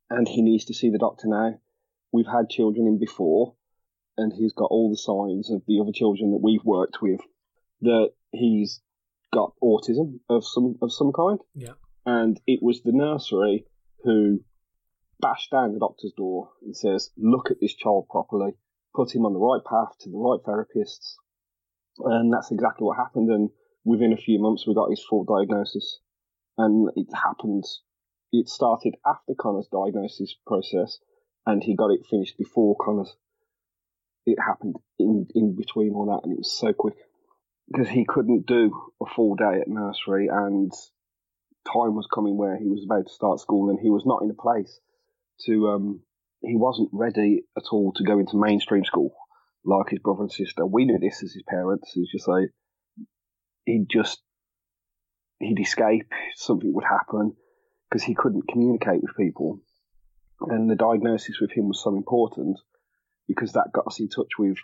and 0.08 0.28
he 0.28 0.42
needs 0.42 0.66
to 0.66 0.74
see 0.74 0.90
the 0.90 0.98
doctor 0.98 1.26
now. 1.28 1.58
We've 2.12 2.26
had 2.26 2.50
children 2.50 2.86
in 2.86 2.98
before 2.98 3.54
and 4.20 4.32
he's 4.32 4.52
got 4.52 4.70
all 4.70 4.90
the 4.90 4.96
signs 4.96 5.50
of 5.50 5.62
the 5.66 5.80
other 5.80 5.92
children 5.92 6.32
that 6.32 6.42
we've 6.42 6.64
worked 6.64 7.00
with 7.00 7.20
that 7.80 8.10
he's 8.32 8.80
got 9.32 9.54
autism 9.62 10.20
of 10.28 10.44
some 10.44 10.76
of 10.82 10.92
some 10.92 11.12
kind. 11.12 11.40
Yeah. 11.54 11.72
And 12.04 12.40
it 12.46 12.60
was 12.62 12.82
the 12.82 12.92
nursery 12.92 13.64
who 14.04 14.40
bashed 15.20 15.50
down 15.50 15.72
the 15.72 15.80
doctor's 15.80 16.12
door 16.16 16.50
and 16.62 16.76
says, 16.76 17.10
Look 17.16 17.50
at 17.50 17.60
this 17.60 17.74
child 17.74 18.08
properly, 18.08 18.52
put 18.94 19.14
him 19.14 19.26
on 19.26 19.32
the 19.32 19.38
right 19.38 19.62
path 19.64 19.98
to 20.00 20.10
the 20.10 20.16
right 20.16 20.40
therapists. 20.42 21.14
And 21.98 22.32
that's 22.32 22.50
exactly 22.50 22.84
what 22.84 22.96
happened. 22.96 23.30
And 23.30 23.50
within 23.84 24.12
a 24.12 24.16
few 24.16 24.38
months, 24.38 24.66
we 24.66 24.74
got 24.74 24.90
his 24.90 25.04
full 25.04 25.24
diagnosis. 25.24 26.00
And 26.56 26.90
it 26.96 27.08
happened, 27.14 27.64
it 28.32 28.48
started 28.48 28.96
after 29.06 29.34
Connor's 29.38 29.68
diagnosis 29.72 30.34
process, 30.46 30.98
and 31.46 31.62
he 31.62 31.74
got 31.74 31.90
it 31.90 32.06
finished 32.08 32.36
before 32.38 32.76
Connor's. 32.76 33.14
It 34.26 34.38
happened 34.38 34.76
in, 34.98 35.26
in 35.34 35.56
between 35.56 35.94
all 35.94 36.06
that, 36.06 36.24
and 36.24 36.32
it 36.32 36.38
was 36.38 36.52
so 36.52 36.72
quick. 36.72 36.96
Because 37.70 37.88
he 37.88 38.04
couldn't 38.04 38.46
do 38.46 38.92
a 39.00 39.06
full 39.06 39.36
day 39.36 39.60
at 39.60 39.68
nursery, 39.68 40.28
and 40.30 40.72
time 41.66 41.94
was 41.94 42.08
coming 42.12 42.36
where 42.36 42.58
he 42.58 42.68
was 42.68 42.84
about 42.84 43.06
to 43.06 43.12
start 43.12 43.40
school, 43.40 43.70
and 43.70 43.78
he 43.80 43.90
was 43.90 44.04
not 44.06 44.22
in 44.22 44.30
a 44.30 44.42
place 44.42 44.80
to, 45.46 45.68
um, 45.68 46.00
he 46.42 46.56
wasn't 46.56 46.88
ready 46.92 47.44
at 47.56 47.64
all 47.72 47.92
to 47.92 48.04
go 48.04 48.18
into 48.18 48.36
mainstream 48.36 48.84
school 48.84 49.12
like 49.64 49.90
his 49.90 49.98
brother 49.98 50.22
and 50.22 50.32
sister. 50.32 50.64
We 50.64 50.84
knew 50.84 50.98
this 50.98 51.22
as 51.22 51.32
his 51.32 51.42
parents. 51.48 51.92
It 51.94 52.00
was 52.00 52.10
just 52.10 52.28
like, 52.28 52.50
he'd 53.66 53.88
just 53.90 54.20
he'd 55.40 55.60
escape, 55.60 56.12
something 56.36 56.72
would 56.72 56.84
happen 56.84 57.34
because 57.88 58.04
he 58.04 58.14
couldn't 58.14 58.48
communicate 58.48 59.02
with 59.02 59.16
people. 59.16 59.60
And 60.40 60.70
the 60.70 60.76
diagnosis 60.76 61.40
with 61.40 61.50
him 61.52 61.68
was 61.68 61.82
so 61.82 61.96
important 61.96 62.58
because 63.26 63.52
that 63.52 63.72
got 63.72 63.86
us 63.86 64.00
in 64.00 64.08
touch 64.08 64.38
with 64.38 64.56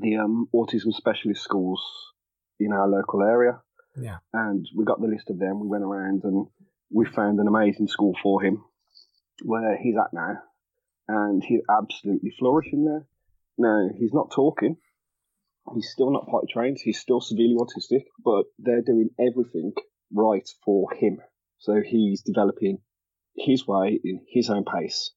the 0.00 0.16
um, 0.16 0.48
autism 0.54 0.92
specialist 0.92 1.42
schools 1.42 1.82
in 2.58 2.72
our 2.72 2.88
local 2.88 3.22
area. 3.22 3.60
Yeah. 3.96 4.18
And 4.32 4.66
we 4.76 4.84
got 4.84 5.00
the 5.00 5.08
list 5.08 5.30
of 5.30 5.38
them. 5.38 5.60
We 5.60 5.68
went 5.68 5.84
around 5.84 6.24
and 6.24 6.46
we 6.90 7.06
found 7.06 7.38
an 7.38 7.48
amazing 7.48 7.88
school 7.88 8.14
for 8.22 8.42
him 8.42 8.62
where 9.42 9.76
he's 9.76 9.96
at 9.96 10.12
now. 10.12 10.38
And 11.06 11.42
he's 11.44 11.60
absolutely 11.68 12.32
flourishing 12.38 12.84
there. 12.84 13.06
Now, 13.58 13.88
he's 13.96 14.12
not 14.12 14.32
talking, 14.32 14.78
He's 15.72 15.90
still 15.90 16.10
not 16.10 16.28
potty 16.28 16.46
trained. 16.52 16.78
He's 16.82 17.00
still 17.00 17.20
severely 17.20 17.54
autistic, 17.54 18.04
but 18.22 18.44
they're 18.58 18.82
doing 18.82 19.10
everything 19.18 19.72
right 20.12 20.46
for 20.64 20.92
him. 20.92 21.22
So 21.58 21.80
he's 21.80 22.22
developing 22.22 22.82
his 23.34 23.66
way 23.66 23.98
in 24.04 24.20
his 24.28 24.50
own 24.50 24.64
pace. 24.64 25.12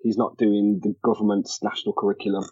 He's 0.00 0.18
not 0.18 0.36
doing 0.36 0.80
the 0.82 0.96
government's 1.04 1.62
national 1.62 1.94
curriculum. 1.94 2.44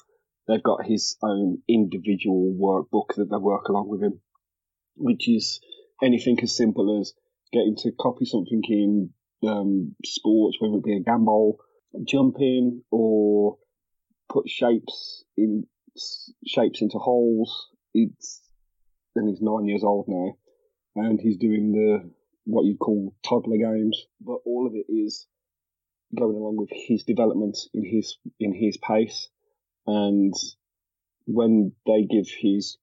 They've 0.47 0.63
got 0.63 0.87
his 0.87 1.17
own 1.23 1.63
individual 1.69 2.55
workbook 2.55 3.17
that 3.17 3.29
they 3.31 3.37
work 3.37 3.69
along 3.69 3.89
with 3.89 4.03
him, 4.03 4.21
which 5.01 5.29
is 5.29 5.61
anything 6.03 6.39
as 6.43 6.57
simple 6.57 7.01
as 7.01 7.15
getting 7.53 7.77
to 7.77 7.93
copy 7.93 8.25
something 8.25 8.63
in 8.69 9.11
um, 9.47 9.95
sports, 10.05 10.59
whether 10.61 10.77
it 10.77 10.85
be 10.85 10.97
a 10.97 11.01
gambol, 11.01 11.57
jumping, 12.05 12.83
or 12.91 13.57
put 14.29 14.49
shapes 14.49 15.25
in 15.37 15.67
shapes 16.47 16.83
into 16.83 16.99
holes. 16.99 17.69
It's 17.95 18.43
and 19.17 19.29
he's 19.29 19.41
nine 19.41 19.67
years 19.67 19.83
old 19.83 20.07
now, 20.09 20.37
and 20.95 21.21
he's 21.21 21.37
doing 21.37 21.73
the 21.73 22.11
what 22.45 22.65
you'd 22.65 22.79
call 22.79 23.15
toddler 23.27 23.57
games. 23.57 24.07
But 24.21 24.39
all 24.45 24.67
of 24.67 24.75
it 24.75 24.93
is 24.93 25.27
going 26.17 26.37
along 26.37 26.57
with 26.57 26.71
his 26.73 27.05
development 27.05 27.59
in 27.75 27.85
his 27.85 28.17
in 28.39 28.55
his 28.55 28.77
pace. 28.77 29.29
And 29.87 30.35
when 31.27 31.73
they 31.87 32.05
give 32.05 32.29
his 32.29 32.77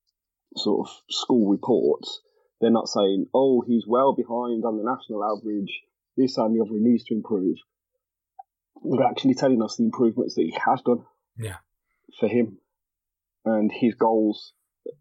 sort 0.58 0.88
of 0.88 0.96
school 1.10 1.50
reports, 1.50 2.22
they're 2.60 2.72
not 2.72 2.88
saying, 2.88 3.28
"Oh, 3.34 3.62
he's 3.62 3.86
well 3.88 4.14
behind 4.14 4.66
on 4.66 4.78
the 4.78 4.84
national 4.84 5.24
average. 5.24 5.84
This 6.16 6.38
and 6.38 6.56
the 6.56 6.62
other 6.62 6.74
he 6.74 6.80
needs 6.80 7.04
to 7.06 7.16
improve." 7.16 7.58
They're 8.84 9.08
actually 9.08 9.36
telling 9.36 9.62
us 9.62 9.76
the 9.76 9.86
improvements 9.86 10.36
that 10.36 10.44
he 10.44 10.56
has 10.66 10.82
done. 10.82 11.06
Yeah. 11.38 11.58
For 12.20 12.28
him, 12.28 12.60
and 13.46 13.72
his 13.72 13.96
goals, 13.96 14.54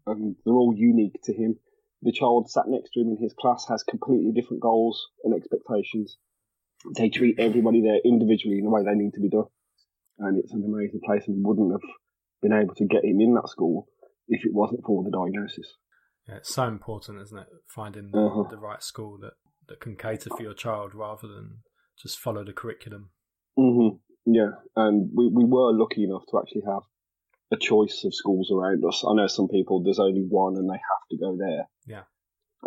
and 0.05 0.35
they're 0.45 0.53
all 0.53 0.73
unique 0.75 1.19
to 1.23 1.33
him. 1.33 1.59
The 2.01 2.11
child 2.11 2.49
sat 2.49 2.67
next 2.67 2.91
to 2.93 3.01
him 3.01 3.09
in 3.09 3.17
his 3.17 3.33
class 3.33 3.65
has 3.69 3.83
completely 3.83 4.31
different 4.31 4.61
goals 4.61 5.07
and 5.23 5.33
expectations. 5.33 6.17
They 6.95 7.09
treat 7.09 7.39
everybody 7.39 7.81
there 7.81 7.99
individually 8.05 8.59
in 8.59 8.65
the 8.65 8.69
way 8.69 8.83
they 8.83 8.93
need 8.93 9.13
to 9.13 9.21
be 9.21 9.29
done. 9.29 9.47
and 10.19 10.39
it's 10.39 10.53
an 10.53 10.63
amazing 10.63 11.01
place, 11.05 11.27
and 11.27 11.45
wouldn't 11.45 11.71
have 11.71 11.89
been 12.41 12.53
able 12.53 12.73
to 12.75 12.85
get 12.85 13.05
him 13.05 13.21
in 13.21 13.35
that 13.35 13.49
school 13.49 13.87
if 14.27 14.45
it 14.45 14.53
wasn't 14.53 14.83
for 14.85 15.03
the 15.03 15.11
diagnosis. 15.11 15.73
Yeah, 16.27 16.35
it's 16.35 16.53
so 16.53 16.67
important, 16.67 17.21
isn't 17.21 17.37
it? 17.37 17.47
Finding 17.67 18.11
the, 18.11 18.19
uh-huh. 18.19 18.49
the 18.49 18.57
right 18.57 18.83
school 18.83 19.17
that, 19.21 19.33
that 19.67 19.79
can 19.79 19.95
cater 19.95 20.29
for 20.29 20.43
your 20.43 20.53
child 20.53 20.93
rather 20.93 21.27
than 21.27 21.59
just 22.01 22.19
follow 22.19 22.43
the 22.43 22.53
curriculum. 22.53 23.11
Mm-hmm. 23.57 23.97
Yeah, 24.33 24.51
and 24.75 25.09
we, 25.15 25.29
we 25.29 25.45
were 25.45 25.71
lucky 25.73 26.03
enough 26.03 26.23
to 26.29 26.39
actually 26.39 26.63
have 26.67 26.83
a 27.51 27.57
choice 27.57 28.03
of 28.03 28.13
schools 28.13 28.51
around 28.51 28.83
us. 28.85 29.03
I 29.07 29.13
know 29.13 29.27
some 29.27 29.47
people 29.47 29.81
there's 29.81 29.99
only 29.99 30.25
one 30.27 30.55
and 30.57 30.69
they 30.69 30.75
have 30.75 31.07
to 31.11 31.17
go 31.17 31.37
there. 31.37 31.69
Yeah. 31.85 32.03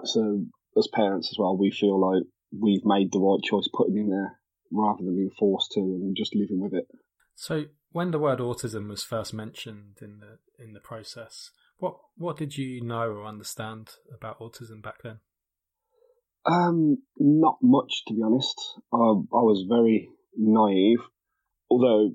So 0.04 0.46
as 0.78 0.88
parents 0.94 1.28
as 1.30 1.38
well, 1.38 1.56
we 1.58 1.70
feel 1.70 2.00
like 2.00 2.22
we've 2.58 2.84
made 2.84 3.12
the 3.12 3.20
right 3.20 3.42
choice 3.44 3.68
putting 3.74 3.98
in 3.98 4.08
there 4.08 4.38
rather 4.72 5.04
than 5.04 5.16
being 5.16 5.30
forced 5.38 5.72
to 5.72 5.80
and 5.80 6.16
just 6.16 6.34
living 6.34 6.60
with 6.60 6.72
it. 6.72 6.86
So 7.34 7.64
when 7.92 8.10
the 8.10 8.18
word 8.18 8.38
autism 8.38 8.88
was 8.88 9.02
first 9.02 9.34
mentioned 9.34 9.98
in 10.00 10.20
the 10.20 10.62
in 10.62 10.72
the 10.72 10.80
process, 10.80 11.50
what 11.78 11.96
what 12.16 12.36
did 12.36 12.56
you 12.56 12.82
know 12.82 13.10
or 13.10 13.26
understand 13.26 13.90
about 14.14 14.38
autism 14.38 14.82
back 14.82 15.02
then? 15.02 15.18
Um, 16.46 16.98
not 17.18 17.58
much 17.62 18.04
to 18.06 18.14
be 18.14 18.22
honest. 18.22 18.56
I, 18.92 18.96
I 18.96 19.42
was 19.44 19.66
very 19.68 20.08
naive, 20.36 21.00
although 21.70 22.14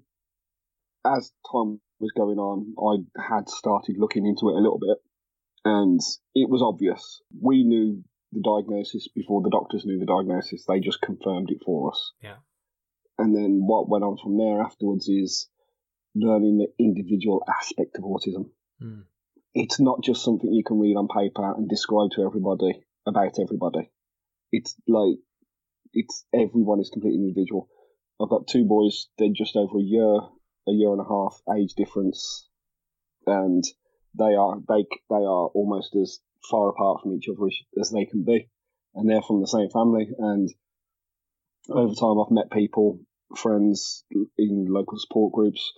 as 1.06 1.32
time 1.52 1.82
was 2.00 2.12
going 2.16 2.38
on, 2.38 2.74
I 2.80 3.22
had 3.22 3.50
started 3.50 3.96
looking 3.98 4.26
into 4.26 4.50
it 4.50 4.58
a 4.58 4.64
little 4.64 4.80
bit, 4.80 4.98
and 5.64 6.00
it 6.34 6.50
was 6.50 6.62
obvious. 6.62 7.22
We 7.40 7.64
knew 7.64 8.04
the 8.32 8.42
diagnosis 8.42 9.08
before 9.14 9.42
the 9.42 9.52
doctors 9.52 9.86
knew 9.86 10.00
the 10.00 10.06
diagnosis. 10.06 10.66
They 10.66 10.80
just 10.80 11.02
confirmed 11.02 11.50
it 11.52 11.62
for 11.66 11.92
us. 11.92 12.12
Yeah. 12.22 12.38
And 13.18 13.36
then 13.36 13.62
what 13.66 13.88
went 13.88 14.04
on 14.04 14.18
from 14.22 14.38
there 14.38 14.62
afterwards 14.62 15.08
is 15.08 15.48
learning 16.16 16.58
the 16.58 16.84
individual 16.84 17.44
aspect 17.48 17.98
of 17.98 18.04
autism. 18.04 18.50
Mm. 18.82 19.04
It's 19.54 19.80
not 19.80 20.04
just 20.04 20.24
something 20.24 20.52
you 20.52 20.64
can 20.64 20.80
read 20.80 20.96
on 20.96 21.08
paper 21.08 21.54
and 21.54 21.70
describe 21.70 22.12
to 22.12 22.24
everybody 22.24 22.82
about 23.06 23.40
everybody. 23.40 23.90
It's 24.52 24.76
like 24.88 25.18
it's 25.94 26.26
everyone 26.34 26.80
is 26.80 26.90
completely 26.90 27.20
individual. 27.20 27.70
I've 28.22 28.30
got 28.30 28.48
two 28.48 28.66
boys. 28.66 29.08
They're 29.18 29.30
just 29.36 29.56
over 29.56 29.78
a 29.78 29.84
year, 29.84 30.16
a 30.68 30.72
year 30.72 30.92
and 30.92 31.02
a 31.02 31.08
half 31.08 31.42
age 31.56 31.74
difference, 31.76 32.48
and 33.26 33.64
they 34.18 34.36
are 34.36 34.58
they 34.68 34.86
they 35.10 35.16
are 35.16 35.48
almost 35.54 35.96
as 35.96 36.20
far 36.50 36.70
apart 36.70 37.02
from 37.02 37.14
each 37.14 37.28
other 37.30 37.46
as, 37.48 37.56
as 37.80 37.92
they 37.92 38.06
can 38.06 38.24
be, 38.24 38.50
and 38.94 39.10
they're 39.10 39.22
from 39.22 39.42
the 39.42 39.48
same 39.48 39.70
family. 39.70 40.10
And 40.18 40.50
over 41.70 41.96
time, 41.96 42.20
I've 42.20 42.32
met 42.32 42.52
people, 42.52 43.00
friends 43.36 44.04
in 44.38 44.66
local 44.70 45.00
support 45.00 45.34
groups, 45.34 45.74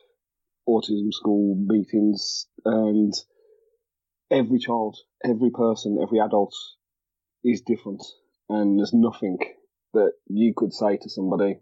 autism 0.68 1.12
school 1.12 1.56
meetings, 1.56 2.48
and 2.66 3.14
every 4.30 4.60
child, 4.60 4.98
every 5.24 5.52
person, 5.52 6.00
every 6.02 6.20
adult 6.20 6.54
is 7.44 7.62
different, 7.62 8.04
and 8.50 8.78
there's 8.78 8.94
nothing 8.94 9.38
that 9.94 10.12
you 10.28 10.54
could 10.56 10.74
say 10.74 10.98
to 10.98 11.10
somebody, 11.10 11.60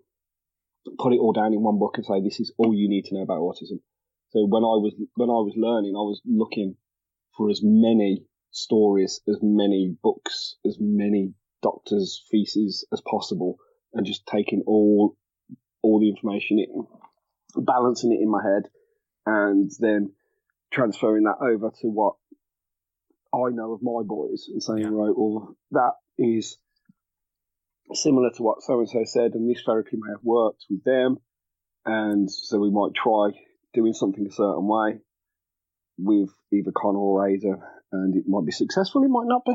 put 1.00 1.14
it 1.14 1.20
all 1.20 1.34
down 1.34 1.54
in 1.54 1.62
one 1.62 1.80
book 1.80 1.94
and 1.96 2.06
say 2.06 2.22
this 2.22 2.40
is 2.40 2.54
all 2.58 2.74
you 2.74 2.90
need 2.90 3.06
to 3.06 3.16
know 3.16 3.22
about 3.22 3.40
autism. 3.40 3.80
So 4.30 4.46
when 4.46 4.64
I 4.64 4.76
was 4.82 4.94
when 5.16 5.30
I 5.30 5.42
was 5.46 5.54
learning, 5.56 5.94
I 5.96 6.04
was 6.04 6.22
looking 6.26 6.76
for 7.38 7.50
as 7.50 7.62
many 7.64 8.26
stories, 8.52 9.22
as 9.28 9.40
many 9.42 9.96
books, 10.02 10.56
as 10.66 10.78
many 10.80 11.34
doctors' 11.62 12.24
theses 12.32 12.86
as 12.92 13.02
possible, 13.10 13.58
and 13.94 14.06
just 14.06 14.26
taking 14.26 14.64
all 14.66 15.18
all 15.82 16.00
the 16.00 16.10
information 16.10 16.60
in, 16.60 17.64
balancing 17.64 18.12
it 18.12 18.22
in 18.22 18.30
my 18.30 18.42
head, 18.44 18.64
and 19.26 19.72
then 19.80 20.12
transferring 20.72 21.24
that 21.24 21.38
over 21.42 21.72
to 21.82 21.88
what 21.88 22.16
I 23.34 23.50
know 23.52 23.74
of 23.74 23.82
my 23.82 24.04
boys 24.04 24.48
and 24.48 24.62
saying, 24.62 24.80
yeah. 24.80 24.90
right, 24.90 25.14
well, 25.16 25.56
that 25.72 25.94
is 26.18 26.58
similar 27.94 28.30
to 28.32 28.44
what 28.44 28.62
so 28.62 28.80
and 28.80 28.90
so 28.90 29.04
said, 29.06 29.34
and 29.34 29.50
this 29.50 29.64
therapy 29.66 29.98
may 29.98 30.12
have 30.12 30.24
worked 30.24 30.66
with 30.70 30.84
them, 30.84 31.18
and 31.86 32.32
so 32.32 32.60
we 32.60 32.72
might 32.72 32.94
try 32.96 33.30
doing 33.74 33.94
something 33.94 34.26
a 34.26 34.32
certain 34.32 34.68
way 34.68 35.00
with 35.98 36.30
either 36.52 36.72
Connor 36.72 37.00
or 37.00 37.28
Ada, 37.28 37.58
and 37.92 38.16
it 38.16 38.24
might 38.28 38.46
be 38.46 38.52
successful, 38.52 39.04
it 39.04 39.10
might 39.10 39.28
not 39.28 39.46
be. 39.46 39.54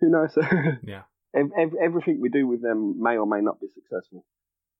Who 0.00 0.10
knows? 0.10 0.36
yeah. 0.82 1.02
everything 1.34 2.20
we 2.20 2.28
do 2.28 2.46
with 2.46 2.62
them 2.62 3.00
may 3.00 3.16
or 3.16 3.26
may 3.26 3.40
not 3.40 3.60
be 3.60 3.68
successful, 3.74 4.24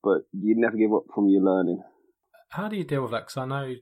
but 0.03 0.23
you 0.33 0.57
never 0.57 0.77
give 0.77 0.93
up 0.93 1.05
from 1.15 1.29
your 1.29 1.43
learning. 1.43 1.83
How 2.53 2.69
do 2.69 2.77
you 2.77 2.85
deal 2.85 3.03
with 3.03 3.13
that? 3.13 3.27
Because 3.27 3.37
I 3.39 3.47
know, 3.47 3.75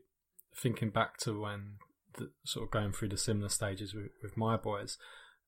thinking 0.57 0.91
back 0.91 1.19
to 1.19 1.41
when 1.41 1.75
the, 2.17 2.31
sort 2.45 2.67
of 2.67 2.71
going 2.71 2.93
through 2.93 3.09
the 3.09 3.17
similar 3.17 3.49
stages 3.49 3.95
with, 3.95 4.13
with 4.23 4.37
my 4.37 4.57
boys 4.57 4.97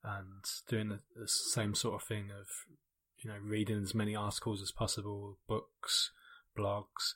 and 0.02 0.44
doing 0.68 0.88
the, 0.88 1.00
the, 1.14 1.28
same 1.28 1.74
sort 1.74 1.94
of 1.94 2.06
thing 2.06 2.30
of 2.30 2.46
you 3.22 3.30
know 3.30 3.36
reading 3.40 3.80
as 3.80 3.94
many 3.94 4.16
articles 4.16 4.60
as 4.60 4.72
possible, 4.72 5.38
books, 5.48 6.10
blogs. 6.58 7.14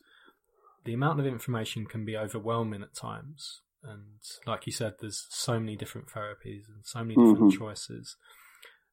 The 0.84 0.94
amount 0.94 1.18
of 1.18 1.26
information 1.26 1.86
can 1.86 2.04
be 2.04 2.16
overwhelming 2.16 2.82
at 2.82 2.94
times, 2.94 3.62
and 3.82 4.20
like 4.46 4.66
you 4.66 4.72
said, 4.72 4.94
there's 5.00 5.26
so 5.30 5.58
many 5.58 5.74
different 5.74 6.06
therapies 6.08 6.68
and 6.68 6.84
so 6.84 7.00
many 7.00 7.16
different 7.16 7.52
mm-hmm. 7.52 7.58
choices. 7.58 8.16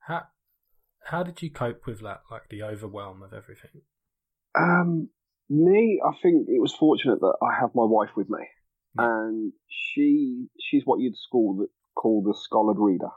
How 0.08 0.24
how 1.06 1.22
did 1.22 1.44
you 1.44 1.52
cope 1.52 1.86
with 1.86 2.02
that, 2.02 2.22
like 2.32 2.50
the 2.50 2.64
overwhelm 2.64 3.22
of 3.22 3.34
everything? 3.34 3.82
Um, 4.58 5.10
me, 5.50 6.02
I 6.06 6.12
think 6.22 6.48
it 6.48 6.62
was 6.62 6.74
fortunate 6.74 7.20
that 7.20 7.38
I 7.42 7.60
have 7.60 7.76
my 7.76 7.86
wife 7.86 8.12
with 8.16 8.30
me, 8.30 8.40
yeah. 8.98 9.06
and 9.06 9.54
she 9.68 10.48
she's 10.60 10.84
what 10.86 11.00
you'd 11.00 11.18
school 11.18 11.58
that 11.58 11.70
call 11.96 12.24
the 12.24 12.34
scholared 12.34 12.80
reader. 12.80 13.10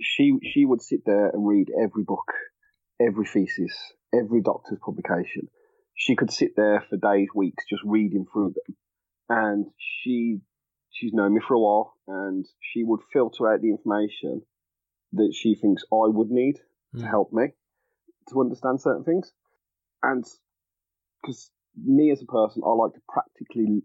She 0.00 0.38
she 0.52 0.64
would 0.64 0.82
sit 0.82 1.00
there 1.06 1.28
and 1.28 1.46
read 1.46 1.68
every 1.80 2.04
book, 2.04 2.32
every 3.00 3.26
thesis, 3.26 3.74
every 4.12 4.42
doctor's 4.42 4.78
publication. 4.84 5.48
She 5.96 6.16
could 6.16 6.32
sit 6.32 6.56
there 6.56 6.84
for 6.88 6.96
days, 6.96 7.28
weeks, 7.34 7.64
just 7.68 7.82
reading 7.84 8.26
through 8.32 8.54
them, 8.54 8.76
and 9.28 9.66
she 9.78 10.40
she's 10.90 11.12
known 11.12 11.34
me 11.34 11.40
for 11.46 11.54
a 11.54 11.60
while, 11.60 11.94
and 12.08 12.44
she 12.60 12.82
would 12.82 13.00
filter 13.12 13.52
out 13.52 13.60
the 13.60 13.70
information 13.70 14.42
that 15.12 15.32
she 15.32 15.54
thinks 15.54 15.84
I 15.92 16.08
would 16.08 16.30
need 16.30 16.58
mm. 16.94 17.00
to 17.00 17.06
help 17.06 17.32
me 17.32 17.48
to 18.30 18.40
understand 18.40 18.80
certain 18.80 19.04
things, 19.04 19.32
and 20.02 20.24
because 21.24 21.50
me 21.82 22.10
as 22.10 22.22
a 22.22 22.26
person, 22.26 22.62
I 22.64 22.70
like 22.70 22.92
to 22.94 23.00
practically, 23.08 23.82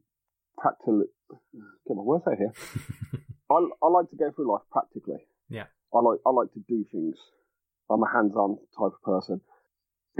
practically, 0.57 1.05
get 1.87 1.95
my 1.95 2.03
words 2.03 2.25
out 2.27 2.37
here. 2.37 2.53
I, 3.51 3.55
I 3.81 3.87
like 3.87 4.09
to 4.11 4.15
go 4.15 4.31
through 4.31 4.51
life 4.51 4.65
practically. 4.71 5.25
Yeah. 5.49 5.65
I 5.93 5.99
like 5.99 6.19
I 6.25 6.29
like 6.29 6.53
to 6.53 6.63
do 6.67 6.85
things. 6.91 7.17
I'm 7.89 8.03
a 8.03 8.11
hands-on 8.11 8.57
type 8.77 8.93
of 8.93 9.01
person. 9.03 9.41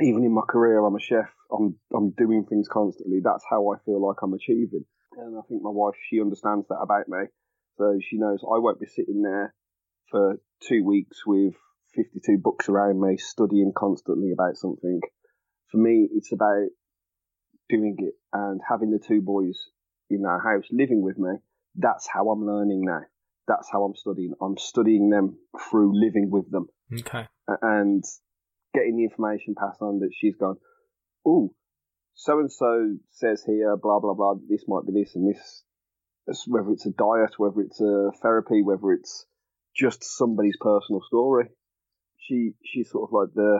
Even 0.01 0.23
in 0.23 0.34
my 0.34 0.41
career, 0.49 0.84
I'm 0.84 0.95
a 0.95 0.99
chef. 0.99 1.29
I'm 1.51 1.75
I'm 1.95 2.12
doing 2.12 2.45
things 2.45 2.67
constantly. 2.67 3.19
That's 3.23 3.43
how 3.49 3.71
I 3.71 3.77
feel 3.86 4.05
like 4.05 4.17
I'm 4.23 4.34
achieving. 4.34 4.86
And 5.17 5.38
I 5.38 5.41
think 5.47 5.62
my 5.62 5.69
wife 5.69 5.95
she 6.10 6.21
understands 6.21 6.67
that 6.69 6.79
about 6.82 7.08
me. 7.08 7.27
So 7.77 7.99
she 8.01 8.17
knows 8.17 8.41
I 8.43 8.58
won't 8.58 8.79
be 8.79 8.88
sitting 8.88 9.21
there 9.21 9.53
for 10.10 10.39
two 10.67 10.84
weeks 10.84 11.25
with 11.25 11.53
52 11.95 12.39
books 12.39 12.67
around 12.67 12.99
me, 12.99 13.17
studying 13.17 13.73
constantly 13.75 14.32
about 14.32 14.58
something. 14.58 15.01
For 15.71 15.77
me, 15.77 16.10
it's 16.12 16.34
about 16.34 16.69
doing 17.69 17.95
it 17.99 18.13
and 18.34 18.60
having 18.67 18.91
the 18.91 18.99
two 18.99 19.21
boys 19.21 19.58
in 20.10 20.25
our 20.25 20.39
house 20.39 20.65
living 20.71 21.01
with 21.01 21.17
me, 21.17 21.32
that's 21.75 22.08
how 22.12 22.29
I'm 22.29 22.45
learning 22.45 22.82
now. 22.86 23.01
That's 23.47 23.69
how 23.71 23.84
I'm 23.84 23.95
studying. 23.95 24.34
I'm 24.41 24.58
studying 24.58 25.10
them 25.10 25.38
through 25.69 25.99
living 25.99 26.29
with 26.29 26.51
them. 26.51 26.67
Okay. 26.93 27.27
And 27.62 28.03
getting 28.73 28.97
the 28.97 29.03
information 29.03 29.55
passed 29.58 29.82
on 29.82 29.99
that 29.99 30.12
she's 30.19 30.36
gone, 30.36 30.58
oh, 31.25 31.53
so 32.13 32.39
and 32.39 32.51
so 32.51 32.95
says 33.12 33.43
here, 33.45 33.75
blah, 33.77 33.99
blah, 33.99 34.13
blah, 34.13 34.36
this 34.47 34.65
might 34.67 34.86
be 34.86 35.01
this 35.01 35.15
and 35.15 35.34
this. 35.34 35.63
Whether 36.47 36.71
it's 36.71 36.86
a 36.86 36.91
diet, 36.91 37.34
whether 37.38 37.62
it's 37.62 37.82
a 37.82 38.12
therapy, 38.21 38.62
whether 38.62 38.91
it's 38.91 39.25
just 39.75 40.03
somebody's 40.03 40.58
personal 40.60 41.01
story. 41.08 41.45
She 42.17 42.51
she's 42.63 42.91
sort 42.91 43.10
of 43.10 43.13
like 43.13 43.34
the 43.34 43.60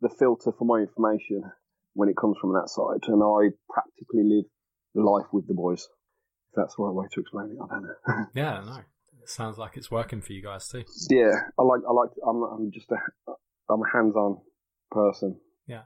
the 0.00 0.14
filter 0.16 0.52
for 0.56 0.64
my 0.64 0.80
information 0.80 1.50
when 1.94 2.08
it 2.08 2.16
comes 2.16 2.36
from 2.40 2.52
that 2.52 2.68
side, 2.68 3.08
and 3.08 3.22
I 3.22 3.54
practically 3.70 4.22
live 4.24 4.44
life 4.94 5.26
with 5.32 5.48
the 5.48 5.54
boys. 5.54 5.88
If 6.50 6.56
that's 6.56 6.76
the 6.76 6.84
right 6.84 6.94
way 6.94 7.06
to 7.12 7.20
explain 7.20 7.50
it, 7.50 7.58
I 7.62 7.74
don't 7.74 7.82
know. 7.82 8.26
yeah, 8.34 8.62
no, 8.64 8.76
it 9.22 9.28
sounds 9.28 9.58
like 9.58 9.76
it's 9.76 9.90
working 9.90 10.20
for 10.20 10.32
you 10.32 10.42
guys 10.42 10.68
too. 10.68 10.84
Yeah, 11.10 11.32
I 11.58 11.62
like, 11.62 11.80
I 11.88 11.92
like, 11.92 12.10
I'm, 12.26 12.42
I'm 12.42 12.70
just 12.72 12.90
a, 12.90 12.96
I'm 13.70 13.80
a 13.82 13.90
hands-on 13.92 14.38
person. 14.90 15.38
Yeah, 15.66 15.82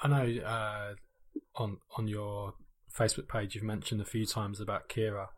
I 0.00 0.08
know. 0.08 0.42
Uh, 0.42 0.94
on 1.54 1.78
on 1.96 2.08
your 2.08 2.54
Facebook 2.96 3.28
page, 3.28 3.54
you've 3.54 3.64
mentioned 3.64 4.00
a 4.00 4.04
few 4.04 4.26
times 4.26 4.60
about 4.60 4.88
Kira 4.88 5.28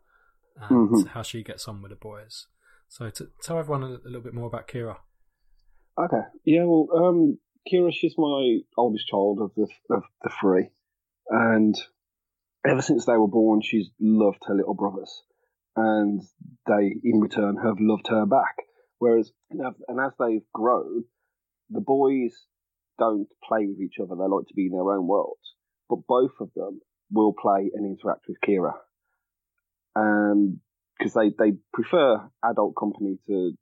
and 0.69 0.89
mm-hmm. 0.89 1.07
how 1.09 1.21
she 1.21 1.43
gets 1.43 1.67
on 1.67 1.81
with 1.81 1.91
the 1.91 1.95
boys. 1.95 2.47
So, 2.87 3.09
to, 3.09 3.29
tell 3.41 3.57
everyone 3.57 3.83
a, 3.83 3.87
a 3.87 4.05
little 4.05 4.21
bit 4.21 4.33
more 4.33 4.47
about 4.47 4.67
Kira. 4.67 4.97
Okay. 5.97 6.21
Yeah. 6.45 6.63
Well, 6.65 6.87
um, 6.95 7.39
Kira, 7.67 7.91
she's 7.93 8.15
my 8.17 8.59
oldest 8.77 9.07
child 9.07 9.39
of 9.39 9.51
the 9.55 9.67
of 9.93 10.03
the 10.23 10.31
three, 10.39 10.69
and 11.29 11.75
ever 12.65 12.81
since 12.81 13.05
they 13.05 13.17
were 13.17 13.27
born, 13.27 13.61
she's 13.61 13.89
loved 13.99 14.43
her 14.47 14.55
little 14.55 14.73
brothers, 14.73 15.23
and 15.75 16.21
they, 16.67 16.95
in 17.03 17.19
return, 17.19 17.57
have 17.57 17.79
loved 17.79 18.07
her 18.09 18.25
back. 18.25 18.55
Whereas, 18.99 19.31
and 19.49 19.99
as 19.99 20.11
they've 20.19 20.45
grown, 20.53 21.05
the 21.69 21.81
boys 21.81 22.33
don't 22.99 23.27
play 23.47 23.65
with 23.67 23.79
each 23.79 23.99
other; 23.99 24.15
they 24.15 24.27
like 24.27 24.47
to 24.47 24.55
be 24.55 24.65
in 24.67 24.73
their 24.73 24.91
own 24.91 25.07
worlds. 25.07 25.55
But 25.89 26.07
both 26.07 26.39
of 26.39 26.51
them 26.55 26.81
will 27.11 27.33
play 27.33 27.71
and 27.73 27.85
interact 27.85 28.25
with 28.27 28.37
Kira, 28.41 28.73
um, 29.95 30.59
because 30.97 31.13
they 31.13 31.29
they 31.29 31.57
prefer 31.73 32.29
adult 32.43 32.75
company 32.75 33.17
to 33.27 33.53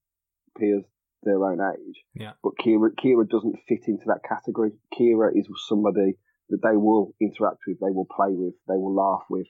peers 0.57 0.83
their 1.23 1.43
own 1.43 1.59
age. 1.59 2.03
Yeah. 2.13 2.33
But 2.43 2.53
Kira 2.63 2.89
Kira 2.95 3.27
doesn't 3.27 3.59
fit 3.67 3.87
into 3.87 4.05
that 4.07 4.21
category. 4.27 4.71
Kira 4.97 5.31
is 5.35 5.47
somebody 5.67 6.17
that 6.49 6.61
they 6.63 6.77
will 6.77 7.13
interact 7.21 7.59
with, 7.67 7.79
they 7.79 7.91
will 7.91 8.07
play 8.07 8.31
with, 8.31 8.53
they 8.67 8.75
will 8.75 8.95
laugh 8.95 9.25
with. 9.29 9.47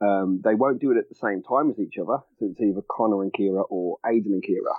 Um, 0.00 0.40
they 0.42 0.54
won't 0.54 0.80
do 0.80 0.90
it 0.90 0.98
at 0.98 1.08
the 1.08 1.14
same 1.14 1.42
time 1.42 1.70
as 1.70 1.78
each 1.78 1.94
other. 2.00 2.18
So 2.38 2.46
it's 2.50 2.60
either 2.60 2.82
Connor 2.90 3.22
and 3.22 3.32
Kira 3.32 3.64
or 3.68 3.98
Aiden 4.04 4.32
and 4.32 4.42
Kira. 4.42 4.74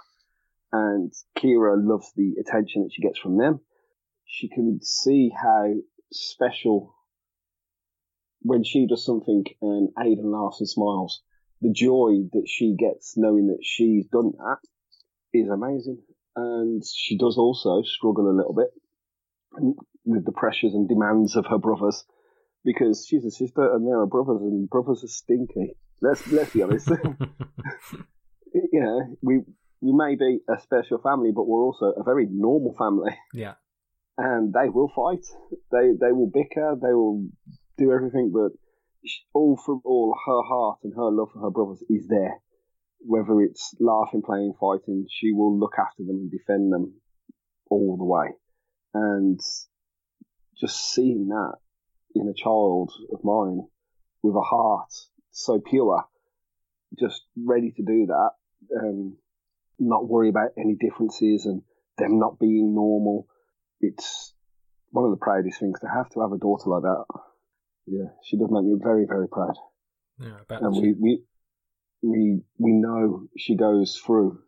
And 0.73 1.13
Kira 1.37 1.75
loves 1.77 2.11
the 2.15 2.35
attention 2.41 2.83
that 2.83 2.91
she 2.93 3.01
gets 3.01 3.19
from 3.19 3.37
them. 3.37 3.61
She 4.25 4.49
can 4.49 4.79
see 4.81 5.29
how 5.29 5.73
special 6.11 6.93
when 8.41 8.63
she 8.63 8.87
does 8.87 9.05
something 9.05 9.45
and 9.61 9.89
Aiden 9.97 10.25
laughs 10.25 10.59
and 10.59 10.69
smiles. 10.69 11.21
The 11.61 11.71
joy 11.71 12.27
that 12.33 12.47
she 12.47 12.75
gets 12.77 13.13
knowing 13.15 13.47
that 13.47 13.63
she's 13.63 14.05
done 14.07 14.33
that 14.37 14.57
is 15.33 15.47
amazing. 15.47 16.01
And 16.35 16.83
she 16.85 17.17
does 17.17 17.37
also 17.37 17.81
struggle 17.83 18.29
a 18.29 18.35
little 18.35 18.53
bit 18.53 18.69
with 20.05 20.25
the 20.25 20.31
pressures 20.31 20.73
and 20.73 20.87
demands 20.89 21.35
of 21.35 21.45
her 21.47 21.57
brothers 21.59 22.03
because 22.65 23.05
she's 23.07 23.25
a 23.25 23.31
sister 23.31 23.73
and 23.73 23.87
they're 23.87 24.05
brothers 24.05 24.41
and 24.41 24.69
brothers 24.69 25.03
are 25.03 25.07
stinky. 25.07 25.75
Let's 26.01 26.25
let's 26.31 26.51
be 26.51 26.63
honest. 26.63 26.89
you 28.53 28.81
know, 28.81 29.17
we 29.21 29.41
we 29.81 29.91
may 29.93 30.15
be 30.15 30.39
a 30.49 30.59
special 30.61 30.99
family, 30.99 31.31
but 31.35 31.47
we're 31.47 31.63
also 31.63 31.93
a 31.97 32.03
very 32.03 32.27
normal 32.29 32.75
family. 32.77 33.11
Yeah. 33.33 33.53
And 34.17 34.53
they 34.53 34.69
will 34.69 34.91
fight. 34.95 35.25
They 35.71 35.91
they 35.99 36.11
will 36.11 36.29
bicker. 36.31 36.75
They 36.81 36.93
will 36.93 37.27
do 37.77 37.91
everything, 37.91 38.31
but 38.33 38.51
all 39.33 39.57
from 39.57 39.81
all, 39.83 40.15
her 40.25 40.41
heart 40.43 40.79
and 40.83 40.93
her 40.95 41.11
love 41.11 41.29
for 41.33 41.41
her 41.41 41.49
brothers 41.49 41.83
is 41.89 42.07
there. 42.07 42.39
Whether 43.05 43.41
it's 43.41 43.75
laughing, 43.79 44.21
playing, 44.25 44.53
fighting, 44.59 45.05
she 45.09 45.31
will 45.33 45.57
look 45.57 45.73
after 45.77 46.03
them 46.03 46.15
and 46.15 46.31
defend 46.31 46.71
them 46.71 46.93
all 47.69 47.97
the 47.97 48.03
way. 48.03 48.27
And 48.93 49.39
just 50.59 50.93
seeing 50.93 51.27
that 51.29 51.55
in 52.15 52.27
a 52.27 52.33
child 52.33 52.91
of 53.11 53.23
mine 53.23 53.67
with 54.21 54.35
a 54.35 54.41
heart 54.41 54.91
so 55.31 55.59
pure, 55.59 56.05
just 56.99 57.23
ready 57.35 57.71
to 57.71 57.83
do 57.83 58.05
that, 58.07 58.29
um, 58.79 59.17
not 59.79 60.07
worry 60.07 60.29
about 60.29 60.51
any 60.57 60.75
differences 60.79 61.45
and 61.45 61.63
them 61.97 62.19
not 62.19 62.39
being 62.39 62.73
normal. 62.73 63.27
It's 63.81 64.33
one 64.91 65.05
of 65.05 65.11
the 65.11 65.17
proudest 65.17 65.59
things 65.59 65.79
to 65.81 65.87
have 65.87 66.09
to 66.11 66.21
have 66.21 66.31
a 66.31 66.37
daughter 66.37 66.69
like 66.69 66.83
that. 66.83 67.05
Yeah, 67.87 68.09
she 68.23 68.37
does 68.37 68.49
make 68.49 68.63
me 68.63 68.75
very, 68.81 69.05
very 69.05 69.27
proud. 69.27 69.55
Yeah. 70.19 70.37
And 70.49 70.75
we, 70.75 70.93
we, 70.93 71.23
we, 72.03 72.41
we 72.57 72.71
know 72.73 73.27
she 73.37 73.55
goes 73.55 73.99
through 74.05 74.39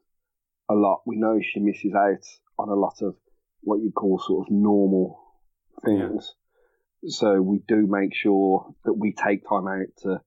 a 0.69 0.73
lot. 0.73 1.01
We 1.05 1.17
know 1.17 1.39
she 1.41 1.59
misses 1.59 1.93
out 1.95 2.23
on 2.59 2.69
a 2.69 2.75
lot 2.75 3.01
of 3.01 3.15
what 3.61 3.81
you 3.81 3.91
call 3.91 4.19
sort 4.19 4.47
of 4.47 4.51
normal 4.51 5.19
things. 5.83 6.33
Yeah. 7.01 7.09
So 7.09 7.41
we 7.41 7.61
do 7.67 7.87
make 7.87 8.15
sure 8.15 8.73
that 8.83 8.93
we 8.93 9.13
take 9.13 9.47
time 9.47 9.67
out 9.67 9.87
to 10.03 10.21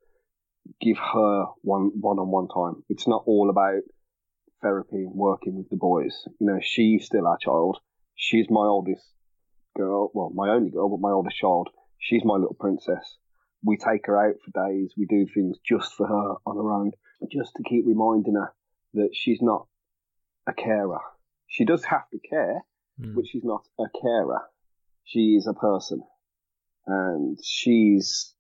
give 0.81 0.97
her 0.99 1.47
one 1.63 1.91
one 2.01 2.19
on 2.19 2.31
one 2.31 2.49
time. 2.49 2.83
It's 2.89 3.09
not 3.09 3.25
all 3.27 3.51
about 3.51 3.83
therapy 4.63 5.05
and 5.05 5.15
working 5.15 5.57
with 5.57 5.69
the 5.71 5.77
boys. 5.77 6.25
You 6.39 6.47
know, 6.47 6.59
she's 6.63 7.07
still 7.07 7.27
our 7.27 7.39
child. 7.39 7.79
She's 8.15 8.47
my 8.51 8.67
oldest 8.67 9.05
girl, 9.77 10.11
well, 10.13 10.31
my 10.35 10.51
only 10.51 10.71
girl, 10.71 10.89
but 10.89 11.01
my 11.01 11.11
oldest 11.13 11.37
child. 11.37 11.69
She's 11.99 12.25
my 12.25 12.35
little 12.35 12.57
princess. 12.59 13.17
We 13.65 13.77
take 13.77 14.07
her 14.07 14.29
out 14.29 14.37
for 14.45 14.69
days. 14.69 14.93
We 14.97 15.07
do 15.07 15.27
things 15.33 15.59
just 15.65 15.93
for 15.95 16.07
her 16.07 16.35
on 16.47 16.57
her 16.57 16.73
own, 16.73 16.93
just 17.31 17.55
to 17.57 17.63
keep 17.63 17.85
reminding 17.87 18.35
her 18.35 18.53
that 18.95 19.11
she's 19.13 19.43
not 19.43 19.67
a 20.47 20.53
carer. 20.53 21.01
She 21.47 21.65
does 21.65 21.85
have 21.85 22.09
to 22.11 22.19
care, 22.19 22.63
mm. 23.01 23.15
but 23.15 23.27
she's 23.27 23.45
not 23.45 23.65
a 23.79 23.85
carer 24.01 24.43
she 25.09 25.37
is 25.37 25.47
a 25.47 25.55
person, 25.55 26.03
and 26.87 27.39
she's 27.43 28.35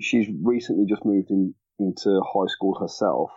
she's 0.00 0.26
recently 0.42 0.84
just 0.84 1.04
moved 1.04 1.30
in 1.30 1.54
into 1.78 2.20
high 2.22 2.48
school 2.48 2.76
herself, 2.80 3.30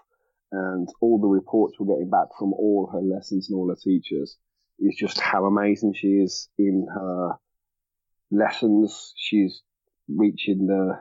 and 0.52 0.90
all 1.00 1.20
the 1.20 1.28
reports 1.28 1.76
we're 1.80 1.94
getting 1.94 2.10
back 2.10 2.28
from 2.40 2.54
all 2.54 2.90
her 2.92 3.02
lessons 3.02 3.50
and 3.50 3.58
all 3.58 3.70
her 3.70 3.76
teachers 3.76 4.38
is 4.80 4.96
just 4.96 5.20
how 5.20 5.46
amazing 5.46 5.94
she 5.94 6.08
is 6.08 6.50
in 6.58 6.88
her 6.92 7.34
lessons. 8.32 9.14
She's 9.16 9.62
reaching 10.08 10.66
the, 10.66 11.00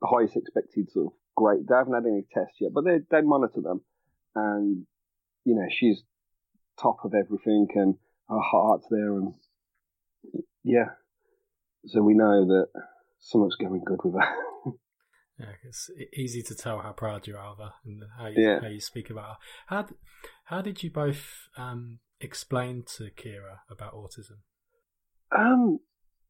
the 0.00 0.08
highest 0.08 0.36
expected 0.36 0.90
sort 0.90 1.06
of 1.06 1.12
grade. 1.36 1.66
They 1.68 1.74
haven't 1.74 1.94
had 1.94 2.06
any 2.06 2.24
tests 2.32 2.56
yet, 2.60 2.72
but 2.74 2.84
they 2.84 2.98
they 3.10 3.22
monitor 3.22 3.60
them, 3.60 3.80
and 4.34 4.86
you 5.44 5.54
know 5.54 5.66
she's 5.70 6.02
top 6.80 6.98
of 7.04 7.14
everything, 7.14 7.68
and 7.74 7.94
her 8.28 8.40
heart's 8.40 8.86
there, 8.90 9.14
and 9.14 9.34
yeah. 10.62 10.90
So 11.86 12.02
we 12.02 12.14
know 12.14 12.46
that 12.46 12.66
something's 13.18 13.56
going 13.56 13.82
good 13.84 14.00
with 14.04 14.14
her. 14.14 14.34
yeah, 15.38 15.52
it's 15.62 15.90
easy 16.14 16.42
to 16.42 16.54
tell 16.54 16.80
how 16.80 16.92
proud 16.92 17.26
you 17.26 17.36
are 17.36 17.46
of 17.46 17.58
her 17.58 17.72
and 17.84 18.02
how 18.18 18.28
you, 18.28 18.42
yeah. 18.42 18.60
how 18.60 18.68
you 18.68 18.80
speak 18.80 19.10
about 19.10 19.24
her. 19.24 19.36
How 19.66 19.86
how 20.44 20.62
did 20.62 20.82
you 20.82 20.90
both 20.90 21.48
um, 21.56 21.98
explain 22.20 22.84
to 22.96 23.10
Kira 23.10 23.58
about 23.70 23.94
autism? 23.94 24.38
Um, 25.36 25.80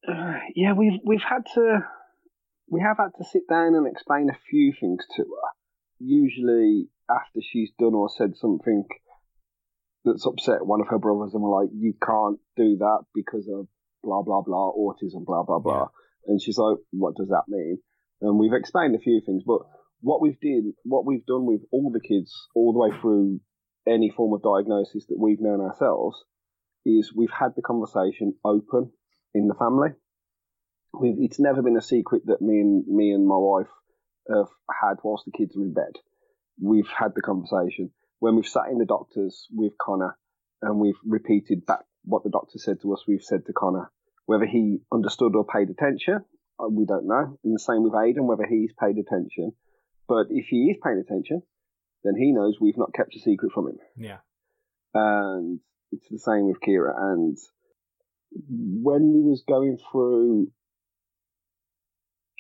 uh, 0.09 0.39
yeah, 0.55 0.73
we've 0.73 1.01
we've 1.05 1.23
had 1.23 1.45
to 1.55 1.81
we 2.69 2.81
have 2.81 2.97
had 2.99 3.11
to 3.19 3.25
sit 3.25 3.49
down 3.49 3.75
and 3.75 3.87
explain 3.87 4.31
a 4.31 4.39
few 4.51 4.73
things 4.79 5.05
to 5.17 5.23
her. 5.23 5.49
Usually 5.99 6.89
after 7.11 7.41
she's 7.41 7.71
done 7.79 7.95
or 7.95 8.09
said 8.09 8.37
something 8.37 8.85
that's 10.05 10.27
upset 10.27 10.67
one 10.67 10.81
of 10.81 10.89
her 10.89 10.99
brothers, 10.99 11.35
and 11.35 11.43
we're 11.43 11.63
like, 11.63 11.71
"You 11.73 11.95
can't 12.03 12.39
do 12.57 12.77
that 12.79 13.05
because 13.15 13.49
of 13.49 13.69
blah 14.05 14.23
blah 14.23 14.43
blah 14.43 14.71
autism 14.73 15.25
blah 15.25 15.43
blah 15.43 15.59
blah 15.59 15.89
yeah. 15.89 16.33
and 16.33 16.41
she's 16.41 16.59
like 16.59 16.77
what 16.93 17.17
does 17.17 17.29
that 17.29 17.45
mean 17.49 17.79
and 18.21 18.39
we've 18.39 18.53
explained 18.53 18.95
a 18.95 18.99
few 18.99 19.21
things 19.25 19.43
but 19.45 19.61
what 20.01 20.21
we've 20.21 20.39
did 20.41 20.65
what 20.85 21.07
we've 21.07 21.27
done 21.27 21.47
with 21.47 21.63
all 21.73 21.91
the 21.91 22.07
kids 22.07 22.49
all 22.55 22.73
the 22.73 22.79
way 22.79 22.91
through 23.01 23.41
any 23.89 24.13
form 24.15 24.33
of 24.33 24.43
diagnosis 24.43 25.07
that 25.09 25.19
we've 25.19 25.41
known 25.41 25.61
ourselves 25.61 26.23
is 26.87 27.13
we've 27.17 27.33
had 27.37 27.51
the 27.57 27.63
conversation 27.63 28.35
open 28.45 28.91
in 29.35 29.49
the 29.49 29.55
family 29.55 29.89
we've, 31.01 31.17
it's 31.19 31.41
never 31.41 31.63
been 31.63 31.77
a 31.77 31.83
secret 31.83 32.23
that 32.27 32.43
me 32.43 32.61
and 32.61 32.87
me 32.87 33.11
and 33.11 33.27
my 33.27 33.37
wife 33.37 33.69
have 34.29 34.49
had 34.71 34.97
whilst 35.03 35.25
the 35.25 35.33
kids 35.33 35.57
are 35.57 35.63
in 35.63 35.75
bed 35.75 35.93
we've 36.61 36.89
had 36.89 37.13
the 37.15 37.23
conversation 37.23 37.91
when 38.25 38.37
we've 38.37 38.47
sat 38.47 38.71
in 38.71 38.79
the 38.79 38.87
doctors 38.87 39.47
with 39.53 39.73
Connor 39.79 40.17
and 40.63 40.79
we've 40.79 40.99
repeated 41.05 41.67
back 41.67 41.81
what 42.05 42.25
the 42.25 42.31
doctor 42.31 42.59
said 42.59 42.81
to 42.81 42.95
us, 42.95 43.05
we've 43.07 43.23
said 43.23 43.45
to 43.47 43.53
Connor. 43.53 43.91
Whether 44.27 44.47
he 44.47 44.79
understood 44.91 45.37
or 45.37 45.45
paid 45.45 45.69
attention, 45.69 46.25
uh, 46.59 46.69
we 46.71 46.87
don't 46.87 47.07
know. 47.07 47.39
And 47.45 47.55
the 47.55 47.59
same 47.59 47.83
with 47.83 47.93
Aidan, 47.95 48.27
whether 48.27 48.47
he's 48.47 48.73
paid 48.81 48.97
attention. 48.97 49.53
But 50.09 50.29
if 50.31 50.47
he 50.47 50.71
is 50.71 50.79
paying 50.83 51.03
attention, 51.07 51.43
then 52.03 52.15
he 52.17 52.33
knows 52.33 52.57
we've 52.59 52.79
not 52.79 52.95
kept 52.95 53.15
a 53.15 53.21
secret 53.21 53.53
from 53.53 53.69
him. 53.69 53.79
Yeah. 53.97 54.19
And 54.95 55.61
it's 55.93 56.09
the 56.11 56.19
same 56.19 56.47
with 56.47 56.61
Kira. 56.67 56.95
And 56.97 57.37
when 58.49 59.13
we 59.13 59.21
was 59.21 59.45
going 59.47 59.77
through 59.93 60.49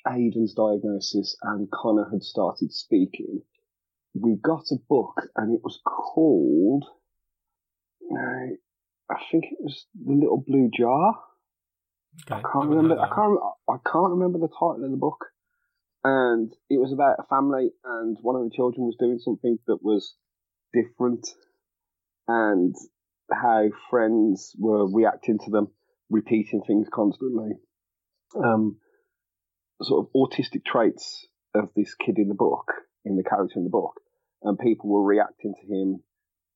Aiden's 0.06 0.54
diagnosis 0.54 1.36
and 1.42 1.70
Connor 1.70 2.08
had 2.10 2.22
started 2.22 2.72
speaking, 2.72 3.42
we 4.14 4.36
got 4.36 4.64
a 4.70 4.76
book 4.88 5.28
and 5.36 5.54
it 5.54 5.60
was 5.64 5.80
called. 5.84 6.84
I 9.10 9.16
think 9.30 9.44
it 9.44 9.58
was 9.60 9.86
the 9.94 10.14
little 10.14 10.42
blue 10.46 10.70
jar. 10.76 11.18
Okay, 12.30 12.40
I 12.40 12.42
can't 12.52 12.68
remember. 12.68 12.98
I 12.98 13.08
can't. 13.08 13.38
I 13.68 13.76
can't 13.90 14.10
remember 14.10 14.38
the 14.38 14.48
title 14.48 14.84
of 14.84 14.90
the 14.90 14.96
book. 14.96 15.26
And 16.04 16.52
it 16.68 16.78
was 16.78 16.92
about 16.92 17.16
a 17.18 17.24
family, 17.24 17.70
and 17.84 18.16
one 18.20 18.36
of 18.36 18.44
the 18.44 18.54
children 18.54 18.86
was 18.86 18.96
doing 18.98 19.18
something 19.18 19.58
that 19.66 19.82
was 19.82 20.14
different, 20.72 21.26
and 22.28 22.74
how 23.32 23.68
friends 23.90 24.54
were 24.58 24.86
reacting 24.86 25.38
to 25.44 25.50
them, 25.50 25.68
repeating 26.10 26.62
things 26.66 26.88
constantly. 26.92 27.52
Um, 28.36 28.76
sort 29.82 30.06
of 30.06 30.12
autistic 30.14 30.64
traits 30.64 31.26
of 31.54 31.68
this 31.76 31.94
kid 31.94 32.18
in 32.18 32.28
the 32.28 32.34
book, 32.34 32.72
in 33.04 33.16
the 33.16 33.24
character 33.24 33.54
in 33.56 33.64
the 33.64 33.70
book, 33.70 34.00
and 34.42 34.58
people 34.58 34.90
were 34.90 35.04
reacting 35.04 35.54
to 35.54 35.66
him. 35.66 36.02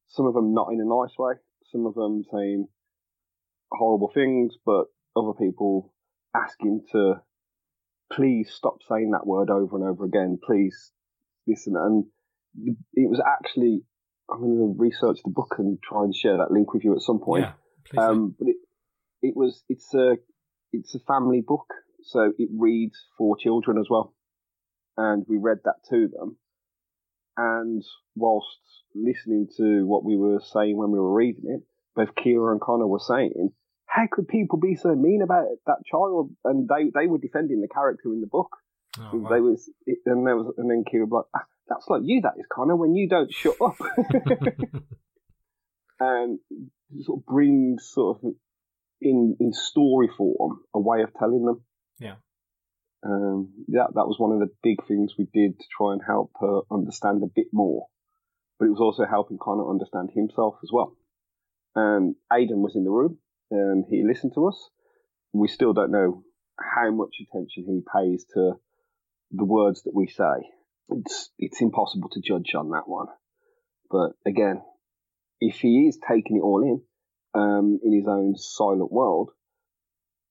Some 0.08 0.26
of 0.26 0.34
them 0.34 0.54
not 0.54 0.72
in 0.72 0.80
a 0.80 0.84
nice 0.84 1.16
way, 1.18 1.34
some 1.70 1.86
of 1.86 1.94
them 1.94 2.24
saying 2.32 2.68
horrible 3.70 4.10
things, 4.12 4.54
but 4.64 4.84
other 5.16 5.32
people 5.32 5.92
asking 6.34 6.82
to 6.92 7.14
please 8.12 8.50
stop 8.50 8.78
saying 8.88 9.10
that 9.10 9.26
word 9.26 9.50
over 9.50 9.76
and 9.76 9.84
over 9.84 10.04
again. 10.04 10.38
Please 10.42 10.92
listen. 11.46 11.74
And 11.76 12.06
it 12.94 13.08
was 13.08 13.20
actually, 13.26 13.82
I'm 14.30 14.40
going 14.40 14.74
to 14.74 14.74
research 14.78 15.18
the 15.24 15.30
book 15.30 15.56
and 15.58 15.78
try 15.82 16.04
and 16.04 16.14
share 16.14 16.38
that 16.38 16.50
link 16.50 16.72
with 16.72 16.84
you 16.84 16.94
at 16.94 17.02
some 17.02 17.20
point. 17.20 17.46
Yeah, 17.92 18.00
um, 18.02 18.34
but 18.38 18.48
it, 18.48 18.56
it 19.22 19.36
was, 19.36 19.62
it's 19.68 19.92
a, 19.94 20.16
it's 20.72 20.94
a 20.94 21.00
family 21.00 21.42
book. 21.46 21.66
So 22.02 22.32
it 22.38 22.48
reads 22.52 22.96
for 23.16 23.36
children 23.36 23.78
as 23.78 23.86
well. 23.90 24.14
And 24.96 25.24
we 25.28 25.36
read 25.36 25.58
that 25.64 25.84
to 25.90 26.08
them. 26.08 26.36
And 27.36 27.84
whilst 28.16 28.58
listening 28.94 29.48
to 29.58 29.86
what 29.86 30.04
we 30.04 30.16
were 30.16 30.40
saying 30.40 30.76
when 30.76 30.90
we 30.90 30.98
were 30.98 31.14
reading 31.14 31.44
it, 31.46 31.62
both 31.94 32.14
Kira 32.14 32.52
and 32.52 32.60
Connor 32.60 32.86
were 32.86 32.98
saying, 32.98 33.50
how 33.86 34.06
could 34.10 34.28
people 34.28 34.58
be 34.58 34.74
so 34.74 34.94
mean 34.94 35.22
about 35.22 35.46
that 35.66 35.84
child? 35.90 36.30
And 36.44 36.68
they, 36.68 36.90
they 36.94 37.06
were 37.06 37.18
defending 37.18 37.60
the 37.60 37.68
character 37.68 38.12
in 38.12 38.20
the 38.20 38.26
book. 38.26 38.50
Oh, 38.98 39.10
wow. 39.12 39.30
They 39.30 39.40
was, 39.40 39.70
and 39.86 40.26
there 40.26 40.36
was, 40.36 40.52
and 40.58 40.70
then 40.70 40.84
Kira 40.84 41.08
was 41.08 41.24
like, 41.34 41.42
ah, 41.42 41.46
that's 41.68 41.86
like 41.88 42.02
you, 42.04 42.20
that 42.22 42.34
is 42.38 42.46
Connor, 42.52 42.76
when 42.76 42.94
you 42.94 43.08
don't 43.08 43.32
shut 43.32 43.56
up. 43.60 43.76
and 46.00 46.38
sort 47.02 47.20
of 47.20 47.26
brings 47.26 47.88
sort 47.88 48.18
of 48.18 48.32
in, 49.00 49.36
in 49.40 49.52
story 49.52 50.08
form 50.16 50.60
a 50.74 50.80
way 50.80 51.02
of 51.02 51.10
telling 51.18 51.44
them. 51.44 51.62
Yeah. 51.98 52.16
Um, 53.04 53.64
that 53.68 53.94
that 53.94 54.08
was 54.08 54.18
one 54.18 54.32
of 54.32 54.40
the 54.40 54.50
big 54.62 54.84
things 54.86 55.14
we 55.16 55.26
did 55.32 55.58
to 55.58 55.64
try 55.76 55.92
and 55.92 56.02
help 56.04 56.32
her 56.40 56.60
understand 56.70 57.22
a 57.22 57.26
bit 57.26 57.46
more. 57.52 57.86
But 58.58 58.66
it 58.66 58.70
was 58.70 58.80
also 58.80 59.04
helping 59.06 59.38
Connor 59.38 59.68
understand 59.68 60.10
himself 60.12 60.56
as 60.62 60.70
well. 60.72 60.96
And 61.76 62.16
Aidan 62.32 62.60
was 62.60 62.74
in 62.74 62.84
the 62.84 62.90
room 62.90 63.18
and 63.50 63.84
he 63.88 64.02
listened 64.04 64.32
to 64.34 64.48
us. 64.48 64.70
We 65.32 65.46
still 65.46 65.72
don't 65.72 65.92
know 65.92 66.24
how 66.58 66.90
much 66.90 67.16
attention 67.20 67.66
he 67.66 67.82
pays 67.94 68.24
to 68.34 68.54
the 69.30 69.44
words 69.44 69.82
that 69.82 69.94
we 69.94 70.08
say. 70.08 70.50
It's 70.88 71.30
it's 71.38 71.60
impossible 71.60 72.08
to 72.10 72.20
judge 72.20 72.54
on 72.54 72.70
that 72.70 72.88
one. 72.88 73.06
But 73.90 74.12
again, 74.26 74.62
if 75.40 75.60
he 75.60 75.86
is 75.86 75.98
taking 75.98 76.38
it 76.38 76.42
all 76.42 76.62
in 76.62 76.82
um, 77.40 77.78
in 77.82 77.92
his 77.92 78.06
own 78.08 78.34
silent 78.36 78.90
world 78.90 79.30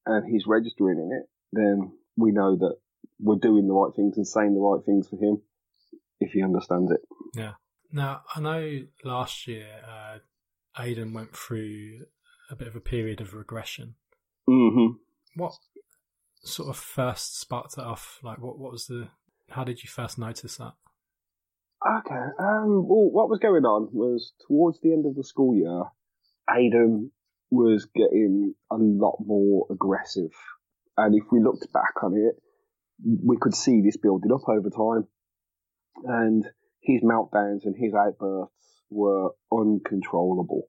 and 0.06 0.26
he's 0.30 0.48
registering 0.48 1.00
in 1.00 1.18
it, 1.18 1.30
then 1.58 1.92
we 2.16 2.32
know 2.32 2.56
that 2.56 2.76
we're 3.20 3.36
doing 3.36 3.68
the 3.68 3.74
right 3.74 3.94
things 3.96 4.18
and 4.18 4.28
saying 4.28 4.54
the 4.54 4.60
right 4.60 4.84
things 4.86 5.08
for 5.08 5.18
him 5.18 5.42
if 6.20 6.32
he 6.32 6.44
understands 6.44 6.92
it. 6.92 7.02
Yeah. 7.36 7.54
Now, 7.92 8.22
I 8.36 8.40
know 8.40 8.86
last 9.04 9.48
year 9.48 9.68
uh, 9.88 10.18
Aidan 10.82 11.14
went 11.14 11.36
through 11.36 12.06
a 12.50 12.56
bit 12.56 12.68
of 12.68 12.76
a 12.76 12.82
period 12.82 13.22
of 13.22 13.34
regression. 13.34 13.96
Mm-hmm. 14.48 14.98
What 15.36 15.54
sort 16.44 16.70
of 16.70 16.78
first 16.78 17.40
sparked 17.40 17.76
that 17.76 17.86
off? 17.86 18.20
Like, 18.24 18.40
what, 18.40 18.58
what 18.60 18.72
was 18.72 18.88
the, 18.88 19.10
how 19.50 19.64
did 19.64 19.84
you 19.84 19.90
first 19.90 20.18
notice 20.18 20.58
that? 20.58 20.74
Okay. 21.86 22.26
Um, 22.40 22.88
well, 22.88 23.10
what 23.12 23.30
was 23.30 23.40
going 23.40 23.66
on 23.66 23.90
was 23.94 24.34
towards 24.48 24.80
the 24.82 24.92
end 24.92 25.06
of 25.06 25.16
the 25.16 25.24
school 25.24 25.56
year, 25.56 25.84
Aidan 26.50 27.12
was 27.50 27.88
getting 27.96 28.54
a 28.72 28.76
lot 28.76 29.18
more 29.26 29.68
aggressive 29.70 30.32
and 30.98 31.16
if 31.16 31.24
we 31.32 31.40
looked 31.40 31.72
back 31.72 32.04
on 32.04 32.16
it, 32.18 32.42
we 33.04 33.38
could 33.40 33.56
see 33.56 33.82
this 33.82 33.98
building 33.98 34.32
up 34.32 34.50
over 34.50 34.70
time. 34.70 35.08
And 36.04 36.46
his 36.82 37.02
meltdowns 37.02 37.66
and 37.66 37.76
his 37.78 37.94
outbursts 37.94 38.82
were 38.90 39.32
uncontrollable. 39.52 40.64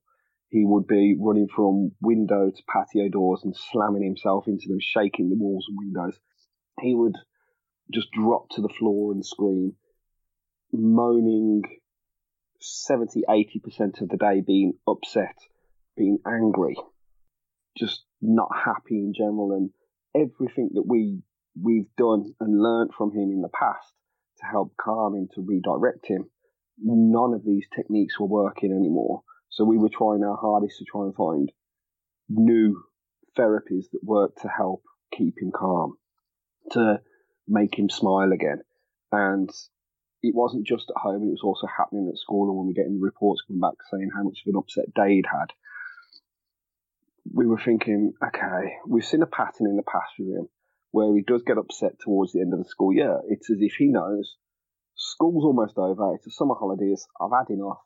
He 0.51 0.65
would 0.65 0.87
be 0.87 1.17
running 1.19 1.49
from 1.55 1.93
window 2.01 2.51
to 2.51 2.63
patio 2.73 3.09
doors 3.09 3.43
and 3.45 3.55
slamming 3.57 4.03
himself 4.03 4.49
into 4.49 4.69
them, 4.69 4.79
shaking 4.81 5.29
the 5.29 5.37
walls 5.37 5.67
and 5.69 5.79
windows. 5.79 6.19
He 6.81 6.95
would 6.95 7.17
just 7.93 8.11
drop 8.13 8.49
to 8.51 8.63
the 8.63 8.69
floor 8.69 9.13
and 9.13 9.25
scream, 9.25 9.75
moaning 10.73 11.63
70, 12.61 13.25
80% 13.29 14.01
of 14.03 14.09
the 14.09 14.17
day 14.17 14.43
being 14.47 14.75
upset, 14.87 15.37
being 15.97 16.19
angry, 16.27 16.77
just 17.77 18.05
not 18.21 18.49
happy 18.55 18.97
in 18.97 19.13
general 19.15 19.53
and 19.53 19.71
everything 20.15 20.71
that 20.75 20.87
we 20.87 21.23
we've 21.61 21.89
done 21.97 22.35
and 22.41 22.63
learned 22.63 22.91
from 22.97 23.11
him 23.11 23.31
in 23.31 23.43
the 23.43 23.49
past 23.49 23.93
to 24.39 24.47
help 24.47 24.73
calm 24.77 25.15
him 25.15 25.29
to 25.35 25.43
redirect 25.43 26.07
him. 26.07 26.31
None 26.81 27.35
of 27.35 27.45
these 27.45 27.67
techniques 27.75 28.19
were 28.19 28.27
working 28.27 28.73
anymore. 28.73 29.23
So 29.51 29.65
we 29.65 29.79
were 29.79 29.89
trying 29.89 30.23
our 30.23 30.37
hardest 30.37 30.79
to 30.79 30.85
try 30.85 31.03
and 31.03 31.15
find 31.15 31.51
new 32.29 32.81
therapies 33.37 33.91
that 33.93 34.05
work 34.05 34.37
to 34.43 34.49
help 34.49 34.83
keep 35.13 35.35
him 35.41 35.51
calm, 35.51 35.97
to 36.73 37.01
make 37.49 37.77
him 37.77 37.89
smile 37.89 38.33
again. 38.33 38.61
And 39.11 39.51
it 40.23 40.35
wasn't 40.35 40.67
just 40.67 40.91
at 40.91 41.01
home, 41.01 41.23
it 41.23 41.31
was 41.31 41.43
also 41.43 41.67
happening 41.67 42.09
at 42.09 42.19
school. 42.19 42.49
And 42.49 42.57
when 42.57 42.67
we 42.67 42.73
are 42.73 42.83
getting 42.85 43.01
reports 43.01 43.43
coming 43.47 43.61
back 43.61 43.75
saying 43.91 44.11
how 44.15 44.23
much 44.23 44.43
of 44.47 44.55
an 44.55 44.59
upset 44.59 44.93
day 44.95 45.17
he'd 45.17 45.27
had, 45.27 45.53
we 47.33 47.47
were 47.47 47.61
thinking, 47.63 48.13
okay, 48.25 48.77
we've 48.87 49.05
seen 49.05 49.23
a 49.23 49.27
pattern 49.27 49.67
in 49.67 49.77
the 49.77 49.83
past 49.83 50.13
with 50.19 50.29
him 50.29 50.49
where 50.91 51.15
he 51.15 51.23
does 51.23 51.43
get 51.47 51.59
upset 51.59 51.93
towards 52.01 52.33
the 52.33 52.41
end 52.41 52.53
of 52.53 52.61
the 52.61 52.69
school 52.69 52.93
year. 52.93 53.21
It's 53.29 53.51
as 53.51 53.59
if 53.61 53.75
he 53.79 53.87
knows 53.87 54.37
school's 54.99 55.45
almost 55.45 55.79
over. 55.79 56.15
It's 56.15 56.25
the 56.25 56.31
summer 56.31 56.55
holidays. 56.55 57.07
I've 57.21 57.31
had 57.33 57.53
enough. 57.53 57.79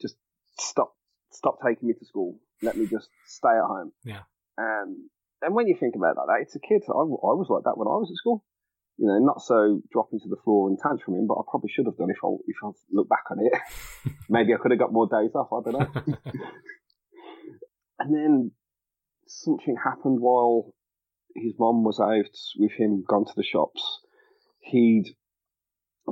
Just 0.00 0.16
stop, 0.58 0.94
stop 1.32 1.58
taking 1.64 1.88
me 1.88 1.94
to 1.94 2.04
school. 2.04 2.38
Let 2.62 2.76
me 2.76 2.86
just 2.86 3.08
stay 3.26 3.50
at 3.50 3.64
home. 3.66 3.92
Yeah. 4.04 4.22
And 4.56 4.96
and 5.42 5.54
when 5.54 5.66
you 5.66 5.76
think 5.78 5.96
about 5.96 6.16
that, 6.16 6.40
it's 6.42 6.54
a 6.54 6.60
kid. 6.60 6.82
I, 6.88 7.00
I 7.00 7.32
was 7.32 7.48
like 7.48 7.64
that 7.64 7.78
when 7.78 7.88
I 7.88 7.96
was 7.96 8.10
at 8.12 8.16
school. 8.16 8.44
You 8.98 9.06
know, 9.06 9.18
not 9.18 9.40
so 9.40 9.80
dropping 9.90 10.20
to 10.20 10.28
the 10.28 10.36
floor 10.44 10.68
and 10.68 10.78
tantruming, 10.78 11.26
but 11.26 11.40
I 11.40 11.42
probably 11.48 11.70
should 11.72 11.86
have 11.86 11.96
done 11.96 12.10
if 12.10 12.18
I 12.22 12.28
if 12.46 12.56
I 12.62 12.68
look 12.92 13.08
back 13.08 13.24
on 13.30 13.38
it. 13.40 13.52
Maybe 14.28 14.52
I 14.52 14.58
could 14.58 14.72
have 14.72 14.80
got 14.80 14.92
more 14.92 15.08
days 15.08 15.34
off. 15.34 15.48
I 15.52 15.70
don't 15.70 15.80
know. 15.80 16.16
And 18.00 18.14
then 18.14 18.52
something 19.26 19.76
happened 19.76 20.20
while 20.20 20.74
his 21.36 21.52
mom 21.58 21.84
was 21.84 22.00
out 22.00 22.36
with 22.58 22.72
him, 22.72 23.04
gone 23.06 23.26
to 23.26 23.32
the 23.36 23.44
shops. 23.44 24.00
He'd 24.60 25.14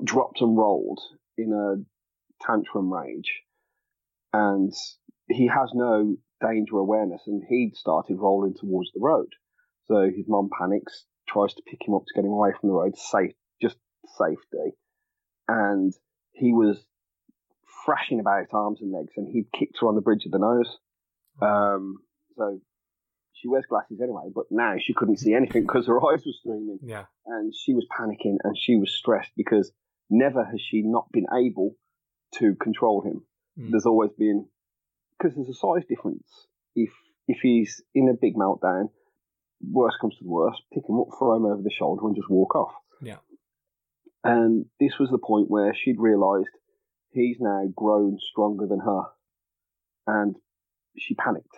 dropped 0.04 0.40
and 0.40 0.56
rolled 0.56 1.00
in 1.36 1.52
a 1.52 2.44
tantrum 2.44 2.92
rage, 2.92 3.42
and 4.32 4.72
he 5.28 5.46
has 5.48 5.70
no 5.74 6.16
danger 6.40 6.76
awareness, 6.76 7.22
and 7.26 7.42
he'd 7.48 7.74
started 7.74 8.18
rolling 8.18 8.54
towards 8.54 8.92
the 8.92 9.00
road. 9.00 9.32
So 9.86 10.10
his 10.14 10.26
mom 10.28 10.50
panics, 10.56 11.06
tries 11.26 11.54
to 11.54 11.62
pick 11.66 11.86
him 11.86 11.94
up 11.94 12.04
to 12.06 12.14
get 12.14 12.24
him 12.24 12.32
away 12.32 12.50
from 12.58 12.68
the 12.68 12.74
road, 12.74 12.96
safe, 12.96 13.34
just 13.60 13.76
safety, 14.18 14.76
and 15.48 15.92
he 16.32 16.52
was 16.52 16.86
thrashing 17.84 18.20
about 18.20 18.52
arms 18.52 18.80
and 18.82 18.92
legs, 18.92 19.14
and 19.16 19.26
he'd 19.26 19.50
kicked 19.52 19.78
her 19.80 19.88
on 19.88 19.94
the 19.94 20.02
bridge 20.02 20.26
of 20.26 20.32
the 20.32 20.38
nose. 20.38 20.78
Um, 21.40 21.98
so 22.36 22.60
she 23.34 23.48
wears 23.48 23.66
glasses 23.68 24.00
anyway, 24.02 24.30
but 24.34 24.46
now 24.50 24.74
she 24.80 24.94
couldn't 24.94 25.18
see 25.18 25.34
anything 25.34 25.62
because 25.62 25.86
her 25.86 25.98
eyes 25.98 26.22
were 26.26 26.32
streaming. 26.40 26.78
Yeah. 26.82 27.04
And 27.26 27.54
she 27.54 27.72
was 27.72 27.86
panicking 27.96 28.36
and 28.42 28.56
she 28.58 28.76
was 28.76 28.92
stressed 28.92 29.32
because 29.36 29.70
never 30.10 30.44
has 30.44 30.60
she 30.60 30.82
not 30.82 31.06
been 31.12 31.26
able 31.32 31.76
to 32.36 32.54
control 32.56 33.02
him. 33.02 33.22
Mm. 33.58 33.70
There's 33.70 33.86
always 33.86 34.10
been, 34.18 34.46
because 35.16 35.36
there's 35.36 35.48
a 35.48 35.54
size 35.54 35.86
difference. 35.88 36.26
If, 36.74 36.90
if 37.26 37.38
he's 37.42 37.82
in 37.94 38.08
a 38.08 38.14
big 38.14 38.34
meltdown, 38.34 38.90
worst 39.60 39.98
comes 40.00 40.16
to 40.18 40.24
the 40.24 40.30
worst, 40.30 40.62
pick 40.72 40.88
him 40.88 40.98
up, 41.00 41.08
throw 41.18 41.36
him 41.36 41.46
over 41.46 41.62
the 41.62 41.70
shoulder 41.70 42.06
and 42.06 42.16
just 42.16 42.30
walk 42.30 42.54
off. 42.54 42.72
Yeah. 43.02 43.18
And 44.24 44.66
this 44.80 44.98
was 44.98 45.10
the 45.10 45.18
point 45.18 45.48
where 45.48 45.74
she'd 45.74 46.00
realised 46.00 46.48
he's 47.12 47.36
now 47.40 47.64
grown 47.74 48.18
stronger 48.30 48.66
than 48.66 48.80
her. 48.80 49.02
And 50.06 50.36
she 50.98 51.14
panicked, 51.14 51.56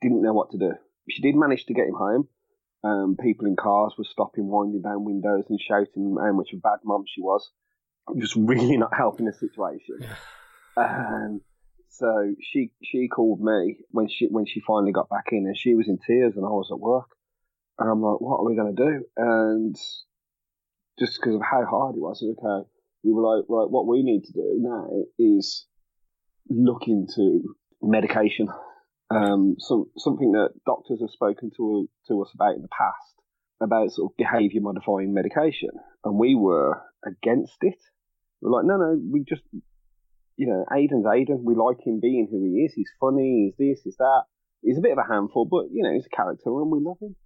didn't 0.00 0.22
know 0.22 0.32
what 0.32 0.50
to 0.50 0.58
do. 0.58 0.72
She 1.08 1.22
did 1.22 1.36
manage 1.36 1.66
to 1.66 1.74
get 1.74 1.86
him 1.86 1.94
home. 1.94 2.28
Um, 2.84 3.16
people 3.20 3.46
in 3.46 3.56
cars 3.56 3.94
were 3.96 4.04
stopping, 4.04 4.48
winding 4.48 4.82
down 4.82 5.04
windows 5.04 5.44
and 5.48 5.60
shouting 5.60 6.16
how 6.20 6.32
much 6.32 6.52
of 6.52 6.58
a 6.58 6.60
bad 6.60 6.78
mum 6.84 7.04
she 7.06 7.20
was. 7.20 7.50
Just 8.18 8.36
really 8.36 8.76
not 8.76 8.94
helping 8.94 9.26
the 9.26 9.32
situation. 9.32 10.06
Um, 10.76 11.40
so 11.88 12.34
she 12.40 12.70
she 12.82 13.08
called 13.08 13.40
me 13.40 13.78
when 13.90 14.08
she 14.08 14.26
when 14.26 14.46
she 14.46 14.60
finally 14.66 14.92
got 14.92 15.08
back 15.08 15.28
in, 15.32 15.46
and 15.46 15.56
she 15.56 15.74
was 15.74 15.88
in 15.88 15.98
tears, 16.06 16.34
and 16.36 16.44
I 16.44 16.50
was 16.50 16.68
at 16.70 16.78
work, 16.78 17.08
and 17.78 17.90
I'm 17.90 18.02
like, 18.02 18.20
what 18.20 18.40
are 18.40 18.44
we 18.44 18.54
going 18.54 18.76
to 18.76 18.84
do? 18.84 19.04
And 19.16 19.76
just 20.98 21.18
because 21.18 21.34
of 21.34 21.42
how 21.42 21.64
hard 21.64 21.96
it 21.96 22.00
was, 22.00 22.22
okay, 22.22 22.68
we 23.02 23.12
were 23.12 23.36
like, 23.36 23.44
right, 23.48 23.70
what 23.70 23.86
we 23.86 24.02
need 24.02 24.24
to 24.24 24.32
do 24.32 24.56
now 24.58 24.88
is 25.18 25.66
look 26.48 26.86
into 26.86 27.56
medication. 27.82 28.48
Um, 29.10 29.56
so, 29.58 29.88
something 29.96 30.32
that 30.32 30.50
doctors 30.66 31.00
have 31.00 31.10
spoken 31.10 31.50
to 31.56 31.88
to 32.08 32.22
us 32.22 32.30
about 32.34 32.56
in 32.56 32.62
the 32.62 32.68
past 32.68 33.16
about 33.60 33.90
sort 33.90 34.12
of 34.12 34.16
behaviour 34.16 34.60
modifying 34.60 35.14
medication, 35.14 35.70
and 36.04 36.18
we 36.18 36.34
were 36.34 36.82
against 37.04 37.56
it. 37.62 37.78
We 38.40 38.48
are 38.48 38.52
like, 38.52 38.66
no, 38.66 38.76
no, 38.76 39.00
we 39.10 39.24
just, 39.26 39.42
you 40.36 40.46
know, 40.46 40.64
Aiden's 40.70 41.06
Aiden. 41.06 41.42
We 41.42 41.54
like 41.54 41.78
him 41.84 42.00
being 42.00 42.28
who 42.30 42.44
he 42.44 42.64
is. 42.64 42.74
He's 42.74 42.90
funny. 43.00 43.54
He's 43.58 43.76
this. 43.76 43.82
He's 43.84 43.96
that. 43.96 44.24
He's 44.62 44.78
a 44.78 44.82
bit 44.82 44.92
of 44.92 44.98
a 44.98 45.12
handful, 45.12 45.46
but 45.46 45.66
you 45.72 45.82
know, 45.82 45.92
he's 45.92 46.06
a 46.06 46.16
character, 46.16 46.50
and 46.50 46.70
we 46.70 46.80
love 46.80 46.98
him. 47.00 47.16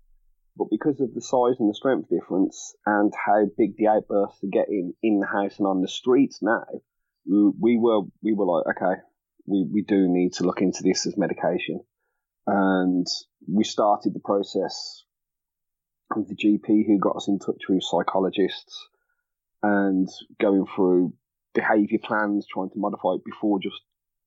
But 0.57 0.69
because 0.71 1.01
of 1.01 1.15
the 1.15 1.23
size 1.23 1.57
and 1.59 1.71
the 1.71 1.75
strength 1.75 2.09
difference 2.11 2.75
and 2.85 3.13
how 3.15 3.47
big 3.57 3.77
the 3.77 3.87
outbursts 3.87 4.45
are 4.45 4.53
getting 4.53 4.93
in 5.03 5.21
the 5.21 5.27
house 5.27 5.59
and 5.59 5.67
on 5.67 5.81
the 5.81 5.89
streets 5.89 6.41
now, 6.43 6.67
we 7.27 7.79
were 7.79 8.03
we 8.23 8.35
were 8.35 8.47
like, 8.47 8.77
okay, 8.77 9.01
we, 9.51 9.67
we 9.71 9.83
do 9.83 10.09
need 10.09 10.33
to 10.35 10.45
look 10.45 10.61
into 10.61 10.83
this 10.83 11.07
as 11.07 11.17
medication. 11.17 11.81
And 12.47 13.07
we 13.47 13.65
started 13.65 14.15
the 14.15 14.21
process 14.21 15.05
with 16.17 16.29
the 16.29 16.35
GP 16.35 16.87
who 16.87 16.99
got 16.99 17.17
us 17.17 17.29
in 17.29 17.39
touch 17.39 17.63
with 17.69 17.83
psychologists 17.83 18.89
and 19.63 20.09
going 20.41 20.67
through 20.75 21.13
behaviour 21.55 21.99
plans, 22.03 22.47
trying 22.53 22.71
to 22.71 22.79
modify 22.79 23.15
it 23.15 23.25
before 23.25 23.59
just 23.61 23.81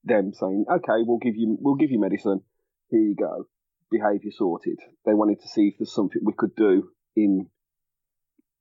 them 0.03 0.33
saying, 0.33 0.65
okay, 0.69 1.03
we'll 1.05 1.17
give 1.17 1.35
you 1.35 1.57
we'll 1.59 1.75
give 1.75 1.91
you 1.91 1.99
medicine. 1.99 2.41
Here 2.89 2.99
you 2.99 3.15
go, 3.15 3.47
behaviour 3.89 4.31
sorted. 4.31 4.79
They 5.05 5.13
wanted 5.13 5.41
to 5.41 5.47
see 5.47 5.69
if 5.69 5.75
there's 5.79 5.93
something 5.93 6.21
we 6.23 6.33
could 6.37 6.55
do 6.55 6.89
in 7.15 7.47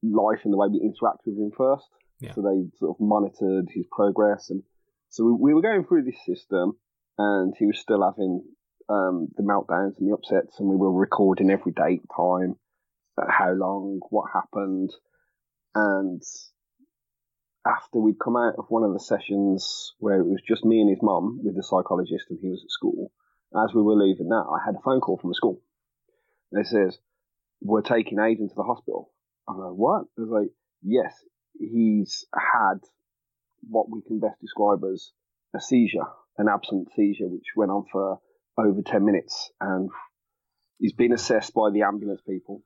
life 0.03 0.41
and 0.45 0.53
the 0.53 0.57
way 0.57 0.69
we 0.69 0.81
interact 0.81 1.21
with 1.27 1.37
him 1.37 1.51
first. 1.57 1.87
Yeah. 2.21 2.35
So 2.35 2.43
they 2.43 2.79
sort 2.79 2.97
of 2.97 3.01
monitored 3.01 3.69
his 3.75 3.87
progress, 3.91 4.51
and 4.51 4.63
so 5.13 5.25
we, 5.25 5.33
we 5.33 5.55
were 5.55 5.63
going 5.63 5.85
through 5.85 6.05
this 6.05 6.25
system, 6.25 6.73
and 7.19 7.55
he 7.59 7.67
was 7.67 7.79
still 7.79 8.03
having 8.03 8.43
um, 8.89 9.29
the 9.37 9.43
meltdowns 9.43 9.99
and 9.99 10.09
the 10.09 10.15
upsets, 10.15 10.59
and 10.59 10.69
we 10.69 10.77
were 10.77 10.91
recording 10.91 11.51
every 11.51 11.73
date, 11.73 12.03
time, 12.17 12.57
uh, 13.21 13.27
how 13.29 13.53
long, 13.53 14.01
what 14.09 14.31
happened, 14.33 14.91
and 15.75 16.23
after 17.67 17.99
we'd 17.99 18.19
come 18.19 18.37
out 18.37 18.55
of 18.57 18.65
one 18.71 18.85
of 18.85 18.95
the 18.95 19.01
sessions 19.01 19.93
where 19.99 20.19
it 20.19 20.27
was 20.27 20.41
just 20.49 20.65
me 20.65 20.81
and 20.81 20.89
his 20.89 21.03
mum 21.03 21.41
with 21.45 21.55
the 21.55 21.63
psychologist 21.63 22.25
and 22.31 22.39
he 22.41 22.49
was 22.49 22.63
at 22.65 22.71
school, 22.71 23.13
as 23.55 23.75
we 23.75 23.83
were 23.83 23.95
leaving 23.95 24.29
that, 24.29 24.47
I 24.49 24.65
had 24.65 24.77
a 24.77 24.83
phone 24.83 25.01
call 25.01 25.19
from 25.19 25.31
the 25.31 25.35
school. 25.35 25.61
They 26.53 26.65
says, 26.65 26.99
we're 27.61 27.83
taking 27.83 28.19
Aidan 28.19 28.49
to 28.49 28.55
the 28.57 28.63
hospital. 28.63 29.13
I'm 29.47 29.59
like, 29.59 29.75
what? 29.75 30.05
Was 30.17 30.29
like, 30.31 30.51
yes, 30.83 31.15
he's 31.59 32.25
had 32.35 32.81
what 33.69 33.91
we 33.91 34.03
can 34.07 34.21
best 34.21 34.41
describe 34.41 34.83
as 34.93 35.11
a 35.55 35.61
seizure, 35.61 36.07
an 36.39 36.49
absent 36.49 36.89
seizure, 36.97 37.29
which 37.29 37.47
went 37.57 37.71
on 37.71 37.85
for 37.91 38.19
over 38.59 38.83
10 38.85 39.05
minutes. 39.05 39.51
And 39.61 39.91
he's 40.79 40.93
been 40.93 41.13
assessed 41.13 41.55
by 41.55 41.71
the 41.71 41.83
ambulance 41.83 42.21
people. 42.29 42.63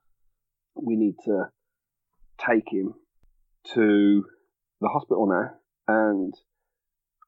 We 0.74 0.96
need 0.96 1.16
to 1.24 1.44
take 2.38 2.70
him 2.70 2.94
to 3.74 4.24
the 4.80 4.88
hospital 4.88 5.26
now. 5.26 5.50
And 5.88 6.34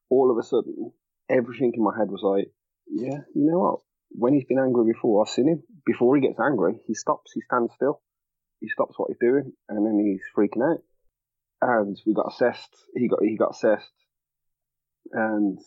all 0.09 0.31
of 0.31 0.37
a 0.37 0.43
sudden, 0.43 0.91
everything 1.29 1.73
in 1.75 1.83
my 1.83 1.97
head 1.97 2.09
was 2.09 2.21
like, 2.23 2.51
yeah, 2.87 3.19
you 3.35 3.45
know 3.51 3.59
what? 3.59 3.79
When 4.11 4.33
he's 4.33 4.45
been 4.45 4.59
angry 4.59 4.91
before, 4.91 5.23
I've 5.23 5.31
seen 5.31 5.47
him. 5.47 5.63
Before 5.85 6.15
he 6.15 6.21
gets 6.21 6.39
angry, 6.39 6.79
he 6.87 6.95
stops, 6.95 7.31
he 7.33 7.41
stands 7.41 7.73
still. 7.75 8.01
He 8.59 8.67
stops 8.69 8.95
what 8.97 9.09
he's 9.09 9.19
doing, 9.21 9.53
and 9.69 9.85
then 9.85 9.99
he's 10.03 10.21
freaking 10.35 10.69
out 10.69 10.79
and 11.61 11.99
we 12.05 12.13
got 12.13 12.31
assessed. 12.33 12.75
He 12.95 13.07
got 13.07 13.19
he 13.21 13.37
got 13.37 13.51
assessed, 13.51 13.93
and 15.11 15.59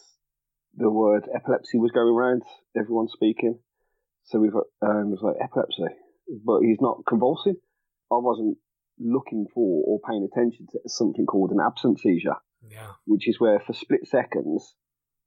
the 0.77 0.91
word 0.91 1.29
epilepsy 1.35 1.79
was 1.79 1.91
going 1.93 2.15
around. 2.15 2.43
Everyone 2.77 3.09
speaking, 3.09 3.59
so 4.25 4.39
we've 4.39 4.55
um, 4.55 5.11
was 5.11 5.21
like 5.23 5.37
epilepsy, 5.41 5.85
but 6.45 6.61
he's 6.61 6.81
not 6.81 7.03
convulsing. 7.07 7.57
I 8.11 8.17
wasn't 8.17 8.59
looking 8.99 9.47
for 9.55 9.83
or 9.87 10.01
paying 10.09 10.29
attention 10.31 10.67
to 10.73 10.79
something 10.87 11.27
called 11.27 11.51
an 11.51 11.61
absent 11.65 12.01
seizure, 12.01 12.37
yeah. 12.71 12.93
which 13.07 13.29
is 13.29 13.41
where 13.41 13.61
for 13.61 13.73
split 13.73 14.07
seconds 14.07 14.75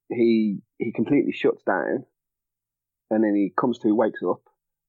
he 0.10 0.60
he 0.78 0.92
completely 0.92 1.32
shuts 1.32 1.64
down, 1.64 2.06
and 3.10 3.24
then 3.24 3.36
he 3.36 3.52
comes 3.60 3.80
to, 3.80 3.94
wakes 3.94 4.22
up, 4.28 4.42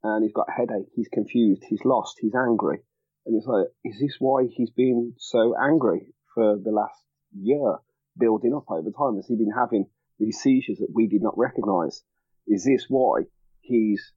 and 0.02 0.24
he's 0.24 0.32
got 0.32 0.48
a 0.48 0.52
headache. 0.52 0.88
He's 0.94 1.08
confused. 1.08 1.64
He's 1.68 1.84
lost. 1.84 2.18
He's 2.20 2.34
angry 2.34 2.80
and 3.26 3.36
it's 3.36 3.46
like, 3.46 3.66
is 3.84 3.98
this 4.00 4.16
why 4.20 4.46
he's 4.46 4.70
been 4.70 5.14
so 5.18 5.54
angry 5.60 6.14
for 6.32 6.56
the 6.56 6.70
last 6.70 7.02
year, 7.36 7.76
building 8.16 8.54
up 8.54 8.70
over 8.70 8.90
time? 8.90 9.16
Has 9.16 9.26
he 9.26 9.34
been 9.34 9.52
having 9.52 9.86
these 10.20 10.38
seizures 10.38 10.78
that 10.78 10.92
we 10.94 11.08
did 11.08 11.22
not 11.22 11.36
recognize? 11.36 12.02
Is 12.46 12.64
this 12.64 12.86
why 12.88 13.22
he's 13.60 14.12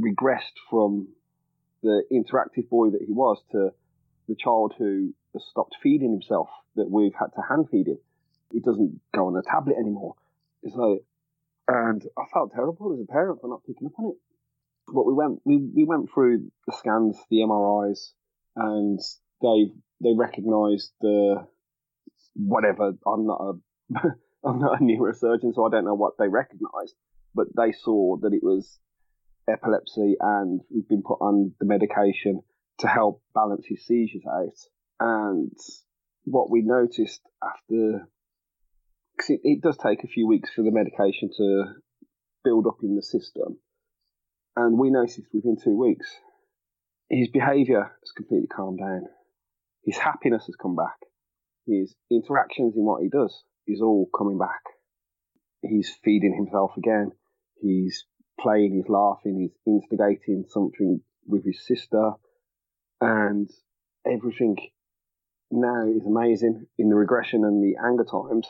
regressed 0.00 0.56
from 0.70 1.08
the 1.82 2.02
interactive 2.10 2.68
boy 2.70 2.90
that 2.90 3.02
he 3.06 3.12
was 3.12 3.42
to 3.52 3.70
the 4.26 4.34
child 4.34 4.72
who 4.78 5.12
has 5.34 5.44
stopped 5.44 5.76
feeding 5.82 6.12
himself 6.12 6.48
that 6.76 6.90
we've 6.90 7.14
had 7.18 7.34
to 7.36 7.42
hand 7.46 7.66
feed 7.70 7.88
him? 7.88 7.98
He 8.50 8.60
doesn't 8.60 9.00
go 9.14 9.26
on 9.26 9.36
a 9.36 9.42
tablet 9.42 9.76
anymore. 9.78 10.14
It's 10.62 10.74
like, 10.74 11.04
and 11.68 12.02
I 12.16 12.22
felt 12.32 12.52
terrible 12.54 12.94
as 12.94 13.00
a 13.00 13.12
parent 13.12 13.42
for 13.42 13.48
not 13.48 13.64
picking 13.66 13.86
up 13.86 13.98
on 13.98 14.12
it. 14.12 14.16
But 14.92 15.06
we 15.06 15.12
went, 15.12 15.40
we, 15.44 15.58
we 15.58 15.84
went 15.84 16.10
through 16.12 16.50
the 16.66 16.72
scans, 16.72 17.16
the 17.30 17.38
MRIs, 17.38 18.12
and 18.60 19.00
they 19.42 19.72
they 20.02 20.14
recognised 20.16 20.92
the 21.00 21.46
whatever. 22.34 22.92
I'm 23.06 23.26
not 23.26 23.40
a 23.40 23.52
I'm 24.44 24.60
not 24.60 24.80
a 24.80 24.84
neurosurgeon, 24.84 25.54
so 25.54 25.66
I 25.66 25.70
don't 25.70 25.84
know 25.84 25.94
what 25.94 26.14
they 26.18 26.28
recognised, 26.28 26.94
but 27.34 27.48
they 27.56 27.72
saw 27.72 28.16
that 28.18 28.32
it 28.32 28.42
was 28.42 28.78
epilepsy, 29.48 30.16
and 30.20 30.60
we've 30.72 30.88
been 30.88 31.02
put 31.02 31.18
on 31.20 31.52
the 31.58 31.66
medication 31.66 32.40
to 32.78 32.86
help 32.86 33.22
balance 33.34 33.66
his 33.66 33.84
seizures 33.86 34.24
out. 34.26 34.56
And 35.00 35.52
what 36.24 36.50
we 36.50 36.62
noticed 36.62 37.20
after, 37.42 38.08
because 39.16 39.30
it, 39.30 39.40
it 39.42 39.62
does 39.62 39.76
take 39.76 40.04
a 40.04 40.08
few 40.08 40.26
weeks 40.26 40.50
for 40.54 40.62
the 40.62 40.70
medication 40.70 41.30
to 41.36 41.64
build 42.44 42.66
up 42.66 42.78
in 42.82 42.96
the 42.96 43.02
system, 43.02 43.58
and 44.56 44.78
we 44.78 44.90
noticed 44.90 45.28
within 45.32 45.56
two 45.62 45.76
weeks 45.76 46.06
his 47.10 47.28
behaviour 47.28 47.82
has 47.82 48.12
completely 48.16 48.46
calmed 48.46 48.78
down. 48.78 49.06
His 49.84 49.98
happiness 49.98 50.46
has 50.46 50.54
come 50.54 50.76
back. 50.76 50.96
His 51.66 51.94
interactions 52.10 52.74
in 52.76 52.84
what 52.84 53.02
he 53.02 53.08
does 53.08 53.42
is 53.66 53.82
all 53.82 54.08
coming 54.16 54.38
back. 54.38 54.62
He's 55.62 55.90
feeding 56.04 56.34
himself 56.34 56.72
again. 56.76 57.10
He's 57.60 58.06
playing, 58.40 58.74
he's 58.74 58.88
laughing, 58.88 59.40
he's 59.40 59.58
instigating 59.66 60.44
something 60.48 61.00
with 61.26 61.44
his 61.44 61.66
sister, 61.66 62.12
and 63.00 63.50
everything 64.06 64.56
now 65.50 65.86
is 65.86 66.06
amazing. 66.06 66.66
In 66.78 66.88
the 66.88 66.94
regression 66.94 67.44
and 67.44 67.62
the 67.62 67.76
anger 67.84 68.04
times, 68.04 68.46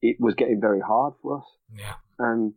it 0.00 0.16
was 0.18 0.34
getting 0.34 0.60
very 0.60 0.80
hard 0.80 1.14
for 1.20 1.38
us. 1.38 1.44
Yeah. 1.74 1.94
And 2.18 2.54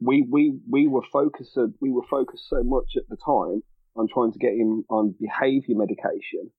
we 0.00 0.26
we 0.28 0.58
we 0.68 0.88
were 0.88 1.04
focused 1.12 1.56
we 1.80 1.90
were 1.90 2.06
focused 2.10 2.48
so 2.48 2.62
much 2.64 2.96
at 2.96 3.08
the 3.08 3.16
time 3.16 3.62
on 3.96 4.08
trying 4.12 4.32
to 4.32 4.38
get 4.38 4.52
him 4.52 4.84
on 4.88 5.14
behaviour 5.20 5.76
medication 5.76 6.50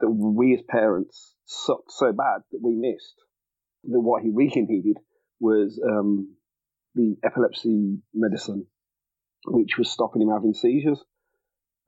that 0.00 0.10
we 0.10 0.54
as 0.54 0.62
parents 0.68 1.34
sucked 1.44 1.92
so 1.92 2.12
bad 2.12 2.40
that 2.50 2.60
we 2.62 2.74
missed 2.74 3.14
that 3.84 4.00
what 4.00 4.22
he 4.22 4.30
really 4.30 4.62
needed 4.62 4.96
was 5.40 5.80
um, 5.86 6.36
the 6.94 7.16
epilepsy 7.24 7.98
medicine, 8.14 8.66
which 9.46 9.78
was 9.78 9.90
stopping 9.90 10.22
him 10.22 10.30
having 10.30 10.54
seizures. 10.54 11.02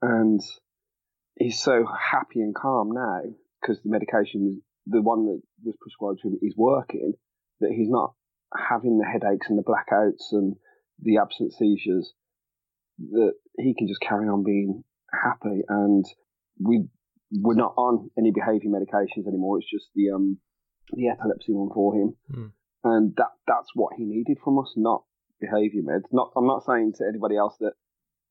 And 0.01 0.41
he's 1.37 1.59
so 1.59 1.85
happy 1.85 2.41
and 2.41 2.55
calm 2.55 2.91
now 2.93 3.21
because 3.61 3.81
the 3.83 3.89
medication, 3.89 4.61
the 4.87 5.01
one 5.01 5.25
that 5.25 5.41
was 5.63 5.75
prescribed 5.79 6.19
to 6.21 6.29
him, 6.29 6.39
is 6.41 6.55
working. 6.57 7.13
That 7.61 7.71
he's 7.71 7.89
not 7.89 8.13
having 8.69 8.97
the 8.97 9.05
headaches 9.05 9.47
and 9.49 9.57
the 9.57 9.63
blackouts 9.63 10.31
and 10.31 10.55
the 11.01 11.17
absent 11.17 11.53
seizures 11.53 12.13
that 12.99 13.33
he 13.57 13.73
can 13.77 13.87
just 13.87 14.01
carry 14.01 14.27
on 14.27 14.43
being 14.43 14.83
happy. 15.11 15.61
And 15.67 16.05
we 16.59 16.85
we're 17.31 17.55
not 17.55 17.73
on 17.77 18.09
any 18.17 18.31
behaviour 18.31 18.69
medications 18.69 19.27
anymore. 19.27 19.59
It's 19.59 19.69
just 19.69 19.87
the 19.95 20.11
um 20.11 20.37
the 20.91 21.07
epilepsy 21.07 21.53
one 21.53 21.73
for 21.73 21.95
him, 21.95 22.15
mm. 22.31 22.51
and 22.83 23.15
that 23.17 23.31
that's 23.47 23.69
what 23.73 23.93
he 23.97 24.03
needed 24.03 24.37
from 24.43 24.59
us, 24.59 24.73
not 24.75 25.03
behaviour 25.39 25.81
meds. 25.81 26.03
Not 26.11 26.31
I'm 26.35 26.47
not 26.47 26.65
saying 26.65 26.93
to 26.97 27.05
anybody 27.07 27.37
else 27.37 27.55
that 27.59 27.73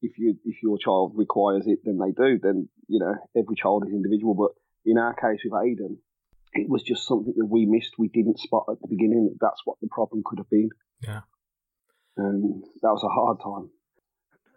if 0.03 0.19
you 0.19 0.37
if 0.45 0.63
your 0.63 0.79
child 0.79 1.13
requires 1.17 1.65
it, 1.67 1.81
then 1.85 1.99
they 1.99 2.13
do. 2.13 2.39
Then 2.41 2.69
you 2.89 3.01
know 3.01 3.15
every 3.37 3.57
child 3.57 3.85
is 3.87 3.93
individual, 3.93 4.35
but 4.35 4.53
in 4.85 4.99
our 4.99 5.15
case 5.15 5.41
with 5.45 5.53
Aiden, 5.53 5.99
it 6.55 6.69
was 6.69 6.83
just 6.83 7.07
something 7.07 7.35
that 7.37 7.47
we 7.47 7.67
missed. 7.67 7.95
We 7.99 8.09
didn't 8.09 8.39
spot 8.39 8.67
at 8.71 8.81
the 8.81 8.89
beginning 8.89 9.31
that 9.31 9.39
that's 9.41 9.63
what 9.65 9.79
the 9.81 9.89
problem 9.91 10.23
could 10.25 10.39
have 10.39 10.51
been. 10.51 10.71
Yeah, 11.01 11.21
and 12.17 12.63
that 12.83 12.93
was 12.93 13.05
a 13.05 13.09
hard 13.09 13.39
time. 13.43 13.71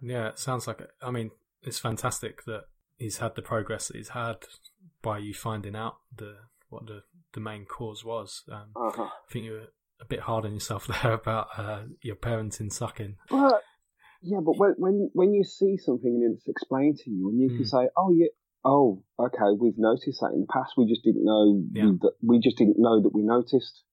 Yeah, 0.05 0.29
it 0.29 0.39
sounds 0.39 0.67
like. 0.67 0.81
I 1.01 1.11
mean, 1.11 1.31
it's 1.61 1.79
fantastic 1.79 2.45
that 2.45 2.65
he's 2.97 3.17
had 3.17 3.35
the 3.35 3.41
progress 3.41 3.87
that 3.87 3.97
he's 3.97 4.09
had 4.09 4.37
by 5.01 5.17
you 5.17 5.33
finding 5.33 5.75
out 5.75 5.97
the 6.15 6.35
what 6.69 6.85
the 6.85 7.03
the 7.33 7.39
main 7.39 7.65
cause 7.65 8.05
was. 8.05 8.43
Um, 8.51 8.69
uh-huh. 8.75 9.03
I 9.03 9.31
think 9.31 9.45
you 9.45 9.51
were 9.53 9.67
a 9.99 10.05
bit 10.05 10.21
hard 10.21 10.45
on 10.45 10.53
yourself 10.53 10.87
there 11.03 11.13
about 11.13 11.47
uh, 11.57 11.83
your 12.01 12.15
parenting 12.15 12.71
sucking. 12.71 13.15
But, 13.29 13.61
yeah, 14.21 14.39
but 14.43 14.57
when 14.57 14.75
when 14.77 15.09
when 15.13 15.33
you 15.33 15.43
see 15.43 15.77
something 15.77 16.21
and 16.23 16.35
it's 16.35 16.47
explained 16.47 16.97
to 17.03 17.09
you, 17.09 17.29
and 17.29 17.39
you 17.39 17.49
mm. 17.49 17.57
can 17.57 17.65
say, 17.65 17.89
"Oh 17.97 18.13
yeah, 18.15 18.27
oh 18.63 19.03
okay, 19.19 19.57
we've 19.59 19.77
noticed 19.77 20.21
that 20.21 20.33
in 20.33 20.41
the 20.41 20.47
past. 20.51 20.73
We 20.77 20.87
just 20.87 21.03
didn't 21.03 21.25
know 21.25 21.63
yeah. 21.73 21.91
that 22.01 22.13
we 22.21 22.39
just 22.39 22.57
didn't 22.57 22.77
know 22.79 23.01
that 23.01 23.13
we 23.13 23.21
noticed." 23.23 23.83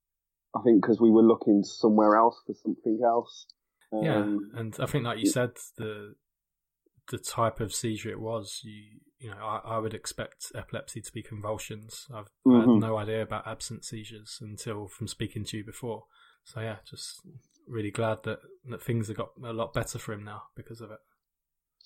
I 0.54 0.60
think 0.62 0.82
because 0.82 1.00
we 1.00 1.10
were 1.10 1.22
looking 1.22 1.64
somewhere 1.64 2.14
else 2.14 2.36
for 2.46 2.54
something 2.62 3.00
else. 3.02 3.46
Um, 3.92 4.04
yeah, 4.04 4.60
and 4.60 4.76
I 4.78 4.86
think, 4.86 5.04
like 5.04 5.18
you 5.18 5.26
said, 5.26 5.50
the 5.76 6.14
the 7.10 7.18
type 7.18 7.60
of 7.60 7.74
seizure 7.74 8.10
it 8.10 8.20
was, 8.20 8.60
you 8.62 9.00
you 9.18 9.30
know, 9.30 9.36
I, 9.36 9.76
I 9.76 9.78
would 9.78 9.94
expect 9.94 10.50
epilepsy 10.54 11.00
to 11.00 11.12
be 11.12 11.22
convulsions. 11.22 12.06
I've 12.12 12.26
mm-hmm. 12.46 12.58
had 12.58 12.80
no 12.80 12.96
idea 12.96 13.22
about 13.22 13.46
absent 13.46 13.84
seizures 13.84 14.38
until 14.40 14.88
from 14.88 15.06
speaking 15.06 15.44
to 15.44 15.58
you 15.58 15.64
before. 15.64 16.04
So 16.44 16.60
yeah, 16.60 16.76
just 16.88 17.20
really 17.68 17.92
glad 17.92 18.24
that, 18.24 18.40
that 18.68 18.82
things 18.82 19.06
have 19.06 19.16
got 19.16 19.30
a 19.44 19.52
lot 19.52 19.72
better 19.72 19.98
for 19.98 20.12
him 20.12 20.24
now 20.24 20.42
because 20.56 20.80
of 20.80 20.90
it. 20.90 20.98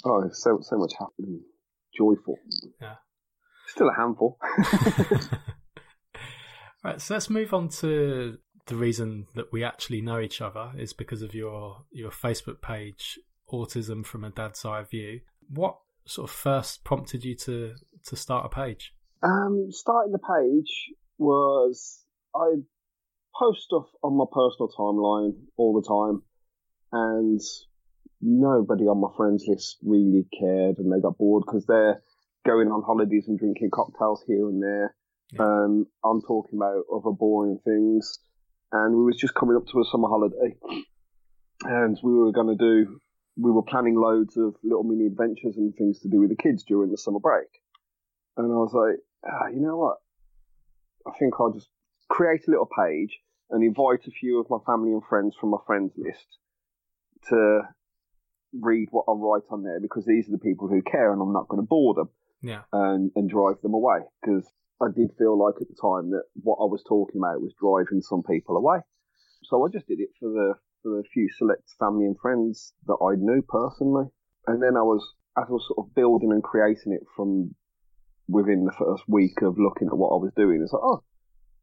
Oh, 0.04 0.28
so 0.32 0.61
so 0.62 0.78
much 0.78 0.92
happening, 0.98 1.42
joyful. 1.96 2.38
Yeah, 2.80 2.96
still 3.66 3.90
a 3.90 3.94
handful. 3.94 4.38
right, 6.84 7.00
so 7.00 7.14
let's 7.14 7.28
move 7.28 7.52
on 7.52 7.68
to 7.68 8.38
the 8.66 8.76
reason 8.76 9.26
that 9.34 9.52
we 9.52 9.64
actually 9.64 10.00
know 10.00 10.20
each 10.20 10.40
other 10.40 10.72
is 10.76 10.92
because 10.92 11.22
of 11.22 11.34
your 11.34 11.84
your 11.90 12.10
Facebook 12.10 12.60
page, 12.60 13.18
Autism 13.50 14.04
from 14.04 14.24
a 14.24 14.30
Dad's 14.30 14.64
Eye 14.64 14.82
View. 14.82 15.20
What 15.48 15.78
sort 16.04 16.30
of 16.30 16.36
first 16.36 16.84
prompted 16.84 17.24
you 17.24 17.36
to 17.36 17.74
to 18.06 18.16
start 18.16 18.46
a 18.46 18.48
page? 18.48 18.92
Um, 19.22 19.68
starting 19.70 20.12
the 20.12 20.18
page 20.18 20.92
was 21.18 22.02
I 22.34 22.56
post 23.38 23.62
stuff 23.62 23.86
on 24.02 24.16
my 24.16 24.24
personal 24.32 24.68
timeline 24.76 25.34
all 25.56 25.80
the 25.80 25.86
time, 25.86 26.22
and 26.92 27.40
nobody 28.20 28.84
on 28.84 29.00
my 29.00 29.08
friends 29.16 29.44
list 29.46 29.78
really 29.82 30.26
cared, 30.38 30.78
and 30.78 30.92
they 30.92 31.00
got 31.00 31.18
bored 31.18 31.44
because 31.46 31.66
they're 31.66 32.02
going 32.44 32.68
on 32.68 32.82
holidays 32.82 33.26
and 33.28 33.38
drinking 33.38 33.70
cocktails 33.72 34.24
here 34.26 34.48
and 34.48 34.62
there. 34.62 34.94
Yeah. 35.32 35.42
Um, 35.42 35.86
I'm 36.04 36.20
talking 36.22 36.58
about 36.58 36.84
other 36.92 37.10
boring 37.10 37.58
things, 37.64 38.18
and 38.72 38.96
we 38.96 39.04
was 39.04 39.16
just 39.16 39.34
coming 39.34 39.56
up 39.56 39.66
to 39.68 39.80
a 39.80 39.84
summer 39.84 40.08
holiday, 40.08 40.56
and 41.64 41.98
we 42.02 42.12
were 42.12 42.32
going 42.32 42.56
to 42.56 42.56
do 42.56 43.00
we 43.36 43.50
were 43.50 43.62
planning 43.62 43.94
loads 43.94 44.36
of 44.36 44.54
little 44.64 44.82
mini 44.82 45.06
adventures 45.06 45.56
and 45.56 45.74
things 45.74 46.00
to 46.00 46.08
do 46.08 46.20
with 46.20 46.30
the 46.30 46.42
kids 46.42 46.64
during 46.64 46.90
the 46.90 46.96
summer 46.96 47.20
break. 47.20 47.48
And 48.36 48.50
I 48.50 48.56
was 48.56 48.72
like, 48.72 48.98
ah, 49.30 49.48
you 49.48 49.60
know 49.60 49.76
what? 49.76 49.96
I 51.06 51.16
think 51.18 51.34
I'll 51.38 51.52
just 51.52 51.68
create 52.08 52.48
a 52.48 52.50
little 52.50 52.68
page 52.78 53.18
and 53.50 53.62
invite 53.62 54.06
a 54.06 54.10
few 54.10 54.40
of 54.40 54.48
my 54.50 54.58
family 54.66 54.92
and 54.92 55.02
friends 55.08 55.36
from 55.38 55.50
my 55.50 55.58
friends 55.66 55.92
list 55.96 56.26
to 57.28 57.60
read 58.52 58.88
what 58.90 59.04
I 59.08 59.12
write 59.12 59.44
on 59.50 59.62
there 59.62 59.80
because 59.80 60.06
these 60.06 60.28
are 60.28 60.32
the 60.32 60.38
people 60.38 60.68
who 60.68 60.82
care 60.82 61.12
and 61.12 61.20
I'm 61.20 61.32
not 61.32 61.48
going 61.48 61.62
to 61.62 61.66
bore 61.66 61.94
them 61.94 62.08
yeah. 62.42 62.62
and, 62.72 63.10
and 63.16 63.28
drive 63.28 63.60
them 63.62 63.74
away 63.74 64.00
because 64.22 64.48
I 64.80 64.86
did 64.94 65.10
feel 65.18 65.38
like 65.38 65.56
at 65.60 65.68
the 65.68 65.80
time 65.80 66.10
that 66.10 66.24
what 66.42 66.58
I 66.60 66.68
was 66.68 66.84
talking 66.86 67.20
about 67.20 67.40
was 67.40 67.54
driving 67.58 68.02
some 68.02 68.22
people 68.22 68.56
away. 68.56 68.78
So 69.44 69.64
I 69.64 69.68
just 69.72 69.86
did 69.86 70.00
it 70.00 70.10
for 70.20 70.28
the 70.28 70.54
for 70.82 71.00
a 71.00 71.04
few 71.04 71.28
select 71.36 71.72
family 71.78 72.04
and 72.06 72.18
friends 72.18 72.72
that 72.86 72.98
I 73.02 73.16
knew 73.16 73.42
personally. 73.42 74.06
And 74.46 74.62
then 74.62 74.76
I 74.76 74.82
was, 74.82 75.02
as 75.36 75.46
I 75.48 75.52
was 75.52 75.66
sort 75.66 75.86
of 75.86 75.94
building 75.94 76.30
and 76.30 76.42
creating 76.42 76.92
it 76.92 77.02
from 77.16 77.54
within 78.28 78.64
the 78.64 78.72
first 78.78 79.02
week 79.08 79.42
of 79.42 79.58
looking 79.58 79.88
at 79.88 79.96
what 79.96 80.14
I 80.14 80.22
was 80.22 80.32
doing, 80.36 80.62
it's 80.62 80.72
like, 80.72 80.82
oh, 80.84 81.02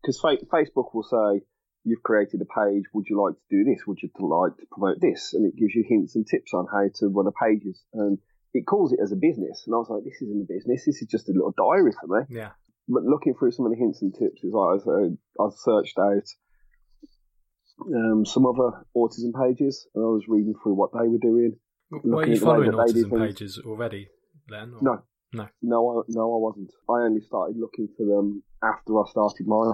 because 0.01 0.19
fa- 0.19 0.45
Facebook 0.51 0.93
will 0.93 1.03
say, 1.03 1.45
you've 1.85 2.03
created 2.03 2.41
a 2.41 2.45
page, 2.45 2.83
would 2.93 3.07
you 3.09 3.21
like 3.21 3.35
to 3.35 3.47
do 3.49 3.63
this? 3.63 3.85
Would 3.87 4.01
you 4.01 4.09
like 4.19 4.57
to 4.57 4.65
promote 4.71 4.99
this? 4.99 5.33
And 5.33 5.45
it 5.45 5.55
gives 5.55 5.75
you 5.75 5.83
hints 5.87 6.15
and 6.15 6.25
tips 6.27 6.53
on 6.53 6.67
how 6.71 6.87
to 6.99 7.07
run 7.07 7.27
a 7.27 7.31
pages. 7.31 7.83
And 7.93 8.17
it 8.53 8.65
calls 8.65 8.93
it 8.93 8.99
as 9.01 9.11
a 9.11 9.17
business. 9.17 9.63
And 9.65 9.75
I 9.75 9.79
was 9.79 9.89
like, 9.89 10.03
this 10.03 10.21
isn't 10.21 10.41
a 10.41 10.53
business. 10.53 10.85
This 10.85 11.01
is 11.01 11.07
just 11.09 11.29
a 11.29 11.33
little 11.33 11.53
diary 11.55 11.91
for 11.99 12.07
me. 12.07 12.25
Yeah. 12.29 12.51
But 12.87 13.03
looking 13.03 13.33
through 13.33 13.51
some 13.51 13.65
of 13.65 13.71
the 13.71 13.77
hints 13.77 14.01
and 14.01 14.13
tips, 14.13 14.43
is 14.43 14.53
like 14.53 14.81
I, 14.87 15.43
I 15.43 15.49
searched 15.55 15.97
out 15.97 16.27
um, 17.87 18.25
some 18.25 18.45
other 18.45 18.85
autism 18.95 19.33
pages, 19.33 19.87
and 19.95 20.03
I 20.03 20.07
was 20.07 20.25
reading 20.27 20.53
through 20.61 20.73
what 20.73 20.91
they 20.93 21.07
were 21.07 21.17
doing. 21.17 21.55
Were 21.91 22.27
you 22.27 22.39
following 22.39 22.71
autism 22.71 23.17
pages 23.17 23.59
already 23.65 24.09
then? 24.49 24.73
Or? 24.75 24.81
No, 24.81 25.03
no, 25.33 25.47
no, 25.61 25.89
I, 25.89 26.01
no, 26.09 26.35
I 26.35 26.37
wasn't. 26.39 26.71
I 26.89 27.05
only 27.05 27.21
started 27.21 27.57
looking 27.57 27.87
for 27.95 28.05
them 28.05 28.43
after 28.61 28.99
I 28.99 29.03
started 29.09 29.47
mine. 29.47 29.73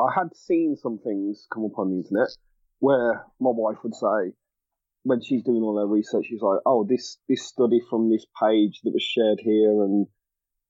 I 0.00 0.12
had 0.14 0.34
seen 0.34 0.76
some 0.76 0.98
things 0.98 1.46
come 1.52 1.64
up 1.66 1.78
on 1.78 1.90
the 1.90 1.96
internet 1.96 2.28
where 2.78 3.26
my 3.40 3.50
wife 3.52 3.78
would 3.84 3.94
say, 3.94 4.34
when 5.04 5.20
she's 5.22 5.44
doing 5.44 5.62
all 5.62 5.78
her 5.78 5.86
research, 5.86 6.26
she's 6.28 6.40
like, 6.40 6.60
"Oh, 6.64 6.84
this 6.88 7.18
this 7.28 7.44
study 7.44 7.80
from 7.90 8.10
this 8.10 8.24
page 8.40 8.80
that 8.84 8.92
was 8.92 9.02
shared 9.02 9.40
here," 9.40 9.82
and 9.82 10.06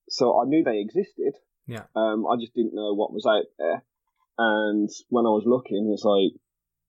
so 0.08 0.40
I 0.40 0.44
knew 0.46 0.64
they 0.64 0.80
existed. 0.80 1.34
Yeah. 1.72 1.84
Um, 1.96 2.26
I 2.26 2.36
just 2.38 2.54
didn't 2.54 2.74
know 2.74 2.94
what 2.94 3.12
was 3.12 3.26
out 3.26 3.44
there. 3.58 3.82
And 4.38 4.88
when 5.08 5.26
I 5.26 5.30
was 5.30 5.44
looking, 5.46 5.90
it's 5.92 6.04
like 6.04 6.32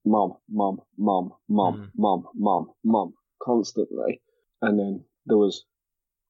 mom, 0.05 0.38
mom, 0.49 0.79
mom, 0.97 1.34
mom, 1.47 1.75
mm. 1.75 1.89
mom, 1.95 2.25
mom, 2.36 2.71
mom, 2.84 3.13
constantly. 3.41 4.21
And 4.61 4.77
then 4.77 5.05
there 5.25 5.38
was 5.38 5.65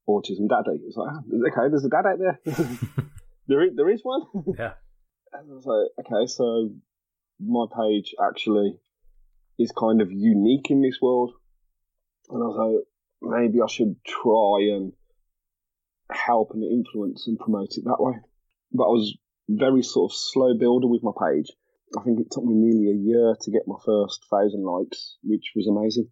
autism 0.07 0.49
daddy. 0.49 0.81
It's 0.85 0.97
like, 0.97 1.13
oh, 1.13 1.47
okay, 1.47 1.69
there's 1.69 1.85
a 1.85 1.89
dad 1.89 2.05
out 2.05 2.19
there. 2.19 2.39
there, 3.47 3.63
is, 3.63 3.75
there 3.75 3.89
is 3.89 4.01
one. 4.03 4.21
Yeah. 4.57 4.73
And 5.33 5.51
I 5.51 5.55
was 5.55 5.65
like, 5.65 6.05
okay, 6.05 6.27
so 6.27 6.69
my 7.39 7.65
page 7.75 8.13
actually 8.23 8.77
is 9.57 9.71
kind 9.71 9.99
of 9.99 10.11
unique 10.11 10.69
in 10.69 10.81
this 10.81 10.99
world. 11.01 11.33
And 12.29 12.43
I 12.43 12.45
was 12.45 12.85
like, 13.21 13.31
maybe 13.41 13.59
I 13.59 13.67
should 13.67 13.95
try 14.05 14.75
and 14.75 14.93
help 16.11 16.51
and 16.53 16.63
influence 16.63 17.25
and 17.25 17.39
promote 17.39 17.77
it 17.77 17.85
that 17.85 17.97
way. 17.99 18.13
But 18.73 18.85
I 18.85 18.93
was 18.93 19.17
very 19.49 19.83
sort 19.83 20.11
of 20.11 20.17
slow 20.17 20.57
builder 20.57 20.87
with 20.87 21.03
my 21.03 21.11
page. 21.13 21.51
I 21.97 22.01
think 22.03 22.19
it 22.19 22.31
took 22.31 22.43
me 22.43 22.55
nearly 22.55 22.89
a 22.89 22.97
year 22.97 23.35
to 23.39 23.51
get 23.51 23.67
my 23.67 23.77
first 23.85 24.25
thousand 24.29 24.63
likes, 24.63 25.17
which 25.23 25.53
was 25.55 25.67
amazing. 25.67 26.09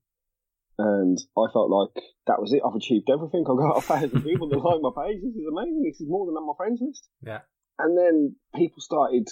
And 0.78 1.18
I 1.38 1.45
felt 1.53 1.70
like 1.70 2.03
that 2.28 2.39
was 2.39 2.53
it. 2.53 2.62
I've 2.66 2.76
achieved 2.76 3.09
everything. 3.12 3.45
I've 3.49 3.57
got 3.57 3.78
a 3.78 3.82
thousand 3.82 4.22
people 4.24 4.49
that 4.49 4.62
like 4.62 4.82
my 4.82 4.93
page. 4.93 5.22
This 5.22 5.36
is 5.36 5.47
amazing. 5.49 5.84
This 5.84 6.01
is 6.01 6.07
more 6.09 6.26
than 6.26 6.36
on 6.36 6.47
my 6.47 6.53
friends 6.57 6.82
list. 6.82 7.09
Yeah. 7.22 7.41
And 7.80 7.97
then 7.97 8.36
people 8.55 8.82
started 8.82 9.28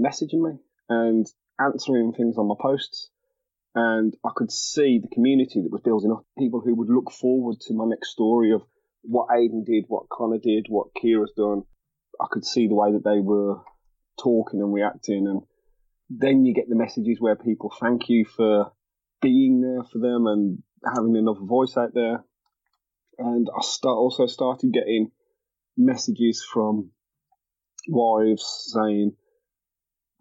messaging 0.00 0.40
me 0.40 0.58
and 0.88 1.26
answering 1.60 2.12
things 2.12 2.36
on 2.38 2.48
my 2.48 2.56
posts. 2.60 3.10
And 3.74 4.14
I 4.24 4.30
could 4.34 4.50
see 4.50 5.00
the 5.02 5.14
community 5.14 5.60
that 5.62 5.72
was 5.72 5.82
building 5.82 6.10
up. 6.10 6.24
People 6.38 6.62
who 6.64 6.74
would 6.76 6.88
look 6.88 7.10
forward 7.12 7.60
to 7.68 7.74
my 7.74 7.84
next 7.86 8.10
story 8.10 8.52
of 8.52 8.62
what 9.02 9.28
Aiden 9.28 9.64
did, 9.64 9.84
what 9.88 10.08
Connor 10.08 10.38
did, 10.42 10.66
what 10.68 10.94
Kira's 10.94 11.32
done. 11.36 11.62
I 12.20 12.26
could 12.30 12.44
see 12.44 12.68
the 12.68 12.74
way 12.74 12.92
that 12.92 13.04
they 13.04 13.20
were 13.20 13.60
talking 14.18 14.60
and 14.60 14.72
reacting 14.72 15.26
and 15.26 15.42
then 16.08 16.44
you 16.44 16.54
get 16.54 16.68
the 16.68 16.76
messages 16.76 17.18
where 17.20 17.36
people 17.36 17.72
thank 17.80 18.08
you 18.08 18.24
for 18.24 18.72
being 19.20 19.60
there 19.60 19.82
for 19.84 19.98
them 19.98 20.26
and 20.26 20.62
having 20.84 21.16
another 21.16 21.40
voice 21.40 21.76
out 21.76 21.94
there. 21.94 22.24
And 23.18 23.48
I 23.56 23.62
start 23.62 23.96
also 23.96 24.26
started 24.26 24.72
getting 24.72 25.10
messages 25.76 26.44
from 26.44 26.90
wives 27.88 28.72
saying 28.72 29.12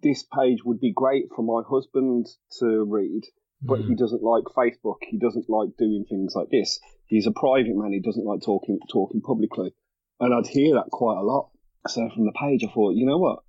this 0.02 0.24
page 0.24 0.64
would 0.64 0.80
be 0.80 0.94
great 0.94 1.26
for 1.36 1.44
my 1.44 1.62
husband 1.68 2.28
to 2.60 2.84
read, 2.84 3.24
but 3.62 3.80
mm. 3.80 3.88
he 3.88 3.96
doesn't 3.96 4.24
like 4.24 4.44
Facebook. 4.56 4.98
He 5.02 5.18
doesn't 5.18 5.50
like 5.50 5.70
doing 5.78 6.06
things 6.10 6.34
like 6.36 6.50
this. 6.52 6.80
He's 7.06 7.28
a 7.28 7.32
private 7.32 7.76
man. 7.76 7.92
He 7.92 8.02
doesn't 8.02 8.26
like 8.26 8.42
talking 8.42 8.80
talking 8.92 9.22
publicly. 9.22 9.74
And 10.20 10.34
I'd 10.34 10.48
hear 10.48 10.76
that 10.76 10.90
quite 10.92 11.18
a 11.18 11.24
lot. 11.24 11.50
So 11.88 12.10
from 12.14 12.26
the 12.26 12.32
page, 12.32 12.64
I 12.64 12.72
thought, 12.74 12.96
you 12.96 13.06
know 13.06 13.18
what? 13.18 13.40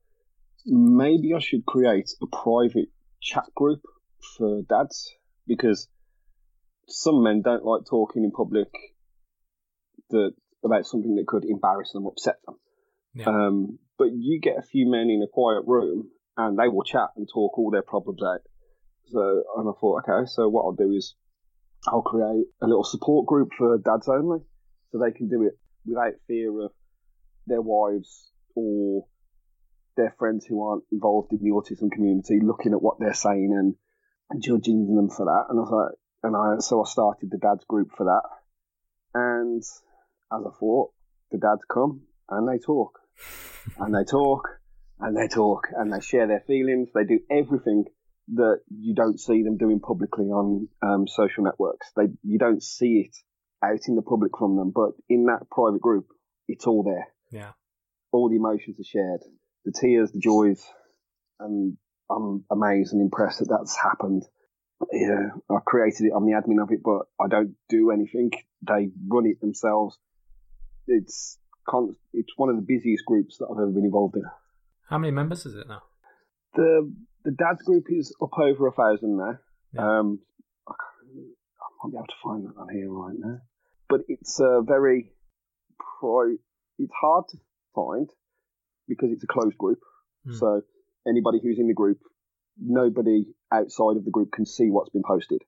maybe 0.66 1.32
I 1.34 1.38
should 1.38 1.64
create 1.64 2.10
a 2.20 2.26
private 2.26 2.88
chat 3.22 3.44
group 3.54 3.82
for 4.36 4.62
dads 4.68 5.12
because 5.46 5.88
some 6.88 7.22
men 7.22 7.42
don't 7.42 7.64
like 7.64 7.82
talking 7.88 8.24
in 8.24 8.32
public 8.32 8.68
that 10.10 10.32
about 10.64 10.86
something 10.86 11.14
that 11.16 11.26
could 11.26 11.44
embarrass 11.44 11.92
them, 11.92 12.06
upset 12.06 12.36
them. 12.44 12.56
Yeah. 13.14 13.26
Um, 13.28 13.78
but 13.98 14.08
you 14.12 14.40
get 14.40 14.58
a 14.58 14.62
few 14.62 14.90
men 14.90 15.08
in 15.08 15.22
a 15.22 15.30
quiet 15.32 15.62
room 15.66 16.08
and 16.36 16.58
they 16.58 16.68
will 16.68 16.82
chat 16.82 17.10
and 17.16 17.28
talk 17.32 17.58
all 17.58 17.70
their 17.70 17.82
problems 17.82 18.20
out. 18.22 18.40
So, 19.12 19.44
and 19.56 19.68
I 19.68 19.72
thought, 19.80 20.02
okay, 20.02 20.26
so 20.26 20.48
what 20.48 20.62
I'll 20.62 20.72
do 20.72 20.92
is 20.92 21.14
I'll 21.86 22.02
create 22.02 22.46
a 22.60 22.66
little 22.66 22.84
support 22.84 23.26
group 23.26 23.50
for 23.56 23.78
dads 23.78 24.08
only 24.08 24.40
so 24.90 24.98
they 24.98 25.16
can 25.16 25.28
do 25.28 25.44
it 25.44 25.58
without 25.86 26.14
fear 26.26 26.50
of 26.60 26.72
their 27.46 27.62
wives 27.62 28.30
or 28.54 29.06
their 29.96 30.14
friends 30.18 30.46
who 30.46 30.62
aren't 30.62 30.84
involved 30.92 31.32
in 31.32 31.38
the 31.38 31.50
autism 31.50 31.90
community 31.90 32.38
looking 32.42 32.72
at 32.72 32.82
what 32.82 32.98
they're 32.98 33.14
saying 33.14 33.52
and 34.30 34.42
judging 34.42 34.94
them 34.94 35.08
for 35.08 35.26
that. 35.26 35.46
And 35.48 35.58
I 35.58 35.62
was 35.62 35.70
like, 35.70 35.98
and 36.22 36.36
I 36.36 36.58
so 36.60 36.82
I 36.82 36.88
started 36.88 37.30
the 37.30 37.38
dads 37.38 37.64
group 37.64 37.90
for 37.96 38.04
that. 38.04 38.22
And 39.14 39.58
as 39.58 39.82
I 40.32 40.50
thought, 40.58 40.92
the 41.30 41.38
dads 41.38 41.62
come 41.72 42.02
and 42.28 42.48
they 42.48 42.58
talk, 42.58 42.98
and 43.78 43.94
they 43.94 44.04
talk, 44.04 44.48
and 45.00 45.16
they 45.16 45.28
talk, 45.28 45.68
and 45.74 45.92
they 45.92 46.00
share 46.00 46.26
their 46.26 46.44
feelings. 46.46 46.88
They 46.94 47.04
do 47.04 47.20
everything 47.30 47.84
that 48.34 48.60
you 48.68 48.94
don't 48.94 49.20
see 49.20 49.42
them 49.42 49.56
doing 49.56 49.80
publicly 49.80 50.26
on 50.26 50.68
um, 50.82 51.06
social 51.06 51.44
networks. 51.44 51.92
They 51.96 52.08
you 52.22 52.38
don't 52.38 52.62
see 52.62 53.06
it 53.06 53.16
out 53.64 53.88
in 53.88 53.94
the 53.94 54.02
public 54.02 54.32
from 54.36 54.56
them, 54.56 54.72
but 54.74 54.92
in 55.08 55.26
that 55.26 55.48
private 55.50 55.80
group, 55.80 56.06
it's 56.48 56.66
all 56.66 56.82
there. 56.82 57.06
Yeah, 57.36 57.52
all 58.12 58.28
the 58.28 58.36
emotions 58.36 58.80
are 58.80 58.84
shared 58.84 59.20
the 59.66 59.72
tears, 59.72 60.12
the 60.12 60.20
joys, 60.20 60.64
and 61.38 61.76
I'm 62.08 62.44
amazed 62.50 62.92
and 62.92 63.02
impressed 63.02 63.40
that 63.40 63.48
that's 63.50 63.76
happened. 63.76 64.22
Yeah, 64.92 65.30
I 65.50 65.58
created 65.66 66.06
it. 66.06 66.12
I'm 66.16 66.24
the 66.24 66.32
admin 66.32 66.62
of 66.62 66.70
it, 66.70 66.80
but 66.82 67.02
I 67.20 67.28
don't 67.28 67.56
do 67.68 67.90
anything. 67.90 68.30
They 68.62 68.90
run 69.08 69.26
it 69.26 69.40
themselves. 69.40 69.98
It's 70.86 71.38
it's 72.12 72.32
one 72.36 72.48
of 72.48 72.56
the 72.56 72.62
busiest 72.62 73.04
groups 73.04 73.38
that 73.38 73.46
I've 73.46 73.58
ever 73.58 73.72
been 73.72 73.84
involved 73.84 74.14
in. 74.16 74.22
How 74.88 74.98
many 74.98 75.10
members 75.10 75.44
is 75.44 75.56
it 75.56 75.66
now? 75.66 75.82
The 76.54 76.92
the 77.24 77.32
dads 77.32 77.62
group 77.62 77.86
is 77.88 78.14
up 78.22 78.38
over 78.38 78.68
a 78.68 78.72
thousand 78.72 79.16
now. 79.16 79.38
Yeah. 79.72 79.98
Um, 79.98 80.20
I 80.68 80.72
might 81.82 81.90
be 81.90 81.96
able 81.96 82.06
to 82.06 82.14
find 82.22 82.46
that 82.46 82.56
on 82.56 82.68
here 82.68 82.90
right 82.90 83.16
now, 83.18 83.38
but 83.88 84.02
it's 84.06 84.38
a 84.38 84.62
very 84.64 85.10
pro. 86.00 86.36
It's 86.78 86.92
hard 87.00 87.24
to 87.30 87.38
find 87.74 88.08
because 88.88 89.10
it's 89.12 89.24
a 89.24 89.26
closed 89.26 89.58
group. 89.58 89.80
Mm. 90.26 90.38
So 90.38 90.62
anybody 91.06 91.38
who's 91.42 91.58
in 91.58 91.68
the 91.68 91.74
group, 91.74 91.98
nobody 92.60 93.26
outside 93.52 93.96
of 93.96 94.04
the 94.04 94.10
group 94.10 94.32
can 94.32 94.46
see 94.46 94.70
what's 94.70 94.90
been 94.90 95.02
posted. 95.06 95.42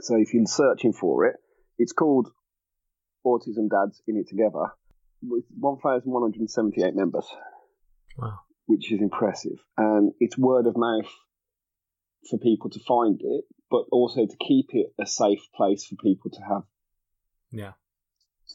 So 0.00 0.16
if 0.16 0.32
you're 0.32 0.46
searching 0.46 0.92
for 0.92 1.26
it, 1.26 1.36
it's 1.78 1.92
called 1.92 2.30
Autism 3.26 3.68
Dads 3.68 4.02
in 4.06 4.16
It 4.16 4.28
Together 4.28 4.72
with 5.22 5.44
1,178 5.58 6.94
members. 6.94 7.26
Wow. 8.16 8.40
Which 8.66 8.92
is 8.92 9.00
impressive. 9.00 9.58
And 9.76 10.12
it's 10.20 10.38
word 10.38 10.66
of 10.66 10.76
mouth 10.76 11.10
for 12.28 12.38
people 12.38 12.70
to 12.70 12.80
find 12.86 13.20
it, 13.22 13.44
but 13.70 13.84
also 13.90 14.26
to 14.26 14.36
keep 14.46 14.66
it 14.70 14.92
a 15.00 15.06
safe 15.06 15.40
place 15.54 15.86
for 15.86 15.96
people 15.96 16.30
to 16.30 16.40
have. 16.48 16.62
Yeah. 17.50 17.72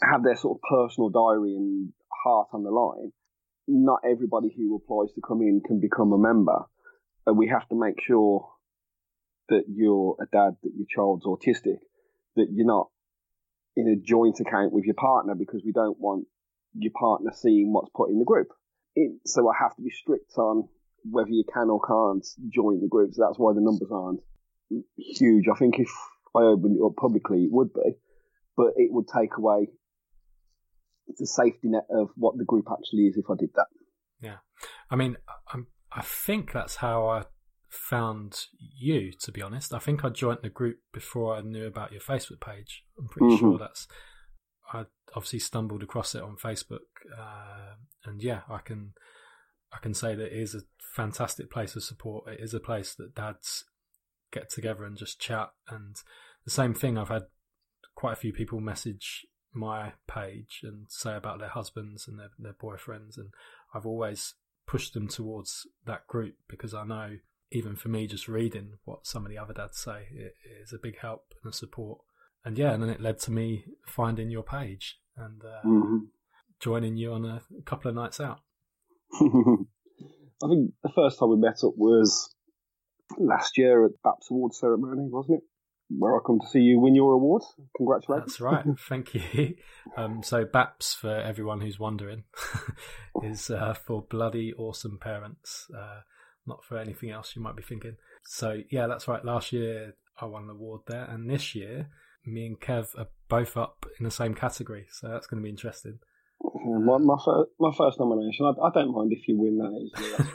Have 0.01 0.23
their 0.23 0.35
sort 0.35 0.57
of 0.57 0.61
personal 0.69 1.09
diary 1.09 1.55
and 1.55 1.91
heart 2.23 2.49
on 2.53 2.63
the 2.63 2.71
line. 2.71 3.11
Not 3.67 4.01
everybody 4.09 4.53
who 4.55 4.75
applies 4.75 5.13
to 5.13 5.21
come 5.25 5.41
in 5.41 5.61
can 5.65 5.79
become 5.79 6.13
a 6.13 6.17
member. 6.17 6.65
And 7.25 7.37
we 7.37 7.47
have 7.47 7.67
to 7.69 7.75
make 7.75 8.01
sure 8.05 8.49
that 9.49 9.63
you're 9.67 10.15
a 10.21 10.25
dad, 10.25 10.57
that 10.63 10.71
your 10.75 10.87
child's 10.89 11.25
autistic, 11.25 11.79
that 12.35 12.47
you're 12.51 12.67
not 12.67 12.89
in 13.75 13.87
a 13.87 13.95
joint 13.95 14.39
account 14.39 14.71
with 14.71 14.85
your 14.85 14.95
partner 14.95 15.35
because 15.35 15.61
we 15.65 15.71
don't 15.71 15.99
want 15.99 16.25
your 16.73 16.91
partner 16.97 17.31
seeing 17.33 17.73
what's 17.73 17.89
put 17.95 18.09
in 18.09 18.19
the 18.19 18.25
group. 18.25 18.47
It, 18.95 19.11
so 19.25 19.49
I 19.49 19.53
have 19.59 19.75
to 19.75 19.81
be 19.81 19.89
strict 19.89 20.31
on 20.37 20.67
whether 21.09 21.29
you 21.29 21.43
can 21.51 21.69
or 21.69 21.79
can't 21.81 22.25
join 22.53 22.81
the 22.81 22.87
group. 22.87 23.13
So 23.13 23.25
that's 23.25 23.39
why 23.39 23.53
the 23.53 23.61
numbers 23.61 23.89
aren't 23.91 24.21
huge. 24.97 25.45
I 25.53 25.57
think 25.57 25.79
if 25.79 25.89
I 26.35 26.41
opened 26.41 26.77
it 26.77 26.83
up 26.83 26.95
publicly, 26.95 27.43
it 27.43 27.51
would 27.51 27.73
be, 27.73 27.97
but 28.57 28.73
it 28.77 28.91
would 28.91 29.07
take 29.07 29.37
away 29.37 29.69
the 31.07 31.27
safety 31.27 31.69
net 31.69 31.85
of 31.89 32.09
what 32.15 32.37
the 32.37 32.45
group 32.45 32.65
actually 32.71 33.03
is 33.03 33.17
if 33.17 33.25
I 33.29 33.35
did 33.37 33.49
that. 33.55 33.67
Yeah, 34.21 34.37
I 34.89 34.95
mean, 34.95 35.17
I'm, 35.53 35.67
I 35.91 36.01
think 36.01 36.51
that's 36.51 36.77
how 36.77 37.07
I 37.07 37.23
found 37.69 38.45
you. 38.59 39.11
To 39.21 39.31
be 39.31 39.41
honest, 39.41 39.73
I 39.73 39.79
think 39.79 40.03
I 40.03 40.09
joined 40.09 40.39
the 40.43 40.49
group 40.49 40.77
before 40.93 41.35
I 41.35 41.41
knew 41.41 41.65
about 41.65 41.91
your 41.91 42.01
Facebook 42.01 42.41
page. 42.41 42.83
I'm 42.97 43.07
pretty 43.07 43.35
mm-hmm. 43.35 43.39
sure 43.39 43.57
that's 43.57 43.87
I 44.73 44.85
obviously 45.15 45.39
stumbled 45.39 45.83
across 45.83 46.15
it 46.15 46.23
on 46.23 46.37
Facebook, 46.37 46.87
uh, 47.17 47.75
and 48.05 48.21
yeah, 48.21 48.41
I 48.49 48.59
can 48.59 48.93
I 49.73 49.79
can 49.79 49.93
say 49.93 50.15
that 50.15 50.33
it 50.33 50.41
is 50.41 50.55
a 50.55 50.61
fantastic 50.95 51.51
place 51.51 51.75
of 51.75 51.83
support. 51.83 52.27
It 52.27 52.39
is 52.41 52.53
a 52.53 52.59
place 52.59 52.95
that 52.95 53.15
dads 53.15 53.65
get 54.31 54.49
together 54.49 54.83
and 54.83 54.97
just 54.97 55.19
chat. 55.19 55.49
And 55.69 55.95
the 56.43 56.51
same 56.51 56.73
thing, 56.73 56.97
I've 56.97 57.09
had 57.09 57.23
quite 57.95 58.13
a 58.13 58.17
few 58.17 58.33
people 58.33 58.59
message 58.59 59.25
my 59.55 59.93
page 60.07 60.61
and 60.63 60.85
say 60.89 61.15
about 61.15 61.39
their 61.39 61.49
husbands 61.49 62.07
and 62.07 62.19
their, 62.19 62.29
their 62.37 62.53
boyfriends, 62.53 63.17
and 63.17 63.29
I've 63.73 63.85
always 63.85 64.35
pushed 64.67 64.93
them 64.93 65.07
towards 65.07 65.67
that 65.85 66.07
group 66.07 66.35
because 66.47 66.73
I 66.73 66.83
know 66.85 67.17
even 67.51 67.75
for 67.75 67.89
me, 67.89 68.07
just 68.07 68.27
reading 68.27 68.73
what 68.85 69.05
some 69.05 69.23
of 69.23 69.31
the 69.31 69.37
other 69.37 69.53
dads 69.53 69.77
say, 69.77 70.07
it 70.11 70.33
is 70.63 70.73
a 70.73 70.79
big 70.81 70.99
help 70.99 71.33
and 71.43 71.53
a 71.53 71.55
support 71.55 71.99
and 72.45 72.59
yeah, 72.59 72.71
and 72.71 72.83
then 72.83 72.91
it 72.91 73.01
led 73.01 73.19
to 73.21 73.31
me 73.31 73.65
finding 73.87 74.29
your 74.29 74.43
page 74.43 74.99
and 75.17 75.41
uh, 75.43 75.67
mm-hmm. 75.67 75.97
joining 76.59 76.95
you 76.95 77.11
on 77.11 77.25
a, 77.25 77.41
couple 77.65 77.89
of 77.89 77.95
nights 77.95 78.19
out. 78.19 78.39
I 79.13 80.47
think 80.47 80.73
the 80.83 80.91
first 80.93 81.17
time 81.17 81.31
we 81.31 81.37
met 81.37 81.63
up 81.63 81.73
was 81.75 82.35
last 83.17 83.57
year 83.57 83.85
at 83.85 83.93
the 83.93 83.97
BAPS 84.03 84.27
Awards 84.29 84.59
ceremony, 84.59 85.07
wasn't 85.09 85.39
it? 85.39 85.43
Where 85.89 86.15
I 86.15 86.19
come 86.25 86.39
to 86.39 86.47
see 86.47 86.59
you 86.59 86.79
win 86.79 86.95
your 86.95 87.13
award. 87.13 87.43
Congratulations. 87.77 88.33
That's 88.33 88.41
right. 88.41 88.65
Thank 88.89 89.13
you. 89.13 89.55
Um, 89.95 90.23
so 90.23 90.43
BAPS, 90.45 90.95
for 90.95 91.15
everyone 91.15 91.61
who's 91.61 91.79
wondering, 91.79 92.23
is 93.23 93.49
uh, 93.49 93.73
for 93.73 94.01
bloody 94.01 94.53
awesome 94.53 94.97
parents, 94.99 95.67
uh, 95.77 96.01
not 96.47 96.63
for 96.65 96.77
anything 96.77 97.11
else 97.11 97.36
you 97.36 97.41
might 97.41 97.55
be 97.55 97.63
thinking. 97.63 97.97
So 98.23 98.61
yeah, 98.71 98.88
that's 98.88 99.07
right. 99.07 99.23
Last 99.23 99.53
year 99.53 99.95
I 100.19 100.25
won 100.25 100.43
an 100.43 100.49
award 100.49 100.81
there, 100.88 101.05
and 101.05 101.29
this 101.29 101.53
year 101.53 101.89
me 102.25 102.45
and 102.45 102.59
Kev 102.59 102.97
are 102.97 103.07
both 103.29 103.57
up 103.57 103.86
in 103.99 104.05
the 104.05 104.11
same 104.11 104.33
category, 104.33 104.88
so 104.91 105.07
that's 105.07 105.27
going 105.27 105.41
to 105.41 105.43
be 105.43 105.49
interesting. 105.49 105.99
My, 106.41 106.97
my, 106.97 107.15
first, 107.23 107.51
my 107.59 107.71
first 107.77 107.99
nomination. 107.99 108.45
I, 108.45 108.67
I, 108.67 108.69
don't 108.73 108.91
mind 108.91 109.11
if 109.13 109.27
you 109.27 109.38
win 109.38 109.57
that 109.57 109.71
easily. 109.71 110.29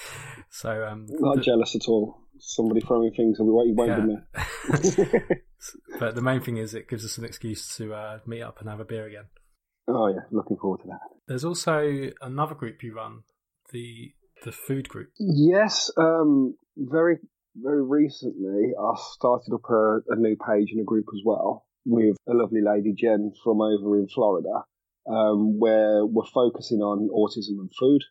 so 0.50 0.86
um, 0.86 1.06
not 1.08 1.36
the, 1.36 1.42
jealous 1.42 1.74
at 1.74 1.88
all. 1.88 2.18
Somebody 2.40 2.80
throwing 2.80 3.12
things 3.12 3.38
away, 3.40 3.66
won't 3.68 4.10
yeah. 4.10 4.16
there. 4.74 5.42
but 6.00 6.14
the 6.14 6.22
main 6.22 6.40
thing 6.40 6.56
is, 6.56 6.74
it 6.74 6.88
gives 6.88 7.04
us 7.04 7.18
an 7.18 7.24
excuse 7.24 7.76
to 7.76 7.94
uh, 7.94 8.18
meet 8.26 8.42
up 8.42 8.60
and 8.60 8.68
have 8.68 8.80
a 8.80 8.84
beer 8.84 9.06
again. 9.06 9.24
Oh 9.88 10.08
yeah, 10.08 10.22
looking 10.30 10.56
forward 10.56 10.80
to 10.82 10.88
that. 10.88 11.00
There's 11.28 11.44
also 11.44 12.10
another 12.20 12.54
group 12.54 12.82
you 12.82 12.94
run, 12.94 13.22
the 13.72 14.12
the 14.44 14.52
food 14.52 14.88
group. 14.88 15.10
Yes, 15.18 15.90
um, 15.96 16.56
very 16.76 17.18
very 17.62 17.82
recently, 17.82 18.72
I 18.78 18.94
started 19.12 19.54
up 19.54 19.62
a, 19.70 19.98
a, 20.10 20.16
new 20.16 20.36
page 20.36 20.72
in 20.72 20.80
a 20.80 20.84
group 20.84 21.06
as 21.14 21.22
well 21.24 21.64
with 21.84 22.16
a 22.28 22.34
lovely 22.34 22.60
lady, 22.60 22.92
Jen, 22.92 23.32
from 23.42 23.60
over 23.62 23.96
in 23.96 24.08
Florida, 24.08 24.64
um, 25.08 25.58
where 25.58 26.04
we're 26.04 26.26
focusing 26.34 26.80
on 26.80 27.08
autism 27.08 27.60
and 27.60 27.70
food 27.78 28.02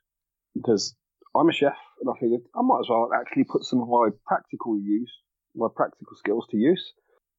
because 0.56 0.96
I'm 1.36 1.50
a 1.50 1.54
chef 1.54 1.76
and 2.00 2.10
I 2.10 2.18
figured 2.20 2.42
I 2.56 2.62
might 2.62 2.80
as 2.80 2.90
well 2.90 3.10
actually 3.14 3.44
put 3.44 3.66
some 3.66 3.82
of 3.82 3.90
my 3.90 4.10
practical 4.26 4.78
use, 4.80 5.12
my 5.56 5.68
practical 5.76 6.16
skills 6.16 6.48
to 6.52 6.58
use. 6.58 6.94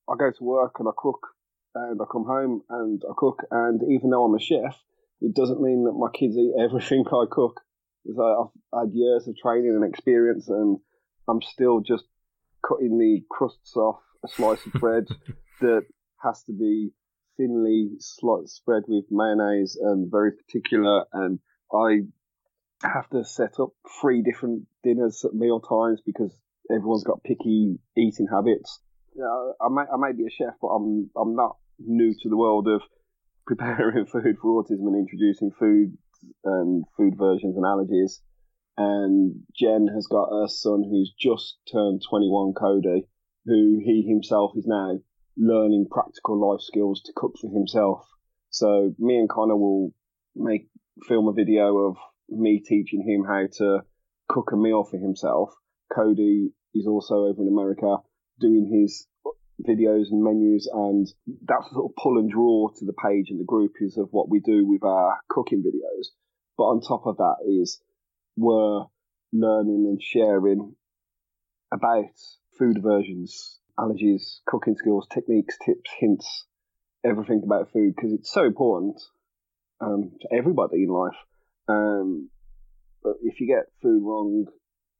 I 0.08 0.14
go 0.18 0.30
to 0.30 0.44
work 0.44 0.76
and 0.78 0.88
I 0.88 0.92
cook 0.96 1.20
and 1.74 2.00
I 2.00 2.04
come 2.10 2.24
home 2.24 2.62
and 2.68 3.02
I 3.08 3.14
cook 3.16 3.42
and 3.50 3.80
even 3.90 4.10
though 4.10 4.24
I'm 4.24 4.34
a 4.34 4.40
chef, 4.40 4.76
it 5.22 5.34
doesn't 5.34 5.62
mean 5.62 5.84
that 5.84 5.92
my 5.92 6.08
kids 6.12 6.36
eat 6.36 6.52
everything 6.60 7.04
I 7.10 7.24
cook. 7.30 7.60
So 8.14 8.52
I've 8.74 8.88
had 8.88 8.94
years 8.94 9.26
of 9.26 9.36
training 9.36 9.74
and 9.74 9.84
experience 9.84 10.48
and 10.48 10.78
I'm 11.26 11.40
still 11.40 11.80
just 11.80 12.04
cutting 12.66 12.98
the 12.98 13.22
crusts 13.30 13.76
off 13.76 14.00
a 14.24 14.28
slice 14.28 14.64
of 14.66 14.72
bread 14.74 15.04
that 15.60 15.86
has 16.22 16.42
to 16.44 16.52
be 16.52 16.90
thinly 17.36 17.90
spread 17.98 18.82
with 18.88 19.04
mayonnaise 19.10 19.78
and 19.80 20.10
very 20.10 20.32
particular. 20.32 21.04
And 21.12 21.38
I 21.72 22.02
have 22.82 23.08
to 23.10 23.24
set 23.24 23.58
up 23.60 23.70
three 24.00 24.22
different 24.22 24.66
dinners 24.82 25.24
at 25.24 25.34
meal 25.34 25.60
times 25.60 26.00
because 26.04 26.34
everyone's 26.70 27.04
got 27.04 27.24
picky 27.24 27.78
eating 27.96 28.26
habits. 28.30 28.80
Yeah, 29.14 29.52
I 29.60 29.68
may, 29.70 29.82
I 29.82 29.96
may 29.96 30.12
be 30.12 30.26
a 30.26 30.30
chef, 30.30 30.54
but 30.60 30.68
I'm, 30.68 31.10
I'm 31.16 31.34
not 31.34 31.56
new 31.78 32.14
to 32.22 32.28
the 32.28 32.36
world 32.36 32.68
of 32.68 32.82
preparing 33.46 34.06
food 34.06 34.36
for 34.40 34.62
autism 34.62 34.86
and 34.88 34.96
introducing 34.96 35.50
food 35.58 35.96
and 36.44 36.84
food 36.96 37.14
versions 37.16 37.56
and 37.56 37.64
allergies 37.64 38.20
and 38.76 39.42
Jen 39.58 39.88
has 39.94 40.06
got 40.06 40.28
a 40.28 40.48
son 40.48 40.84
who's 40.88 41.12
just 41.18 41.56
turned 41.72 42.02
21, 42.08 42.52
Cody, 42.54 43.06
who 43.46 43.80
he 43.82 44.04
himself 44.06 44.52
is 44.56 44.66
now 44.66 44.98
learning 45.36 45.86
practical 45.90 46.38
life 46.50 46.60
skills 46.60 47.02
to 47.02 47.12
cook 47.14 47.34
for 47.40 47.50
himself. 47.50 48.06
So 48.50 48.94
me 48.98 49.16
and 49.16 49.28
Connor 49.28 49.56
will 49.56 49.92
make 50.34 50.68
film 51.08 51.28
a 51.28 51.32
video 51.32 51.76
of 51.78 51.96
me 52.28 52.60
teaching 52.60 53.02
him 53.06 53.24
how 53.24 53.46
to 53.58 53.80
cook 54.28 54.50
a 54.52 54.56
meal 54.56 54.84
for 54.84 54.98
himself. 54.98 55.50
Cody 55.94 56.50
is 56.74 56.86
also 56.86 57.26
over 57.26 57.42
in 57.42 57.48
America 57.48 57.96
doing 58.40 58.70
his 58.70 59.06
videos 59.66 60.10
and 60.10 60.22
menus 60.22 60.68
and 60.72 61.06
that's 61.46 61.70
sort 61.72 61.90
of 61.90 61.96
pull 61.96 62.18
and 62.18 62.30
draw 62.30 62.68
to 62.68 62.84
the 62.84 62.92
page 62.92 63.30
and 63.30 63.40
the 63.40 63.44
group 63.44 63.72
is 63.80 63.96
of 63.96 64.08
what 64.10 64.28
we 64.28 64.40
do 64.40 64.66
with 64.66 64.84
our 64.84 65.18
cooking 65.28 65.62
videos. 65.62 66.08
But 66.58 66.64
on 66.64 66.80
top 66.80 67.06
of 67.06 67.16
that 67.18 67.36
is 67.46 67.80
we're 68.36 68.84
learning 69.32 69.86
and 69.88 70.02
sharing 70.02 70.74
about 71.72 72.10
food 72.58 72.76
aversions, 72.78 73.58
allergies, 73.78 74.40
cooking 74.46 74.76
skills, 74.76 75.06
techniques, 75.12 75.56
tips, 75.64 75.90
hints, 75.98 76.44
everything 77.04 77.42
about 77.44 77.72
food 77.72 77.94
because 77.94 78.12
it's 78.12 78.32
so 78.32 78.44
important 78.44 79.00
um, 79.80 80.12
to 80.20 80.28
everybody 80.36 80.82
in 80.82 80.88
life. 80.88 81.16
Um, 81.68 82.30
but 83.02 83.14
if 83.22 83.40
you 83.40 83.46
get 83.46 83.72
food 83.82 84.02
wrong 84.02 84.46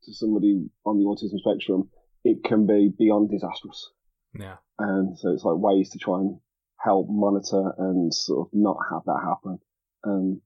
to 0.05 0.15
somebody 0.15 0.69
on 0.85 0.99
the 0.99 1.05
autism 1.05 1.39
spectrum, 1.39 1.91
it 2.25 2.45
can 2.45 2.67
be 2.67 2.93
beyond 2.97 3.31
disastrous. 3.31 3.91
Yeah. 4.39 4.57
And 4.79 5.19
so 5.19 5.31
it's 5.33 5.45
like 5.45 5.57
ways 5.57 5.91
to 5.91 5.99
try 5.99 6.21
and 6.21 6.39
help 6.79 7.07
monitor 7.09 7.73
and 7.79 8.13
sort 8.13 8.49
of 8.49 8.51
not 8.53 8.77
have 8.91 9.03
that 9.07 9.21
happen. 9.25 9.59
And 10.05 10.41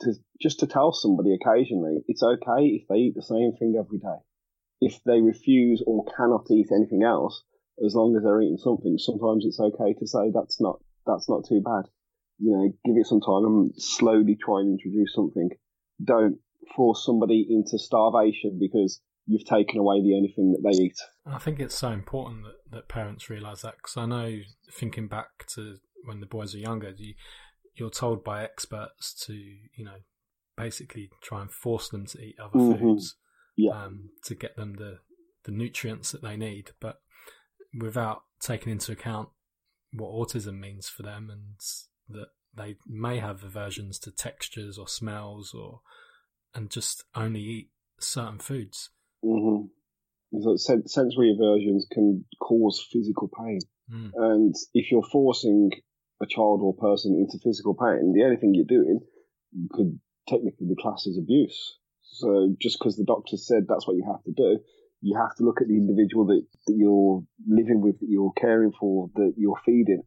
to 0.00 0.14
just 0.40 0.60
to 0.60 0.66
tell 0.66 0.92
somebody 0.92 1.34
occasionally 1.34 2.04
it's 2.06 2.22
okay 2.22 2.66
if 2.66 2.88
they 2.88 2.96
eat 2.96 3.14
the 3.14 3.22
same 3.22 3.52
thing 3.58 3.76
every 3.78 3.98
day. 3.98 4.20
If 4.80 5.02
they 5.04 5.20
refuse 5.20 5.82
or 5.86 6.04
cannot 6.16 6.50
eat 6.50 6.68
anything 6.70 7.02
else, 7.02 7.42
as 7.84 7.94
long 7.94 8.14
as 8.16 8.22
they're 8.22 8.42
eating 8.42 8.58
something, 8.58 8.98
sometimes 8.98 9.44
it's 9.46 9.60
okay 9.60 9.94
to 9.98 10.06
say 10.06 10.30
that's 10.32 10.60
not 10.60 10.80
that's 11.06 11.28
not 11.28 11.46
too 11.48 11.62
bad. 11.62 11.88
You 12.38 12.52
know, 12.52 12.72
give 12.84 12.96
it 12.98 13.06
some 13.06 13.20
time 13.20 13.44
and 13.46 13.72
slowly 13.76 14.36
try 14.36 14.60
and 14.60 14.78
introduce 14.78 15.14
something. 15.14 15.50
Don't 16.02 16.38
force 16.74 17.04
somebody 17.04 17.46
into 17.48 17.78
starvation 17.78 18.58
because 18.60 19.00
you've 19.26 19.44
taken 19.44 19.78
away 19.78 20.00
the 20.02 20.14
only 20.14 20.32
thing 20.34 20.52
that 20.52 20.62
they 20.62 20.84
eat. 20.84 20.96
I 21.26 21.38
think 21.38 21.58
it's 21.60 21.74
so 21.74 21.90
important 21.90 22.44
that, 22.44 22.76
that 22.76 22.88
parents 22.88 23.28
realise 23.28 23.62
that 23.62 23.76
because 23.76 23.96
I 23.96 24.06
know 24.06 24.38
thinking 24.70 25.08
back 25.08 25.46
to 25.54 25.76
when 26.04 26.20
the 26.20 26.26
boys 26.26 26.54
are 26.54 26.58
younger, 26.58 26.92
you, 26.96 27.14
you're 27.74 27.90
told 27.90 28.22
by 28.24 28.44
experts 28.44 29.12
to, 29.26 29.34
you 29.34 29.84
know, 29.84 29.96
basically 30.56 31.10
try 31.22 31.40
and 31.40 31.50
force 31.50 31.88
them 31.88 32.06
to 32.06 32.20
eat 32.20 32.36
other 32.40 32.58
mm-hmm. 32.58 32.80
foods 32.80 33.16
yeah. 33.56 33.72
um, 33.72 34.10
to 34.24 34.34
get 34.34 34.56
them 34.56 34.74
the, 34.74 34.98
the 35.44 35.52
nutrients 35.52 36.12
that 36.12 36.22
they 36.22 36.36
need, 36.36 36.70
but 36.80 37.00
without 37.78 38.22
taking 38.40 38.72
into 38.72 38.92
account 38.92 39.28
what 39.92 40.10
autism 40.10 40.58
means 40.58 40.88
for 40.88 41.02
them 41.02 41.30
and 41.30 41.56
that 42.08 42.28
they 42.56 42.76
may 42.86 43.18
have 43.18 43.42
aversions 43.42 43.98
to 44.00 44.10
textures 44.10 44.78
or 44.78 44.88
smells 44.88 45.54
or 45.54 45.80
and 46.54 46.70
just 46.70 47.04
only 47.14 47.40
eat 47.40 47.68
certain 48.00 48.38
foods. 48.38 48.90
Mm-hmm. 49.24 49.66
So 50.40 50.82
sensory 50.86 51.34
aversions 51.34 51.86
can 51.90 52.24
cause 52.40 52.84
physical 52.92 53.30
pain, 53.38 53.60
mm. 53.90 54.10
and 54.14 54.54
if 54.74 54.90
you're 54.90 55.06
forcing 55.10 55.70
a 56.20 56.26
child 56.26 56.60
or 56.62 56.74
person 56.74 57.14
into 57.14 57.42
physical 57.42 57.74
pain, 57.74 58.12
the 58.12 58.24
only 58.24 58.36
thing 58.36 58.54
you're 58.54 58.64
doing 58.64 59.00
could 59.70 59.98
technically 60.28 60.66
be 60.66 60.76
classed 60.80 61.06
as 61.06 61.18
abuse. 61.18 61.78
So 62.02 62.54
just 62.60 62.78
because 62.78 62.96
the 62.96 63.04
doctor 63.04 63.36
said 63.36 63.64
that's 63.68 63.86
what 63.86 63.96
you 63.96 64.04
have 64.06 64.22
to 64.24 64.32
do, 64.32 64.58
you 65.00 65.16
have 65.18 65.34
to 65.36 65.44
look 65.44 65.60
at 65.60 65.68
the 65.68 65.76
individual 65.76 66.26
that, 66.26 66.42
that 66.66 66.74
you're 66.76 67.22
living 67.46 67.80
with, 67.80 68.00
that 68.00 68.08
you're 68.08 68.32
caring 68.36 68.72
for, 68.78 69.10
that 69.14 69.34
you're 69.36 69.60
feeding. 69.64 70.02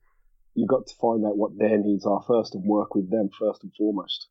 You've 0.60 0.70
got 0.70 0.88
to 0.88 0.96
find 0.96 1.26
out 1.26 1.38
what 1.38 1.58
their 1.58 1.78
needs 1.78 2.06
are 2.06 2.22
first 2.28 2.54
and 2.54 2.64
work 2.66 2.96
with 2.96 3.10
them 3.10 3.30
first 3.40 3.64
and 3.64 3.72
foremost. 3.78 4.28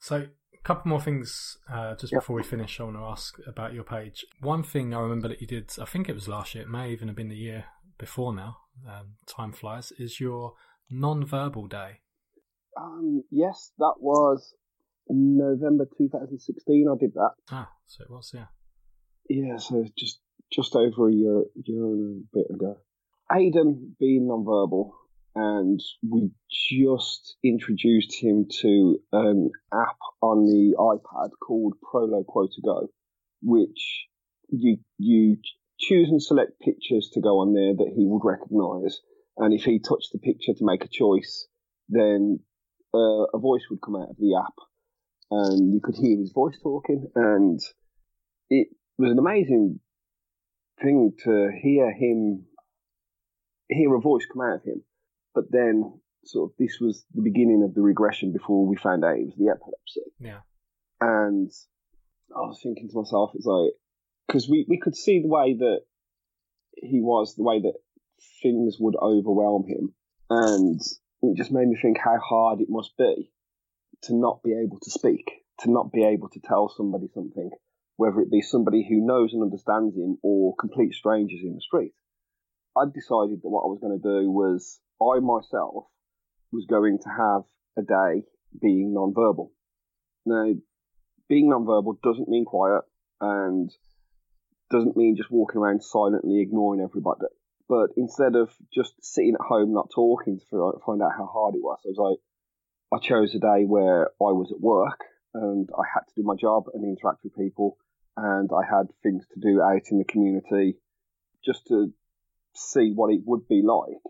So 0.00 0.16
a 0.16 0.62
couple 0.64 0.88
more 0.88 1.00
things 1.00 1.56
uh, 1.72 1.94
just 1.94 2.12
yep. 2.12 2.22
before 2.22 2.36
we 2.36 2.42
finish. 2.42 2.80
I 2.80 2.84
want 2.84 2.96
to 2.96 3.04
ask 3.04 3.38
about 3.46 3.74
your 3.74 3.84
page. 3.84 4.24
One 4.40 4.62
thing 4.62 4.92
I 4.92 5.00
remember 5.00 5.28
that 5.28 5.40
you 5.40 5.46
did, 5.46 5.70
I 5.80 5.84
think 5.84 6.08
it 6.08 6.14
was 6.14 6.26
last 6.28 6.54
year, 6.54 6.64
it 6.64 6.68
may 6.68 6.90
even 6.90 7.08
have 7.08 7.16
been 7.16 7.28
the 7.28 7.36
year 7.36 7.66
before 7.96 8.34
now. 8.34 8.56
Um, 8.88 9.14
time 9.26 9.52
flies. 9.52 9.92
Is 9.98 10.20
your 10.20 10.54
non-verbal 10.90 11.68
day? 11.68 12.00
Um, 12.76 13.22
yes, 13.30 13.72
that 13.78 13.94
was 14.00 14.54
November 15.08 15.86
2016. 15.96 16.86
I 16.88 16.98
did 16.98 17.14
that. 17.14 17.32
Ah, 17.50 17.70
so 17.86 18.04
it 18.04 18.10
was, 18.10 18.32
yeah. 18.34 18.46
Yeah, 19.28 19.58
so 19.58 19.84
just 19.96 20.20
just 20.50 20.74
over 20.74 21.08
a 21.08 21.12
year, 21.12 21.42
year 21.64 21.84
and 21.84 22.24
a 22.24 22.36
bit 22.38 22.46
ago. 22.50 22.78
Aiden 23.30 23.98
being 24.00 24.28
non-verbal 24.28 24.94
and 25.38 25.80
we 26.02 26.32
just 26.50 27.36
introduced 27.44 28.20
him 28.20 28.46
to 28.60 28.98
an 29.12 29.50
app 29.72 29.98
on 30.20 30.44
the 30.44 30.74
iPad 30.76 31.30
called 31.40 31.74
Proloquo2Go, 31.80 32.88
which 33.42 34.08
you 34.48 34.78
you 34.98 35.36
choose 35.78 36.08
and 36.08 36.20
select 36.20 36.58
pictures 36.60 37.10
to 37.12 37.20
go 37.20 37.38
on 37.38 37.54
there 37.54 37.72
that 37.72 37.94
he 37.94 38.04
would 38.04 38.24
recognise, 38.24 39.00
and 39.36 39.54
if 39.54 39.62
he 39.62 39.78
touched 39.78 40.10
the 40.12 40.18
picture 40.18 40.54
to 40.54 40.64
make 40.64 40.84
a 40.84 40.88
choice, 40.88 41.46
then 41.88 42.40
uh, 42.92 43.26
a 43.32 43.38
voice 43.38 43.62
would 43.70 43.80
come 43.80 43.94
out 43.94 44.10
of 44.10 44.16
the 44.16 44.34
app, 44.34 44.54
and 45.30 45.72
you 45.72 45.80
could 45.80 45.94
hear 45.94 46.18
his 46.18 46.32
voice 46.32 46.58
talking, 46.60 47.06
and 47.14 47.60
it 48.50 48.66
was 48.98 49.12
an 49.12 49.20
amazing 49.20 49.78
thing 50.82 51.12
to 51.22 51.48
hear 51.62 51.92
him 51.92 52.44
hear 53.70 53.94
a 53.94 54.00
voice 54.00 54.26
come 54.32 54.42
out 54.42 54.56
of 54.56 54.64
him 54.64 54.82
but 55.38 55.52
then, 55.52 55.92
sort 56.24 56.50
of, 56.50 56.56
this 56.58 56.78
was 56.80 57.04
the 57.14 57.22
beginning 57.22 57.62
of 57.62 57.72
the 57.72 57.80
regression 57.80 58.32
before 58.32 58.66
we 58.66 58.74
found 58.74 59.04
out 59.04 59.18
it 59.18 59.26
was 59.26 59.36
the 59.38 59.54
epilepsy. 59.54 60.00
Yeah. 60.18 60.40
And 61.00 61.48
I 62.34 62.40
was 62.40 62.58
thinking 62.60 62.88
to 62.88 62.96
myself, 62.96 63.30
it's 63.34 63.46
like, 63.46 63.70
because 64.26 64.48
we, 64.48 64.66
we 64.68 64.80
could 64.80 64.96
see 64.96 65.22
the 65.22 65.28
way 65.28 65.54
that 65.54 65.82
he 66.74 67.00
was, 67.00 67.36
the 67.36 67.44
way 67.44 67.60
that 67.60 67.74
things 68.42 68.78
would 68.80 68.96
overwhelm 68.96 69.68
him. 69.68 69.94
And 70.28 70.80
it 71.22 71.36
just 71.36 71.52
made 71.52 71.68
me 71.68 71.78
think 71.80 71.98
how 71.98 72.18
hard 72.18 72.60
it 72.60 72.68
must 72.68 72.96
be 72.98 73.30
to 74.02 74.16
not 74.16 74.42
be 74.42 74.54
able 74.54 74.80
to 74.82 74.90
speak, 74.90 75.30
to 75.60 75.70
not 75.70 75.92
be 75.92 76.02
able 76.02 76.30
to 76.30 76.40
tell 76.40 76.68
somebody 76.68 77.06
something, 77.14 77.50
whether 77.94 78.18
it 78.18 78.32
be 78.32 78.42
somebody 78.42 78.84
who 78.88 79.06
knows 79.06 79.34
and 79.34 79.42
understands 79.44 79.94
him 79.94 80.18
or 80.24 80.56
complete 80.58 80.94
strangers 80.94 81.42
in 81.44 81.54
the 81.54 81.60
street. 81.60 81.92
I 82.76 82.86
decided 82.92 83.38
that 83.42 83.48
what 83.48 83.62
I 83.62 83.70
was 83.70 83.78
going 83.80 84.00
to 84.02 84.02
do 84.02 84.28
was 84.28 84.80
I 85.00 85.20
myself 85.20 85.86
was 86.52 86.66
going 86.66 86.98
to 86.98 87.08
have 87.08 87.42
a 87.76 87.82
day 87.82 88.24
being 88.60 88.94
non-verbal. 88.94 89.52
Now, 90.26 90.52
being 91.28 91.50
non-verbal 91.50 91.98
doesn't 92.02 92.28
mean 92.28 92.44
quiet 92.44 92.82
and 93.20 93.70
doesn't 94.70 94.96
mean 94.96 95.16
just 95.16 95.30
walking 95.30 95.60
around 95.60 95.82
silently 95.82 96.40
ignoring 96.40 96.80
everybody. 96.80 97.26
But 97.68 97.90
instead 97.96 98.34
of 98.34 98.50
just 98.74 98.94
sitting 99.02 99.34
at 99.34 99.46
home 99.46 99.72
not 99.72 99.90
talking 99.94 100.40
to 100.50 100.80
find 100.84 101.02
out 101.02 101.12
how 101.16 101.26
hard 101.26 101.54
it 101.54 101.62
was, 101.62 101.78
I 101.84 101.88
was 101.88 101.98
like, 101.98 102.18
I 103.00 103.06
chose 103.06 103.34
a 103.34 103.38
day 103.38 103.64
where 103.64 104.08
I 104.20 104.32
was 104.32 104.50
at 104.50 104.60
work 104.60 105.04
and 105.34 105.68
I 105.78 105.82
had 105.92 106.00
to 106.08 106.14
do 106.16 106.22
my 106.22 106.34
job 106.34 106.64
and 106.72 106.84
interact 106.84 107.24
with 107.24 107.36
people 107.36 107.76
and 108.16 108.50
I 108.50 108.64
had 108.64 108.86
things 109.02 109.26
to 109.34 109.40
do 109.40 109.60
out 109.60 109.82
in 109.90 109.98
the 109.98 110.04
community 110.04 110.78
just 111.44 111.66
to 111.68 111.92
see 112.54 112.92
what 112.94 113.12
it 113.12 113.20
would 113.26 113.46
be 113.46 113.62
like 113.62 114.00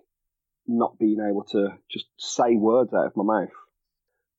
not 0.69 0.99
being 0.99 1.19
able 1.19 1.45
to 1.51 1.69
just 1.91 2.07
say 2.19 2.55
words 2.55 2.93
out 2.93 3.07
of 3.07 3.17
my 3.17 3.25
mouth. 3.25 3.53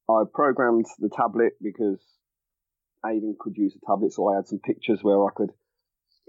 I 0.09 0.23
programmed 0.31 0.85
the 0.99 1.09
tablet 1.09 1.53
because 1.61 1.99
Aiden 3.03 3.37
could 3.39 3.57
use 3.57 3.73
the 3.73 3.85
tablet, 3.85 4.13
so 4.13 4.27
I 4.27 4.35
had 4.35 4.47
some 4.47 4.59
pictures 4.59 4.99
where 5.01 5.23
I 5.25 5.29
could. 5.35 5.49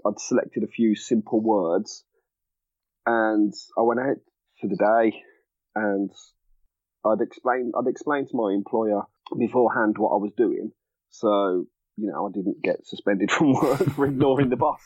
I'd 0.05 0.19
selected 0.19 0.63
a 0.63 0.67
few 0.67 0.95
simple 0.95 1.39
words, 1.39 2.03
and 3.05 3.53
I 3.77 3.81
went 3.81 3.99
out 3.99 4.17
for 4.59 4.67
the 4.67 4.75
day, 4.75 5.21
and 5.75 6.11
I'd 7.05 7.21
explain 7.21 7.71
I'd 7.77 7.89
explain 7.89 8.27
to 8.27 8.35
my 8.35 8.53
employer 8.53 9.03
beforehand 9.37 9.95
what 9.97 10.09
I 10.09 10.17
was 10.17 10.31
doing, 10.35 10.71
so 11.09 11.65
you 11.97 12.11
know 12.11 12.27
I 12.27 12.31
didn't 12.31 12.63
get 12.63 12.85
suspended 12.85 13.31
from 13.31 13.53
work 13.61 13.83
for 13.91 14.05
ignoring 14.05 14.49
the 14.49 14.57
boss. 14.57 14.81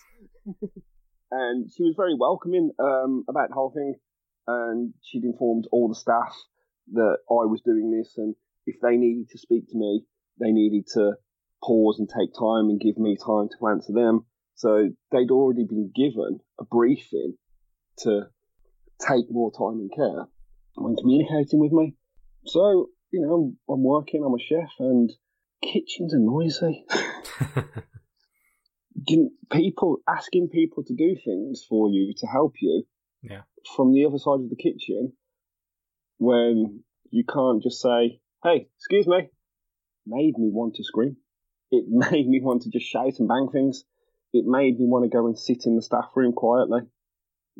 and 1.31 1.71
she 1.75 1.83
was 1.83 1.95
very 1.95 2.15
welcoming 2.15 2.71
um, 2.79 3.23
about 3.29 3.49
the 3.49 3.55
whole 3.55 3.71
thing 3.71 3.95
and 4.47 4.93
she'd 5.01 5.23
informed 5.23 5.67
all 5.71 5.87
the 5.87 5.95
staff 5.95 6.35
that 6.93 7.17
I 7.29 7.45
was 7.45 7.61
doing 7.61 7.91
this, 7.91 8.13
and 8.17 8.35
if 8.65 8.75
they 8.81 8.97
needed 8.97 9.29
to 9.29 9.37
speak 9.37 9.69
to 9.69 9.77
me, 9.77 10.03
they 10.39 10.51
needed 10.51 10.87
to 10.93 11.13
pause 11.63 11.99
and 11.99 12.07
take 12.07 12.33
time 12.33 12.69
and 12.69 12.79
give 12.79 12.97
me 12.97 13.17
time 13.17 13.49
to 13.49 13.67
answer 13.67 13.93
them. 13.93 14.25
So 14.55 14.89
they'd 15.11 15.31
already 15.31 15.65
been 15.65 15.91
given 15.93 16.39
a 16.59 16.65
briefing 16.65 17.37
to 17.99 18.27
take 18.99 19.25
more 19.29 19.51
time 19.51 19.79
and 19.79 19.91
care 19.93 20.27
when 20.75 20.95
communicating 20.95 21.59
with 21.59 21.71
me. 21.71 21.95
So, 22.45 22.89
you 23.11 23.21
know, 23.21 23.33
I'm, 23.33 23.57
I'm 23.73 23.83
working, 23.83 24.23
I'm 24.23 24.33
a 24.33 24.39
chef, 24.39 24.71
and 24.79 25.11
kitchens 25.61 26.13
are 26.13 26.19
noisy. 26.19 26.85
people 29.51 29.97
asking 30.07 30.49
people 30.49 30.83
to 30.83 30.93
do 30.95 31.15
things 31.23 31.63
for 31.67 31.89
you 31.89 32.13
to 32.17 32.27
help 32.27 32.53
you 32.61 32.85
yeah. 33.29 33.41
From 33.75 33.93
the 33.93 34.05
other 34.05 34.17
side 34.17 34.41
of 34.41 34.49
the 34.49 34.55
kitchen 34.55 35.13
when 36.17 36.83
you 37.11 37.23
can't 37.23 37.63
just 37.63 37.81
say, 37.81 38.19
hey, 38.43 38.67
excuse 38.77 39.07
me, 39.07 39.29
made 40.05 40.37
me 40.37 40.49
want 40.51 40.75
to 40.75 40.83
scream. 40.83 41.17
It 41.71 41.85
made 41.89 42.27
me 42.27 42.41
want 42.41 42.63
to 42.63 42.69
just 42.69 42.85
shout 42.85 43.19
and 43.19 43.27
bang 43.27 43.49
things. 43.51 43.83
It 44.33 44.45
made 44.45 44.79
me 44.79 44.85
want 44.87 45.05
to 45.05 45.15
go 45.15 45.25
and 45.27 45.37
sit 45.37 45.65
in 45.65 45.75
the 45.75 45.81
staff 45.81 46.09
room 46.15 46.33
quietly, 46.33 46.81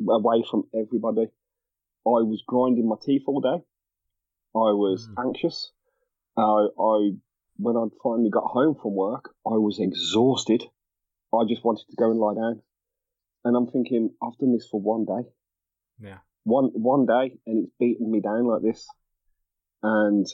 away 0.08 0.44
from 0.48 0.64
everybody. 0.74 1.28
I 2.06 2.22
was 2.22 2.42
grinding 2.46 2.88
my 2.88 2.96
teeth 3.02 3.22
all 3.26 3.40
day. 3.40 3.64
I 4.54 4.72
was 4.72 5.08
mm. 5.08 5.26
anxious. 5.26 5.72
Uh, 6.36 6.66
I, 6.66 7.12
when 7.56 7.76
I 7.76 7.86
finally 8.02 8.30
got 8.30 8.44
home 8.44 8.76
from 8.80 8.94
work, 8.94 9.30
I 9.46 9.56
was 9.56 9.80
exhausted. 9.80 10.62
I 11.34 11.44
just 11.48 11.64
wanted 11.64 11.86
to 11.90 11.96
go 11.96 12.10
and 12.10 12.20
lie 12.20 12.34
down. 12.34 12.62
And 13.44 13.56
I'm 13.56 13.66
thinking, 13.66 14.10
I've 14.22 14.36
done 14.38 14.52
this 14.52 14.68
for 14.70 14.80
one 14.80 15.04
day. 15.04 15.28
Yeah. 16.00 16.18
One 16.44 16.70
one 16.74 17.06
day, 17.06 17.38
and 17.46 17.64
it's 17.64 17.72
beaten 17.78 18.10
me 18.10 18.20
down 18.20 18.46
like 18.46 18.62
this, 18.62 18.86
and 19.82 20.26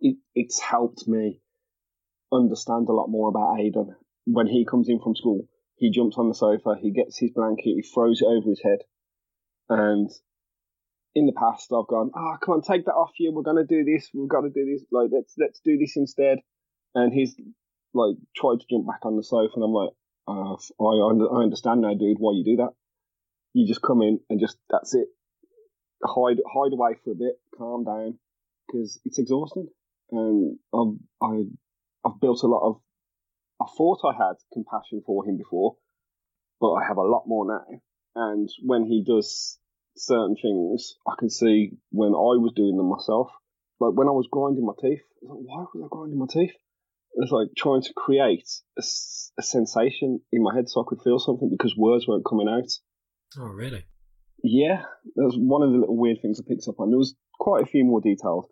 it 0.00 0.16
it's 0.34 0.60
helped 0.60 1.06
me 1.06 1.40
understand 2.32 2.88
a 2.88 2.92
lot 2.92 3.08
more 3.08 3.28
about 3.28 3.58
Aiden. 3.58 3.94
When 4.24 4.46
he 4.46 4.66
comes 4.66 4.88
in 4.88 5.00
from 5.00 5.14
school, 5.14 5.46
he 5.76 5.90
jumps 5.90 6.18
on 6.18 6.28
the 6.28 6.34
sofa, 6.34 6.74
he 6.80 6.90
gets 6.90 7.18
his 7.18 7.30
blanket, 7.30 7.64
he 7.64 7.82
throws 7.82 8.20
it 8.20 8.26
over 8.26 8.48
his 8.48 8.60
head, 8.62 8.80
and 9.68 10.10
in 11.14 11.26
the 11.26 11.32
past 11.32 11.72
I've 11.72 11.86
gone, 11.86 12.10
ah, 12.14 12.34
oh, 12.34 12.36
come 12.44 12.54
on, 12.54 12.62
take 12.62 12.84
that 12.86 12.92
off 12.92 13.12
you. 13.18 13.32
We're 13.32 13.42
gonna 13.42 13.64
do 13.64 13.84
this. 13.84 14.10
We've 14.12 14.28
got 14.28 14.42
to 14.42 14.50
do 14.50 14.64
this. 14.64 14.84
Like 14.90 15.10
let's 15.12 15.34
let's 15.38 15.60
do 15.64 15.78
this 15.78 15.96
instead. 15.96 16.38
And 16.94 17.12
he's 17.12 17.36
like 17.94 18.16
tried 18.34 18.60
to 18.60 18.66
jump 18.68 18.86
back 18.86 19.04
on 19.04 19.16
the 19.16 19.22
sofa, 19.22 19.52
and 19.54 19.64
I'm 19.64 19.72
like, 19.72 19.90
uh, 20.26 20.54
I 20.54 21.38
I 21.38 21.42
understand 21.42 21.82
now, 21.82 21.94
dude, 21.94 22.18
why 22.18 22.32
you 22.32 22.44
do 22.44 22.56
that 22.56 22.72
you 23.52 23.66
just 23.66 23.82
come 23.82 24.02
in 24.02 24.20
and 24.28 24.40
just 24.40 24.58
that's 24.70 24.94
it. 24.94 25.08
hide 26.04 26.38
hide 26.46 26.72
away 26.72 26.94
for 27.04 27.12
a 27.12 27.14
bit, 27.14 27.40
calm 27.56 27.84
down, 27.84 28.18
because 28.66 29.00
it's 29.04 29.18
exhausting. 29.18 29.68
And 30.10 30.58
I've 30.74 30.96
I, 31.22 31.44
I've 32.06 32.20
built 32.20 32.42
a 32.42 32.46
lot 32.46 32.66
of. 32.68 32.80
I 33.60 33.66
thought 33.76 34.00
I 34.04 34.12
had 34.12 34.36
compassion 34.52 35.02
for 35.04 35.26
him 35.26 35.36
before, 35.36 35.76
but 36.60 36.72
I 36.72 36.86
have 36.86 36.96
a 36.96 37.02
lot 37.02 37.24
more 37.26 37.46
now. 37.46 37.66
And 38.14 38.48
when 38.64 38.84
he 38.84 39.04
does 39.04 39.58
certain 39.96 40.36
things, 40.40 40.94
I 41.06 41.14
can 41.18 41.28
see 41.28 41.72
when 41.90 42.10
I 42.10 42.38
was 42.38 42.52
doing 42.54 42.76
them 42.76 42.88
myself. 42.88 43.30
Like 43.80 43.94
when 43.94 44.08
I 44.08 44.12
was 44.12 44.28
grinding 44.30 44.64
my 44.66 44.74
teeth, 44.80 45.02
I 45.22 45.26
was 45.26 45.30
like, 45.30 45.46
why 45.46 45.64
was 45.74 45.84
I 45.84 45.88
grinding 45.90 46.18
my 46.18 46.26
teeth? 46.30 46.54
It's 47.14 47.32
like 47.32 47.48
trying 47.56 47.82
to 47.82 47.92
create 47.94 48.48
a, 48.76 48.82
a 49.38 49.42
sensation 49.42 50.20
in 50.32 50.42
my 50.42 50.54
head 50.54 50.68
so 50.68 50.82
I 50.82 50.84
could 50.88 51.02
feel 51.02 51.18
something 51.18 51.48
because 51.50 51.76
words 51.76 52.06
weren't 52.06 52.26
coming 52.28 52.48
out. 52.48 52.70
Oh, 53.36 53.48
really? 53.48 53.84
Yeah, 54.42 54.82
that 55.16 55.24
was 55.24 55.36
one 55.36 55.62
of 55.62 55.72
the 55.72 55.78
little 55.78 55.96
weird 55.96 56.22
things 56.22 56.40
I 56.40 56.48
picked 56.48 56.68
up 56.68 56.80
on. 56.80 56.90
There 56.90 56.98
was 56.98 57.14
quite 57.38 57.62
a 57.62 57.66
few 57.66 57.84
more 57.84 58.00
details. 58.00 58.46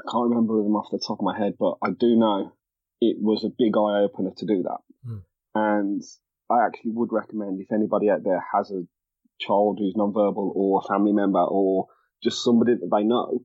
I 0.00 0.10
can't 0.10 0.30
remember 0.30 0.62
them 0.62 0.76
off 0.76 0.90
the 0.90 0.98
top 0.98 1.20
of 1.20 1.24
my 1.24 1.36
head, 1.36 1.54
but 1.58 1.76
I 1.82 1.90
do 1.90 2.16
know 2.16 2.52
it 3.00 3.16
was 3.20 3.44
a 3.44 3.54
big 3.56 3.76
eye 3.76 4.02
opener 4.02 4.32
to 4.36 4.46
do 4.46 4.62
that. 4.62 4.78
Mm. 5.06 5.22
And 5.54 6.02
I 6.50 6.64
actually 6.64 6.92
would 6.92 7.12
recommend 7.12 7.60
if 7.60 7.72
anybody 7.72 8.10
out 8.10 8.24
there 8.24 8.42
has 8.54 8.70
a 8.70 8.84
child 9.40 9.78
who's 9.78 9.94
nonverbal 9.94 10.52
or 10.54 10.80
a 10.82 10.88
family 10.88 11.12
member 11.12 11.42
or 11.42 11.88
just 12.22 12.42
somebody 12.42 12.74
that 12.74 12.90
they 12.90 13.04
know 13.04 13.44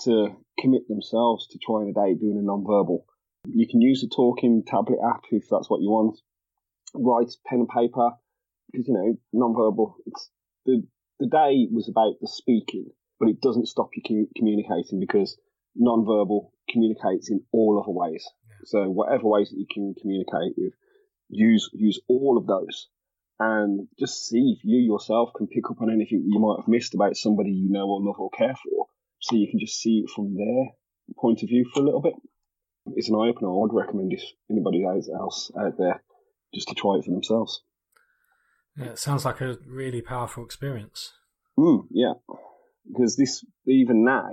to 0.00 0.36
commit 0.58 0.88
themselves 0.88 1.46
to 1.48 1.58
trying 1.58 1.90
a 1.90 1.92
day 1.92 2.14
doing 2.14 2.38
a 2.38 2.42
nonverbal. 2.42 3.04
You 3.46 3.66
can 3.68 3.80
use 3.80 4.00
the 4.00 4.14
talking 4.14 4.64
tablet 4.66 4.98
app 5.04 5.22
if 5.30 5.44
that's 5.50 5.70
what 5.70 5.80
you 5.80 5.90
want. 5.90 6.18
Write 6.94 7.30
pen 7.46 7.60
and 7.60 7.68
paper 7.68 8.12
because 8.70 8.88
you 8.88 8.94
know 8.94 9.16
nonverbal. 9.34 9.94
It's 10.06 10.30
the 10.64 10.82
the 11.18 11.26
day 11.26 11.66
was 11.70 11.88
about 11.88 12.14
the 12.20 12.28
speaking, 12.28 12.90
but 13.18 13.28
it 13.28 13.40
doesn't 13.40 13.68
stop 13.68 13.90
you 13.94 14.28
communicating 14.36 15.00
because 15.00 15.38
nonverbal 15.80 16.50
communicates 16.70 17.30
in 17.30 17.42
all 17.52 17.82
other 17.82 17.92
ways. 17.92 18.26
So 18.64 18.88
whatever 18.88 19.28
ways 19.28 19.50
that 19.50 19.58
you 19.58 19.66
can 19.70 19.94
communicate 20.00 20.54
with, 20.56 20.72
use 21.28 21.70
use 21.72 22.00
all 22.08 22.36
of 22.38 22.46
those, 22.46 22.88
and 23.38 23.88
just 23.98 24.26
see 24.26 24.56
if 24.56 24.64
you 24.64 24.78
yourself 24.78 25.30
can 25.36 25.46
pick 25.46 25.70
up 25.70 25.80
on 25.80 25.90
anything 25.90 26.24
you 26.26 26.40
might 26.40 26.60
have 26.60 26.68
missed 26.68 26.94
about 26.94 27.16
somebody 27.16 27.50
you 27.50 27.70
know 27.70 27.88
or 27.88 28.02
love 28.02 28.18
or 28.18 28.30
care 28.30 28.54
for. 28.54 28.86
So 29.20 29.36
you 29.36 29.48
can 29.50 29.60
just 29.60 29.80
see 29.80 30.04
it 30.04 30.10
from 30.10 30.34
their 30.36 30.72
point 31.16 31.42
of 31.42 31.48
view 31.48 31.64
for 31.72 31.80
a 31.80 31.84
little 31.84 32.02
bit. 32.02 32.14
It's 32.94 33.08
an 33.08 33.16
eye 33.16 33.28
opener. 33.28 33.48
I 33.48 33.56
would 33.56 33.74
recommend 33.74 34.12
if 34.12 34.22
anybody 34.50 34.84
else 34.84 35.50
out 35.58 35.76
there 35.78 36.02
just 36.54 36.68
to 36.68 36.74
try 36.74 36.96
it 36.96 37.04
for 37.04 37.10
themselves. 37.10 37.62
Yeah, 38.76 38.86
it 38.86 38.98
sounds 38.98 39.24
like 39.24 39.40
a 39.40 39.56
really 39.66 40.02
powerful 40.02 40.44
experience. 40.44 41.12
Mm, 41.58 41.86
yeah, 41.90 42.12
because 42.86 43.16
this 43.16 43.44
even 43.66 44.04
now, 44.04 44.30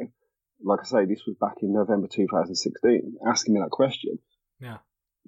like 0.61 0.81
I 0.81 0.85
say, 0.85 1.05
this 1.05 1.23
was 1.25 1.37
back 1.39 1.55
in 1.61 1.73
November 1.73 2.07
2016. 2.07 3.15
Asking 3.25 3.53
me 3.53 3.61
that 3.61 3.69
question, 3.69 4.19
yeah, 4.59 4.77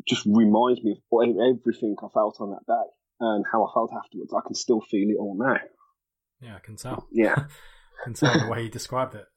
just 0.08 0.26
reminds 0.26 0.84
me 0.84 1.02
of 1.12 1.22
everything 1.22 1.96
I 2.04 2.08
felt 2.14 2.38
on 2.40 2.52
that 2.52 2.66
day 2.68 2.90
and 3.22 3.46
how 3.50 3.66
I 3.66 3.74
felt 3.74 3.92
afterwards. 3.96 4.34
I 4.34 4.46
can 4.46 4.56
still 4.56 4.82
feel 4.82 5.10
it 5.10 5.18
all 5.18 5.38
now. 5.38 5.60
Yeah, 6.42 6.56
I 6.58 6.60
can 6.60 6.76
tell. 6.76 7.08
Yeah, 7.12 7.36
I 7.38 8.04
can 8.04 8.14
tell 8.14 8.38
the 8.38 8.48
way 8.48 8.64
you 8.64 8.70
described 8.70 9.16
it. 9.16 9.26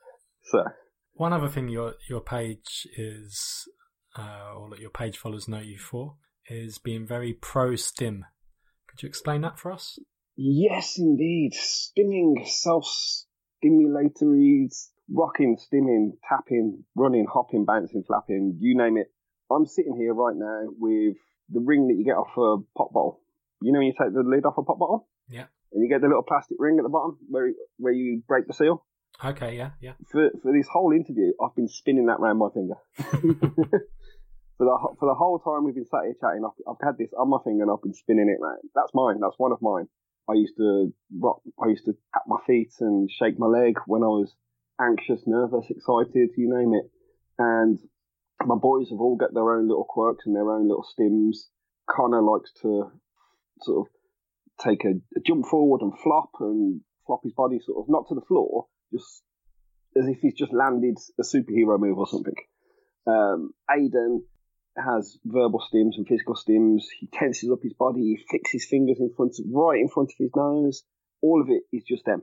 So, 0.50 0.64
one 1.12 1.34
other 1.34 1.48
thing 1.48 1.68
your 1.68 1.96
your 2.08 2.22
page 2.22 2.88
is, 2.96 3.68
uh, 4.16 4.54
or 4.56 4.70
that 4.70 4.78
your 4.78 4.88
page 4.88 5.18
followers 5.18 5.46
know 5.46 5.58
you 5.58 5.76
for, 5.76 6.14
is 6.48 6.78
being 6.78 7.06
very 7.06 7.34
pro 7.34 7.76
stim. 7.76 8.24
Could 8.98 9.04
you 9.04 9.10
explain 9.10 9.42
that 9.42 9.60
for 9.60 9.70
us? 9.70 10.00
Yes, 10.34 10.98
indeed. 10.98 11.52
Stimming, 11.54 12.44
self-stimulatories, 12.44 14.88
rocking, 15.08 15.56
stimming, 15.56 16.14
tapping, 16.28 16.82
running, 16.96 17.26
hopping, 17.32 17.64
bouncing, 17.64 18.02
flapping, 18.04 18.56
you 18.58 18.76
name 18.76 18.96
it. 18.96 19.12
I'm 19.52 19.66
sitting 19.66 19.96
here 19.96 20.14
right 20.14 20.34
now 20.34 20.62
with 20.76 21.16
the 21.48 21.60
ring 21.60 21.86
that 21.86 21.94
you 21.94 22.04
get 22.04 22.16
off 22.16 22.36
a 22.36 22.56
pop 22.76 22.92
bottle. 22.92 23.20
You 23.62 23.72
know 23.72 23.78
when 23.78 23.86
you 23.86 23.94
take 23.96 24.12
the 24.12 24.24
lid 24.24 24.44
off 24.44 24.58
a 24.58 24.64
pop 24.64 24.80
bottle? 24.80 25.06
Yeah. 25.28 25.44
And 25.72 25.80
you 25.80 25.88
get 25.88 26.00
the 26.00 26.08
little 26.08 26.24
plastic 26.24 26.56
ring 26.58 26.80
at 26.80 26.82
the 26.82 26.88
bottom 26.88 27.18
where 27.28 27.52
where 27.76 27.92
you 27.92 28.24
break 28.26 28.48
the 28.48 28.52
seal? 28.52 28.84
Okay, 29.24 29.56
yeah, 29.56 29.70
yeah. 29.80 29.92
For 30.10 30.30
for 30.42 30.52
this 30.52 30.66
whole 30.66 30.90
interview, 30.92 31.34
I've 31.40 31.54
been 31.54 31.68
spinning 31.68 32.06
that 32.06 32.18
around 32.18 32.38
my 32.38 32.48
finger. 32.52 32.78
for 34.58 34.66
the 34.66 34.76
for 34.98 35.06
the 35.06 35.14
whole 35.14 35.38
time 35.38 35.64
we've 35.64 35.74
been 35.74 35.86
sat 35.86 36.04
here 36.04 36.18
chatting, 36.20 36.42
I've, 36.44 36.58
I've 36.68 36.82
had 36.84 36.98
this 36.98 37.14
on 37.16 37.30
my 37.30 37.38
finger 37.44 37.62
and 37.62 37.70
I've 37.70 37.82
been 37.82 37.94
spinning 37.94 38.28
it 38.28 38.42
round. 38.42 38.66
That's 38.74 38.92
mine. 38.92 39.20
That's 39.20 39.38
one 39.38 39.52
of 39.52 39.62
mine. 39.62 39.86
I 40.28 40.34
used 40.34 40.56
to 40.58 40.92
rock. 41.16 41.40
I 41.62 41.68
used 41.68 41.86
to 41.86 41.94
tap 42.12 42.24
my 42.26 42.38
feet 42.46 42.74
and 42.80 43.08
shake 43.10 43.38
my 43.38 43.46
leg 43.46 43.78
when 43.86 44.02
I 44.02 44.10
was 44.10 44.34
anxious, 44.80 45.22
nervous, 45.26 45.70
excited, 45.70 46.30
you 46.36 46.50
name 46.50 46.74
it. 46.74 46.90
And 47.38 47.78
my 48.44 48.56
boys 48.56 48.90
have 48.90 49.00
all 49.00 49.16
got 49.16 49.32
their 49.32 49.56
own 49.56 49.68
little 49.68 49.86
quirks 49.88 50.26
and 50.26 50.34
their 50.34 50.50
own 50.50 50.68
little 50.68 50.84
stims. 50.84 51.46
Connor 51.88 52.20
likes 52.20 52.52
to 52.62 52.90
sort 53.62 53.86
of 53.86 54.64
take 54.64 54.84
a, 54.84 54.98
a 55.16 55.20
jump 55.24 55.46
forward 55.46 55.82
and 55.82 55.96
flop 56.02 56.30
and 56.40 56.80
flop 57.06 57.20
his 57.22 57.32
body 57.32 57.60
sort 57.64 57.84
of 57.84 57.88
not 57.88 58.08
to 58.08 58.14
the 58.16 58.26
floor, 58.26 58.66
just 58.92 59.22
as 59.96 60.06
if 60.08 60.18
he's 60.20 60.34
just 60.34 60.52
landed 60.52 60.98
a 61.18 61.22
superhero 61.22 61.78
move 61.78 61.96
or 61.96 62.08
something. 62.08 62.34
Um, 63.06 63.52
Aiden 63.70 64.20
has 64.76 65.18
verbal 65.24 65.60
stims 65.60 65.96
and 65.96 66.06
physical 66.06 66.34
stims. 66.34 66.82
He 67.00 67.08
tenses 67.12 67.50
up 67.50 67.60
his 67.62 67.74
body. 67.74 68.00
He 68.00 68.24
flicks 68.28 68.52
his 68.52 68.66
fingers 68.66 68.98
in 69.00 69.12
front 69.16 69.32
of, 69.38 69.46
right 69.52 69.80
in 69.80 69.88
front 69.88 70.10
of 70.10 70.16
his 70.18 70.30
nose. 70.36 70.82
All 71.22 71.40
of 71.40 71.48
it 71.50 71.62
is 71.72 71.84
just 71.84 72.04
them. 72.04 72.22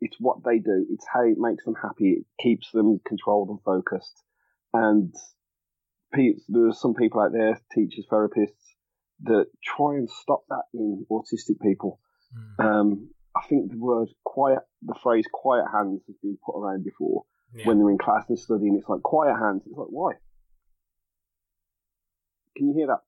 It's 0.00 0.16
what 0.18 0.38
they 0.44 0.58
do. 0.58 0.86
It's 0.90 1.06
how 1.12 1.24
it 1.24 1.36
makes 1.36 1.64
them 1.64 1.74
happy. 1.80 2.20
It 2.20 2.26
keeps 2.40 2.70
them 2.72 3.00
controlled 3.06 3.48
and 3.50 3.58
focused. 3.62 4.22
And 4.72 5.14
there 6.12 6.68
are 6.68 6.72
some 6.72 6.94
people 6.94 7.20
out 7.20 7.32
there, 7.32 7.60
teachers, 7.74 8.06
therapists, 8.10 8.74
that 9.24 9.46
try 9.62 9.96
and 9.96 10.08
stop 10.08 10.44
that 10.48 10.62
in 10.72 11.06
autistic 11.10 11.60
people. 11.60 12.00
Mm. 12.58 12.64
Um, 12.64 13.10
I 13.36 13.46
think 13.46 13.70
the 13.70 13.78
word 13.78 14.08
quiet, 14.24 14.60
the 14.82 14.94
phrase 15.02 15.26
quiet 15.32 15.66
hands 15.72 16.02
has 16.06 16.16
been 16.22 16.38
put 16.44 16.58
around 16.58 16.84
before 16.84 17.24
yeah. 17.54 17.66
when 17.66 17.78
they're 17.78 17.90
in 17.90 17.98
class 17.98 18.24
and 18.28 18.38
studying. 18.38 18.76
It's 18.76 18.88
like 18.88 19.02
quiet 19.02 19.36
hands. 19.36 19.62
It's 19.66 19.76
like, 19.76 19.88
why? 19.90 20.12
Can 22.60 22.68
you 22.68 22.74
hear 22.76 22.88
that? 22.88 23.00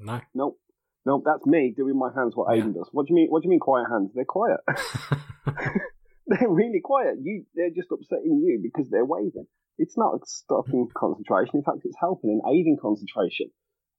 No. 0.00 0.20
Nope. 0.34 0.58
Nope, 1.06 1.22
that's 1.24 1.46
me 1.46 1.72
doing 1.76 1.96
my 1.96 2.10
hands 2.12 2.34
what 2.34 2.50
yeah. 2.50 2.64
Aiden 2.64 2.74
does. 2.74 2.88
What 2.90 3.06
do 3.06 3.14
you 3.14 3.14
mean? 3.14 3.28
What 3.28 3.42
do 3.42 3.46
you 3.46 3.50
mean 3.50 3.60
quiet 3.60 3.86
hands? 3.88 4.10
They're 4.12 4.24
quiet. 4.24 4.58
they're 6.26 6.50
really 6.50 6.80
quiet. 6.82 7.18
You, 7.22 7.44
they're 7.54 7.70
just 7.70 7.92
upsetting 7.92 8.42
you 8.42 8.58
because 8.60 8.90
they're 8.90 9.04
waving. 9.04 9.46
It's 9.78 9.96
not 9.96 10.26
stopping 10.26 10.90
hmm. 10.90 10.98
concentration. 10.98 11.54
In 11.54 11.62
fact, 11.62 11.84
it's 11.84 11.94
helping 12.00 12.30
and 12.30 12.42
aiding 12.52 12.78
concentration. 12.82 13.52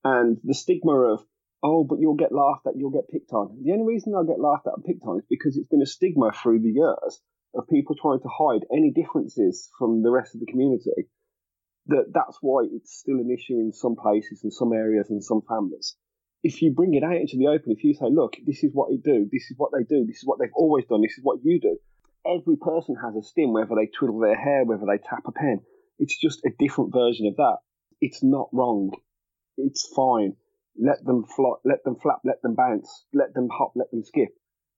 And 0.03 0.39
the 0.43 0.53
stigma 0.53 1.13
of, 1.13 1.23
oh, 1.63 1.85
but 1.85 1.99
you'll 2.01 2.19
get 2.19 2.33
laughed 2.33 2.67
at, 2.67 2.75
you'll 2.75 2.91
get 2.91 3.07
picked 3.07 3.31
on. 3.31 3.63
The 3.63 3.71
only 3.71 3.85
reason 3.85 4.11
I 4.13 4.27
get 4.27 4.41
laughed 4.41 4.67
at 4.67 4.75
and 4.75 4.83
picked 4.83 5.07
on 5.07 5.19
is 5.19 5.25
because 5.29 5.55
it's 5.55 5.69
been 5.69 5.81
a 5.81 5.85
stigma 5.87 6.33
through 6.33 6.59
the 6.59 6.75
years 6.75 7.21
of 7.55 7.69
people 7.69 7.95
trying 7.95 8.19
to 8.19 8.27
hide 8.27 8.67
any 8.75 8.91
differences 8.91 9.69
from 9.79 10.03
the 10.03 10.11
rest 10.11 10.35
of 10.35 10.41
the 10.41 10.51
community 10.51 11.07
that 11.87 12.11
that's 12.13 12.37
why 12.41 12.63
it's 12.71 12.99
still 12.99 13.17
an 13.17 13.31
issue 13.31 13.59
in 13.59 13.71
some 13.73 13.95
places 13.95 14.41
and 14.43 14.53
some 14.53 14.73
areas 14.73 15.09
and 15.09 15.23
some 15.23 15.41
families. 15.47 15.95
If 16.43 16.61
you 16.61 16.71
bring 16.71 16.93
it 16.93 17.03
out 17.03 17.15
into 17.15 17.37
the 17.37 17.47
open, 17.47 17.71
if 17.71 17.83
you 17.83 17.93
say, 17.93 18.07
look, 18.11 18.37
this 18.45 18.63
is 18.63 18.71
what 18.73 18.89
they 18.89 18.97
do, 18.97 19.27
this 19.31 19.49
is 19.49 19.55
what 19.57 19.71
they 19.73 19.83
do, 19.83 20.05
this 20.05 20.17
is 20.17 20.23
what 20.25 20.39
they've 20.39 20.49
always 20.55 20.85
done, 20.85 21.01
this 21.01 21.17
is 21.17 21.23
what 21.23 21.39
you 21.43 21.59
do, 21.59 21.77
every 22.25 22.57
person 22.57 22.95
has 23.01 23.15
a 23.15 23.23
stim, 23.23 23.53
whether 23.53 23.75
they 23.75 23.87
twiddle 23.87 24.19
their 24.19 24.35
hair, 24.35 24.63
whether 24.65 24.85
they 24.85 24.97
tap 24.97 25.23
a 25.27 25.31
pen. 25.31 25.61
It's 25.99 26.19
just 26.19 26.45
a 26.45 26.51
different 26.59 26.93
version 26.93 27.27
of 27.27 27.37
that. 27.37 27.57
It's 28.01 28.23
not 28.23 28.49
wrong. 28.53 28.91
It's 29.57 29.87
fine. 29.95 30.33
Let 30.79 31.03
them 31.03 31.23
flop, 31.23 31.61
let 31.65 31.83
them 31.83 31.95
flap, 31.95 32.19
let 32.23 32.41
them 32.43 32.53
bounce, 32.53 33.05
let 33.13 33.33
them 33.33 33.49
hop, 33.51 33.73
let 33.75 33.89
them 33.89 34.03
skip. 34.03 34.29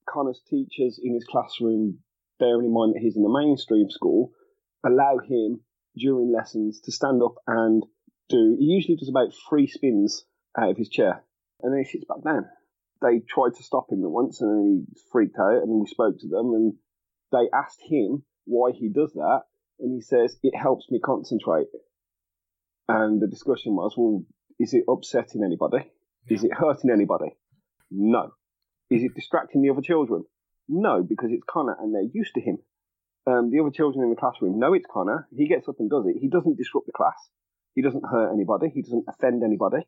Connor's 0.08 0.42
teachers 0.50 1.00
in 1.04 1.14
his 1.14 1.26
classroom, 1.26 2.00
bearing 2.40 2.68
in 2.68 2.74
mind 2.74 2.94
that 2.96 3.02
he's 3.02 3.18
in 3.18 3.26
a 3.26 3.30
mainstream 3.30 3.90
school, 3.90 4.32
allow 4.86 5.18
him 5.18 5.60
during 5.96 6.32
lessons 6.32 6.82
to 6.82 6.92
stand 6.92 7.22
up 7.24 7.36
and 7.48 7.84
do. 8.30 8.56
He 8.60 8.66
usually 8.66 8.96
does 8.96 9.10
about 9.10 9.34
three 9.50 9.68
spins 9.68 10.26
out 10.58 10.72
of 10.72 10.78
his 10.78 10.90
chair, 10.90 11.24
and 11.62 11.74
then 11.74 11.84
he 11.84 11.90
sits 11.90 12.06
back 12.06 12.24
down. 12.24 12.46
They 13.02 13.20
tried 13.20 13.56
to 13.56 13.64
stop 13.64 13.92
him 13.92 14.00
once, 14.02 14.42
and 14.42 14.50
then 14.50 14.86
he 14.88 15.02
freaked 15.12 15.38
out. 15.40 15.64
And 15.64 15.82
we 15.82 15.88
spoke 15.88 16.20
to 16.20 16.28
them, 16.28 16.54
and 16.54 16.74
they 17.32 17.50
asked 17.54 17.82
him 17.82 18.24
why 18.46 18.72
he 18.72 18.90
does 18.90 19.14
that, 19.14 19.44
and 19.80 19.94
he 19.94 20.02
says 20.02 20.38
it 20.44 20.58
helps 20.58 20.90
me 20.92 21.00
concentrate. 21.00 21.68
And 22.88 23.22
the 23.22 23.28
discussion 23.28 23.76
was, 23.76 23.94
well, 23.96 24.26
is 24.60 24.74
it 24.74 24.84
upsetting 24.90 25.44
anybody? 25.44 25.90
Is 26.28 26.44
it 26.44 26.54
hurting 26.54 26.92
anybody? 26.92 27.36
No. 27.92 28.32
Is 28.90 29.04
it 29.04 29.16
distracting 29.16 29.62
the 29.62 29.70
other 29.70 29.82
children? 29.82 30.26
No, 30.68 31.04
because 31.04 31.30
it's 31.32 31.44
Connor 31.50 31.78
and 31.80 31.94
they're 31.94 32.10
used 32.14 32.34
to 32.36 32.42
him. 32.42 32.58
Um, 33.28 33.52
the 33.52 33.60
other 33.60 33.72
children 33.72 34.04
in 34.04 34.10
the 34.10 34.16
classroom 34.16 34.60
know 34.60 34.74
it's 34.74 34.86
Connor. 34.92 35.28
He 35.36 35.48
gets 35.48 35.68
up 35.68 35.76
and 35.80 35.90
does 35.90 36.06
it. 36.08 36.18
He 36.20 36.30
doesn't 36.30 36.58
disrupt 36.58 36.88
the 36.88 36.94
class. 36.94 37.18
He 37.76 37.82
doesn't 37.82 38.06
hurt 38.10 38.34
anybody. 38.34 38.72
He 38.74 38.82
doesn't 38.82 39.06
offend 39.08 39.44
anybody. 39.44 39.84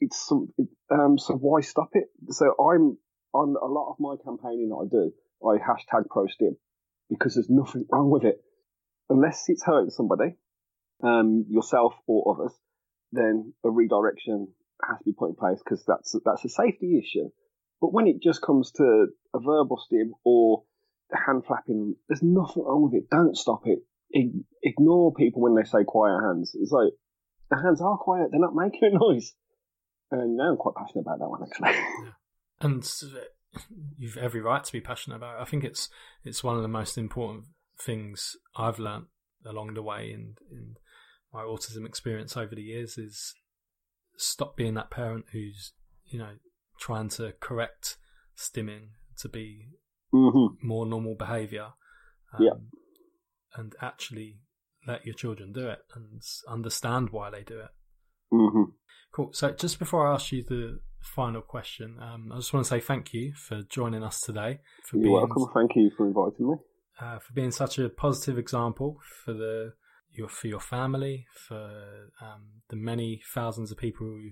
It's 0.00 0.26
some, 0.26 0.48
it, 0.56 0.68
um, 0.90 1.18
so 1.18 1.34
why 1.34 1.60
stop 1.60 1.90
it? 1.92 2.04
So 2.28 2.54
I'm 2.58 2.98
on 3.34 3.56
a 3.60 3.66
lot 3.66 3.90
of 3.90 3.96
my 3.98 4.16
campaigning 4.24 4.70
that 4.70 4.76
I 4.76 4.88
do. 4.90 5.12
I 5.44 5.58
hashtag 5.58 6.04
ProStim 6.06 6.56
because 7.08 7.34
there's 7.34 7.50
nothing 7.50 7.86
wrong 7.90 8.10
with 8.10 8.24
it. 8.24 8.40
Unless 9.08 9.48
it's 9.48 9.64
hurting 9.64 9.90
somebody, 9.90 10.36
um, 11.02 11.46
yourself 11.48 11.94
or 12.06 12.34
others, 12.34 12.52
then 13.12 13.52
a 13.64 13.70
redirection 13.70 14.48
has 14.88 14.98
to 14.98 15.04
be 15.04 15.12
put 15.12 15.30
in 15.30 15.34
place 15.34 15.58
because 15.64 15.84
that's 15.86 16.14
that's 16.24 16.44
a 16.44 16.48
safety 16.48 16.98
issue. 16.98 17.28
But 17.80 17.92
when 17.92 18.06
it 18.06 18.22
just 18.22 18.42
comes 18.42 18.72
to 18.72 19.06
a 19.34 19.40
verbal 19.40 19.78
stim 19.84 20.14
or 20.24 20.62
hand 21.16 21.44
flapping, 21.46 21.96
there's 22.08 22.22
nothing 22.22 22.64
wrong 22.64 22.84
with 22.84 22.94
it. 22.94 23.10
Don't 23.10 23.36
stop 23.36 23.62
it. 23.66 23.80
Ignore 24.62 25.14
people 25.14 25.42
when 25.42 25.54
they 25.54 25.64
say 25.64 25.84
quiet 25.86 26.20
hands. 26.20 26.52
It's 26.54 26.72
like 26.72 26.92
the 27.50 27.56
hands 27.56 27.80
are 27.80 27.98
quiet; 27.98 28.28
they're 28.30 28.40
not 28.40 28.54
making 28.54 28.90
a 28.92 28.98
noise. 28.98 29.34
And 30.10 30.36
now 30.36 30.50
I'm 30.50 30.56
quite 30.56 30.74
passionate 30.74 31.02
about 31.02 31.18
that 31.20 31.28
one 31.28 31.42
actually. 31.42 31.80
And 32.62 32.84
you've 33.96 34.18
every 34.18 34.42
right 34.42 34.62
to 34.62 34.72
be 34.72 34.82
passionate 34.82 35.16
about 35.16 35.38
it. 35.38 35.42
I 35.42 35.44
think 35.46 35.64
it's 35.64 35.88
it's 36.24 36.44
one 36.44 36.56
of 36.56 36.62
the 36.62 36.68
most 36.68 36.98
important 36.98 37.44
things 37.80 38.36
I've 38.54 38.78
learned 38.78 39.06
along 39.46 39.74
the 39.74 39.82
way 39.82 40.10
in, 40.12 40.34
in 40.50 40.76
my 41.32 41.42
autism 41.42 41.86
experience 41.86 42.36
over 42.36 42.54
the 42.54 42.62
years 42.62 42.98
is 42.98 43.34
stop 44.16 44.56
being 44.56 44.74
that 44.74 44.90
parent 44.90 45.26
who's 45.32 45.72
you 46.04 46.18
know 46.18 46.34
trying 46.78 47.08
to 47.08 47.32
correct 47.40 47.96
stimming 48.36 48.88
to 49.18 49.28
be 49.28 49.68
mm-hmm. 50.12 50.66
more 50.66 50.86
normal 50.86 51.14
behavior 51.14 51.68
um, 52.32 52.42
yeah. 52.42 52.52
and 53.56 53.74
actually 53.80 54.38
let 54.86 55.04
your 55.04 55.14
children 55.14 55.52
do 55.52 55.68
it 55.68 55.80
and 55.94 56.22
understand 56.48 57.10
why 57.10 57.30
they 57.30 57.42
do 57.42 57.58
it 57.60 57.70
mm-hmm. 58.32 58.70
cool 59.12 59.30
so 59.32 59.50
just 59.52 59.78
before 59.78 60.06
i 60.06 60.14
ask 60.14 60.32
you 60.32 60.42
the 60.42 60.80
final 61.00 61.40
question 61.40 61.96
um, 62.00 62.30
i 62.32 62.36
just 62.36 62.52
want 62.52 62.64
to 62.64 62.68
say 62.68 62.80
thank 62.80 63.12
you 63.12 63.32
for 63.34 63.62
joining 63.62 64.02
us 64.02 64.20
today 64.20 64.60
for 64.84 64.96
you're 64.96 65.04
being, 65.04 65.14
welcome 65.14 65.46
thank 65.54 65.72
you 65.76 65.90
for 65.96 66.06
inviting 66.06 66.50
me 66.50 66.56
uh, 67.00 67.18
for 67.18 67.32
being 67.32 67.50
such 67.50 67.78
a 67.78 67.88
positive 67.88 68.38
example 68.38 68.98
for 69.24 69.32
the 69.32 69.72
your 70.12 70.28
for 70.28 70.46
your 70.48 70.60
family, 70.60 71.26
for 71.34 72.10
um, 72.20 72.62
the 72.68 72.76
many 72.76 73.22
thousands 73.34 73.70
of 73.70 73.78
people 73.78 74.06
who, 74.06 74.30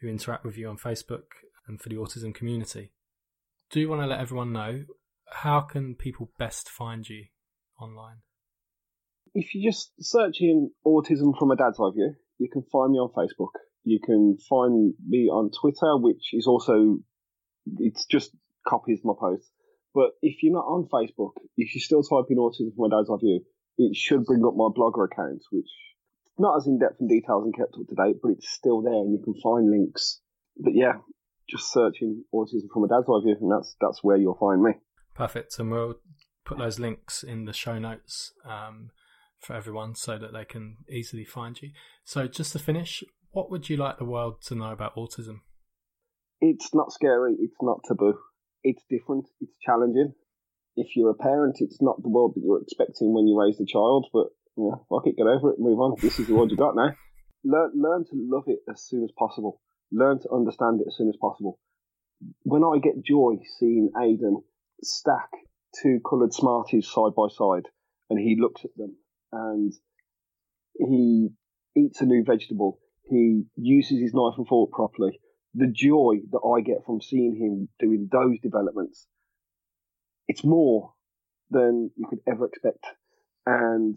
who 0.00 0.08
interact 0.08 0.44
with 0.44 0.56
you 0.56 0.68
on 0.68 0.76
Facebook, 0.76 1.24
and 1.66 1.80
for 1.80 1.88
the 1.88 1.96
autism 1.96 2.34
community. 2.34 2.92
Do 3.70 3.80
you 3.80 3.88
want 3.88 4.02
to 4.02 4.06
let 4.06 4.20
everyone 4.20 4.52
know 4.52 4.84
how 5.28 5.60
can 5.60 5.94
people 5.94 6.30
best 6.38 6.68
find 6.68 7.08
you 7.08 7.26
online? 7.80 8.18
If 9.34 9.54
you 9.54 9.68
just 9.68 9.92
search 10.00 10.40
in 10.40 10.70
autism 10.86 11.36
from 11.38 11.50
a 11.50 11.56
dad's 11.56 11.78
eye 11.80 11.90
view, 11.94 12.14
you 12.38 12.48
can 12.50 12.62
find 12.72 12.92
me 12.92 12.98
on 12.98 13.10
Facebook. 13.12 13.52
You 13.84 14.00
can 14.04 14.38
find 14.48 14.94
me 15.06 15.28
on 15.28 15.50
Twitter, 15.50 15.96
which 15.96 16.30
is 16.32 16.46
also 16.46 16.98
it's 17.78 18.06
just 18.06 18.30
copies 18.66 19.00
my 19.04 19.12
posts. 19.18 19.50
But 19.94 20.10
if 20.22 20.42
you're 20.42 20.52
not 20.52 20.66
on 20.66 20.88
Facebook, 20.92 21.32
if 21.56 21.74
you 21.74 21.80
still 21.80 22.02
type 22.02 22.26
in 22.30 22.36
autism 22.36 22.74
from 22.76 22.86
a 22.86 22.96
dad's 22.96 23.10
eye 23.10 23.20
view, 23.20 23.40
it 23.78 23.96
should 23.96 24.24
bring 24.24 24.44
up 24.44 24.54
my 24.56 24.68
blogger 24.76 25.06
account, 25.06 25.42
which 25.50 25.68
not 26.38 26.56
as 26.56 26.66
in 26.66 26.78
depth 26.78 27.00
and 27.00 27.08
details 27.08 27.44
and 27.44 27.56
kept 27.56 27.74
up 27.74 27.86
to 27.88 27.94
date, 27.94 28.16
but 28.22 28.32
it's 28.32 28.50
still 28.50 28.82
there 28.82 28.92
and 28.92 29.12
you 29.12 29.22
can 29.24 29.34
find 29.40 29.70
links. 29.70 30.20
But 30.58 30.74
yeah, 30.74 31.00
just 31.48 31.72
searching 31.72 32.24
autism 32.34 32.68
from 32.72 32.84
a 32.84 32.88
dad's 32.88 33.08
eye 33.08 33.20
view, 33.24 33.36
and 33.40 33.52
that's 33.52 33.76
that's 33.80 34.02
where 34.02 34.16
you'll 34.16 34.38
find 34.38 34.62
me. 34.62 34.72
Perfect, 35.16 35.58
and 35.58 35.70
we'll 35.70 35.94
put 36.44 36.58
those 36.58 36.78
links 36.78 37.22
in 37.22 37.44
the 37.44 37.52
show 37.52 37.78
notes 37.78 38.32
um, 38.44 38.90
for 39.40 39.54
everyone 39.54 39.94
so 39.94 40.18
that 40.18 40.32
they 40.32 40.44
can 40.44 40.78
easily 40.90 41.24
find 41.24 41.60
you. 41.60 41.70
So, 42.04 42.26
just 42.26 42.52
to 42.52 42.58
finish, 42.58 43.02
what 43.30 43.50
would 43.50 43.68
you 43.68 43.76
like 43.76 43.98
the 43.98 44.04
world 44.04 44.42
to 44.46 44.54
know 44.54 44.72
about 44.72 44.94
autism? 44.94 45.40
It's 46.40 46.74
not 46.74 46.92
scary. 46.92 47.34
It's 47.38 47.56
not 47.62 47.80
taboo. 47.88 48.18
It's 48.62 48.84
different. 48.90 49.26
It's 49.40 49.54
challenging 49.64 50.12
if 50.76 50.94
you're 50.94 51.10
a 51.10 51.14
parent, 51.14 51.56
it's 51.60 51.80
not 51.80 52.02
the 52.02 52.08
world 52.08 52.34
that 52.36 52.42
you're 52.44 52.60
expecting 52.60 53.14
when 53.14 53.26
you 53.26 53.38
raise 53.38 53.56
the 53.56 53.66
child, 53.66 54.06
but 54.12 54.26
know, 54.56 54.84
fuck 54.88 55.06
it, 55.06 55.16
get 55.16 55.26
over 55.26 55.50
it, 55.50 55.58
move 55.58 55.80
on. 55.80 55.96
This 56.00 56.18
is 56.18 56.26
the 56.26 56.34
world 56.34 56.50
you 56.50 56.56
got 56.56 56.76
now. 56.76 56.90
Learn, 57.44 57.70
learn 57.76 58.04
to 58.04 58.10
love 58.14 58.44
it 58.48 58.58
as 58.68 58.82
soon 58.82 59.04
as 59.04 59.10
possible. 59.16 59.60
Learn 59.92 60.18
to 60.20 60.28
understand 60.32 60.80
it 60.80 60.88
as 60.88 60.96
soon 60.96 61.08
as 61.08 61.16
possible. 61.20 61.60
When 62.42 62.64
I 62.64 62.78
get 62.82 63.04
joy 63.04 63.34
seeing 63.60 63.90
Aidan 63.96 64.42
stack 64.82 65.30
two 65.82 66.00
coloured 66.08 66.32
Smarties 66.32 66.88
side 66.88 67.14
by 67.16 67.28
side, 67.28 67.68
and 68.10 68.18
he 68.18 68.36
looks 68.40 68.64
at 68.64 68.76
them 68.76 68.96
and 69.32 69.72
he 70.74 71.28
eats 71.76 72.00
a 72.00 72.06
new 72.06 72.24
vegetable, 72.24 72.78
he 73.08 73.44
uses 73.56 74.00
his 74.00 74.14
knife 74.14 74.34
and 74.38 74.46
fork 74.46 74.70
properly. 74.72 75.20
The 75.54 75.66
joy 75.66 76.16
that 76.30 76.40
I 76.40 76.60
get 76.60 76.84
from 76.84 77.00
seeing 77.00 77.36
him 77.36 77.68
doing 77.78 78.08
those 78.10 78.38
developments 78.40 79.06
it's 80.28 80.44
more 80.44 80.92
than 81.50 81.90
you 81.96 82.06
could 82.08 82.20
ever 82.26 82.46
expect. 82.46 82.84
And 83.44 83.96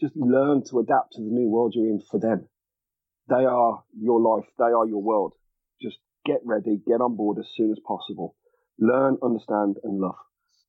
just 0.00 0.16
learn 0.16 0.64
to 0.70 0.78
adapt 0.78 1.12
to 1.12 1.22
the 1.22 1.30
new 1.30 1.48
world 1.48 1.74
you're 1.74 1.86
in 1.86 2.00
for 2.10 2.18
them. 2.18 2.48
They 3.28 3.44
are 3.44 3.82
your 3.98 4.20
life. 4.20 4.48
They 4.58 4.64
are 4.64 4.86
your 4.86 5.02
world. 5.02 5.34
Just 5.82 5.98
get 6.24 6.40
ready, 6.44 6.80
get 6.86 7.00
on 7.00 7.16
board 7.16 7.38
as 7.38 7.48
soon 7.54 7.70
as 7.70 7.78
possible. 7.86 8.34
Learn, 8.78 9.18
understand, 9.22 9.76
and 9.82 10.00
love. 10.00 10.16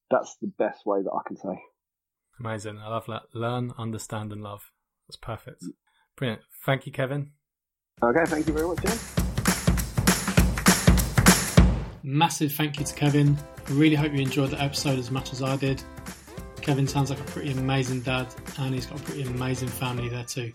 That's 0.09 0.35
the 0.41 0.51
best 0.57 0.85
way 0.85 1.01
that 1.03 1.11
I 1.11 1.21
can 1.27 1.37
say. 1.37 1.61
Amazing. 2.39 2.79
I 2.79 2.87
love 2.87 3.05
that. 3.07 3.23
Learn, 3.33 3.73
understand, 3.77 4.31
and 4.31 4.41
love. 4.41 4.71
That's 5.07 5.17
perfect. 5.17 5.63
Brilliant. 6.15 6.41
Thank 6.65 6.85
you, 6.85 6.91
Kevin. 6.91 7.31
Okay, 8.01 8.23
thank 8.25 8.47
you 8.47 8.53
very 8.53 8.67
much, 8.67 8.79
James. 8.83 9.15
Massive 12.01 12.53
thank 12.53 12.79
you 12.79 12.85
to 12.85 12.95
Kevin. 12.95 13.37
I 13.67 13.71
really 13.71 13.95
hope 13.95 14.13
you 14.13 14.19
enjoyed 14.21 14.51
the 14.51 14.61
episode 14.61 14.97
as 14.97 15.11
much 15.11 15.31
as 15.33 15.43
I 15.43 15.57
did. 15.57 15.83
Kevin 16.61 16.87
sounds 16.87 17.09
like 17.09 17.19
a 17.19 17.23
pretty 17.23 17.51
amazing 17.51 18.01
dad, 18.01 18.27
and 18.57 18.73
he's 18.73 18.85
got 18.85 18.99
a 18.99 19.03
pretty 19.03 19.23
amazing 19.23 19.67
family 19.67 20.09
there 20.09 20.23
too. 20.23 20.51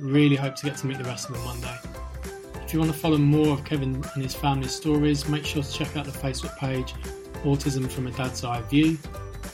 Really 0.00 0.36
hope 0.36 0.56
to 0.56 0.64
get 0.64 0.76
to 0.78 0.86
meet 0.86 0.98
the 0.98 1.04
rest 1.04 1.28
of 1.28 1.34
them 1.34 1.44
one 1.44 1.60
day. 1.60 1.76
If 2.66 2.74
you 2.74 2.80
want 2.80 2.90
to 2.90 2.98
follow 2.98 3.16
more 3.16 3.52
of 3.52 3.64
Kevin 3.64 3.94
and 3.94 4.22
his 4.24 4.34
family's 4.34 4.74
stories, 4.74 5.28
make 5.28 5.46
sure 5.46 5.62
to 5.62 5.72
check 5.72 5.96
out 5.96 6.04
the 6.04 6.10
Facebook 6.10 6.58
page 6.58 6.94
Autism 7.44 7.88
from 7.88 8.08
a 8.08 8.10
Dad's 8.10 8.42
Eye 8.42 8.60
View. 8.62 8.98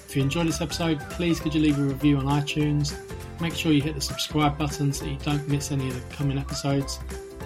If 0.08 0.16
you 0.16 0.22
enjoyed 0.22 0.46
this 0.46 0.62
episode, 0.62 0.98
please 1.10 1.38
could 1.38 1.54
you 1.54 1.60
leave 1.60 1.78
a 1.78 1.82
review 1.82 2.16
on 2.16 2.24
iTunes. 2.24 2.98
Make 3.38 3.54
sure 3.54 3.70
you 3.70 3.82
hit 3.82 3.96
the 3.96 4.00
subscribe 4.00 4.56
button 4.56 4.94
so 4.94 5.04
you 5.04 5.18
don't 5.22 5.46
miss 5.46 5.72
any 5.72 5.88
of 5.88 5.94
the 5.94 6.16
coming 6.16 6.38
episodes. 6.38 7.00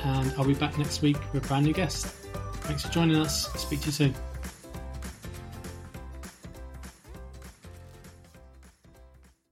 And 0.05 0.33
I'll 0.39 0.47
be 0.47 0.55
back 0.55 0.79
next 0.79 1.03
week 1.03 1.17
with 1.33 1.45
a 1.45 1.49
brand 1.49 1.67
new 1.67 1.73
guest. 1.73 2.07
Thanks 2.07 2.83
for 2.85 2.93
joining 2.93 3.17
us. 3.17 3.53
Speak 3.61 3.81
to 3.81 3.87
you 3.87 3.93
soon. 3.93 4.15